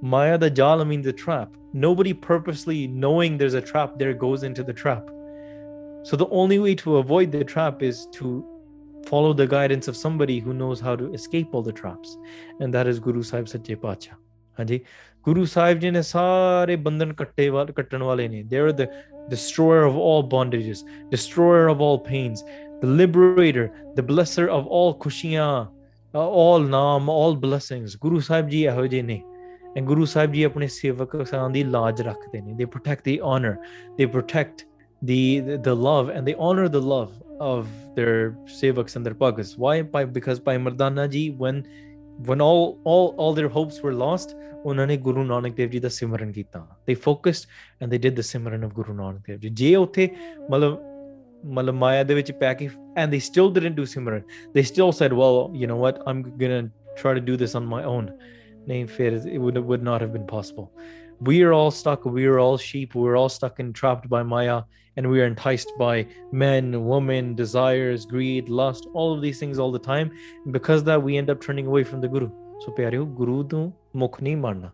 [0.01, 1.49] Maya da Jal means the trap.
[1.73, 5.09] Nobody purposely knowing there's a trap there goes into the trap.
[6.03, 8.45] So the only way to avoid the trap is to
[9.10, 12.18] follow the guidance of somebody who knows how to escape all the traps
[12.60, 14.16] and that is guru sahib sache pacha
[14.58, 14.80] ਹਾਂਜੀ
[15.24, 18.86] ਗੁਰੂ ਸਾਹਿਬ ਜੀ ਨੇ ਸਾਰੇ ਬੰਧਨ ਕੱਟੇ ਵਾਲ ਕੱਟਣ ਵਾਲੇ ਨੇ they are the
[19.32, 20.82] destroyer of all bondages
[21.14, 22.42] destroyer of all pains
[22.82, 23.66] the liberator
[23.98, 29.02] the blesser of all ਖੁਸ਼ੀਆਂ uh, all ਨਾਮ all blessings ਗੁਰੂ ਸਾਹਿਬ ਜੀ ਇਹੋ ਜਿਹੇ
[29.02, 29.22] ਨੇ
[29.78, 33.56] and ਗੁਰੂ ਸਾਹਿਬ ਜੀ ਆਪਣੇ ਸੇਵਕਾਂ ਦੀ ਲਾਜ ਰੱਖਦੇ ਨੇ they protect the honor
[33.98, 34.66] they protect
[35.10, 39.57] the the, the love and they honor the love of their sevaks and their pagas.
[39.57, 39.81] Why?
[39.81, 41.67] Because Bhai Mardana ji, when
[42.25, 46.31] when all all all their hopes were lost, ਉਹਨਾਂ Guru Nanak Dev Ji the Simran
[46.31, 46.63] Gita.
[46.85, 47.47] They focused
[47.79, 49.49] and they did the Simran of Guru Nanak Dev Ji.
[49.49, 50.09] ਜੇ ਉੱਥੇ
[50.49, 50.79] ਮਤਲਬ
[51.45, 54.21] ਮਤਲਬ ਮਾਇਆ ਦੇ ਵਿੱਚ ਪੈ ਕੇ and they still didn't do Simran.
[54.53, 56.01] They still said, well, you know what?
[56.07, 56.71] I'm going to
[57.01, 58.09] try to do this on my own.
[58.67, 60.71] Name fear, it would it would not have been possible.
[61.29, 62.05] We are all stuck.
[62.05, 62.95] We are all sheep.
[62.95, 64.63] We're all stuck and trapped by Maya
[64.97, 69.71] and we are enticed by men, women, desires, greed, lust, all of these things all
[69.71, 70.11] the time.
[70.43, 72.29] And because that, we end up turning away from the Guru.
[72.61, 74.71] So, pyareo, Guru do mukh marna.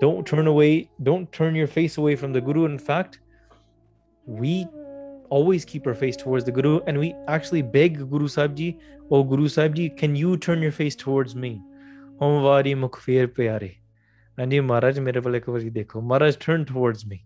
[0.00, 2.64] Don't turn away, don't turn your face away from the Guru.
[2.66, 3.20] In fact,
[4.26, 4.66] we
[5.30, 8.78] always keep our face towards the Guru and we actually beg Guru Sahib Ji,
[9.10, 11.60] Oh Guru Sahib Ji, can you turn your face towards me?
[12.20, 13.76] Homvari mukfir pyare.
[14.38, 16.02] And you, Maharaj, mere wale ko dekho.
[16.02, 17.24] Maharaj, turn towards me.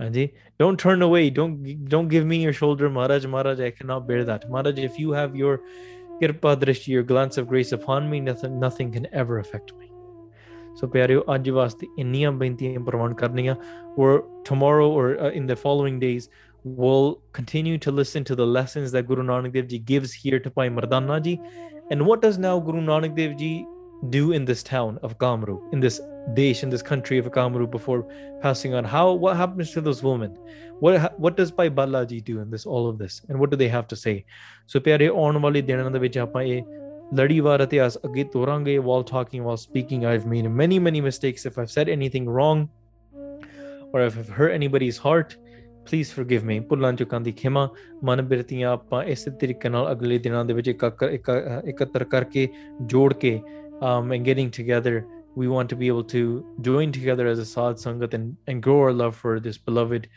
[0.00, 1.30] Anji, don't turn away.
[1.30, 3.26] Don't don't give me your shoulder, Maharaj.
[3.26, 4.50] Maharaj, I cannot bear that.
[4.50, 5.60] Maharaj, if you have your
[6.20, 9.90] kirpa drishti, your glance of grace upon me, nothing nothing can ever affect me.
[10.76, 13.54] ਸੋ ਪਿਆਰਿਓ ਅੱਜ ਵਾਸਤੇ ਇੰਨੀਆਂ ਬੇਨਤੀਆਂ ਪ੍ਰਵਾਨ ਕਰਨੀਆਂ
[13.98, 16.28] or tomorrow or in the following days
[16.64, 20.52] will continue to listen to the lessons that Guru Nanak Dev Ji gives here to
[20.58, 21.34] Bhai Mardana Ji
[21.90, 23.50] and what does now Guru Nanak Dev Ji
[24.15, 25.95] do in this town of Kamru in this
[26.37, 27.97] desh in this country of Kamru before
[28.43, 30.35] passing on how what happens to those women
[30.85, 33.59] what ha- what does Pai Balaji do in this all of this and what do
[33.63, 34.15] they have to say
[34.73, 36.63] so ਪਿਆਰੇ ਆਉਣ ਵਾਲੇ ਦਿਨਾਂ ਦੇ ਵਿੱਚ ਆਪਾਂ ਇਹ
[37.17, 41.71] ਲੜੀਵਾਰ ਇਤਿਹਾਸ ਅੱਗੇ ਤੋਰਾਂਗੇ while talking while speaking I've made many many mistakes if I've
[41.77, 42.65] said anything wrong
[43.91, 45.37] or if I've hurt anybody's heart
[45.89, 47.69] please forgive me ਭੁੱਲਾਂ ਚੁੱਕਾਂ ਦੀ ਖਿਮਾ
[48.03, 52.47] ਮਨ ਬਿਰਤੀਆਂ ਆਪਾਂ ਇਸੇ ਤਰੀਕੇ ਨਾਲ ਅਗਲੇ ਦਿਨਾਂ ਦੇ ਵਿੱਚ ਇਕੱਕਰ- ਇਕ- ਇਕੱਤਰ ਕਰਕੇ
[52.81, 53.41] ਜੋੜ ਕੇ
[53.81, 55.05] um, and getting together
[55.35, 58.79] we want to be able to join together as a sad sangat and, and grow
[58.79, 60.09] our love for this beloved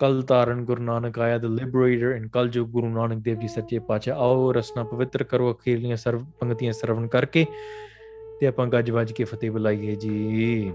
[0.00, 3.78] ਕਲ ਤਾਰਨ ਗੁਰੂ ਨਾਨਕ ਆਇਆ the liberator and ਕਲ ਜੋ ਗੁਰੂ ਨਾਨਕ ਦੇਵ ਜੀ ਸੱਚੇ
[3.78, 7.46] ਪਾਤਸ਼ਾਹ ਆਓ ਰਸਨਾ ਪਵਿੱਤਰ ਕਰੋ ਅਖੀਰਲੀਆਂ ਸਰਵ ਪੰਕਤੀਆਂ ਸਰਵਣ ਕਰਕੇ
[8.40, 10.72] ਤੇ ਆਪਾਂ ਗੱਜ ਵੱਜ ਕੇ ਫਤਿਹ ਬੁਲਾਈਏ ਜੀ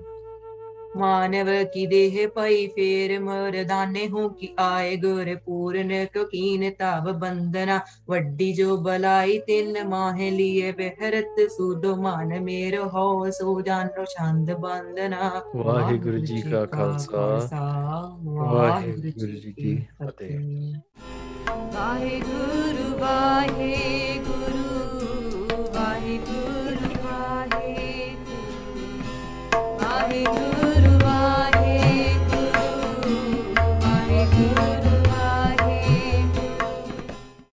[0.97, 7.81] मानव की देह पाई फेर मर दाने हो कि आए गुर पूर्ण कीन ताव बंदना।
[8.11, 15.43] वड्डी जो बलाई तिन माह लिए बहरत सूदो मान मेर हो सो जानो चाँद बंदना।
[15.57, 17.25] वाहे गुरु जी का खालसा।
[18.25, 20.39] वाहे गुरु जी की फतेह।
[21.75, 23.75] वाहे गुरु वाहे
[24.19, 24.69] गुरु
[25.75, 27.75] वाहे गुरु वाहे
[28.21, 28.85] गुरु
[29.83, 30.50] वाहे गुरु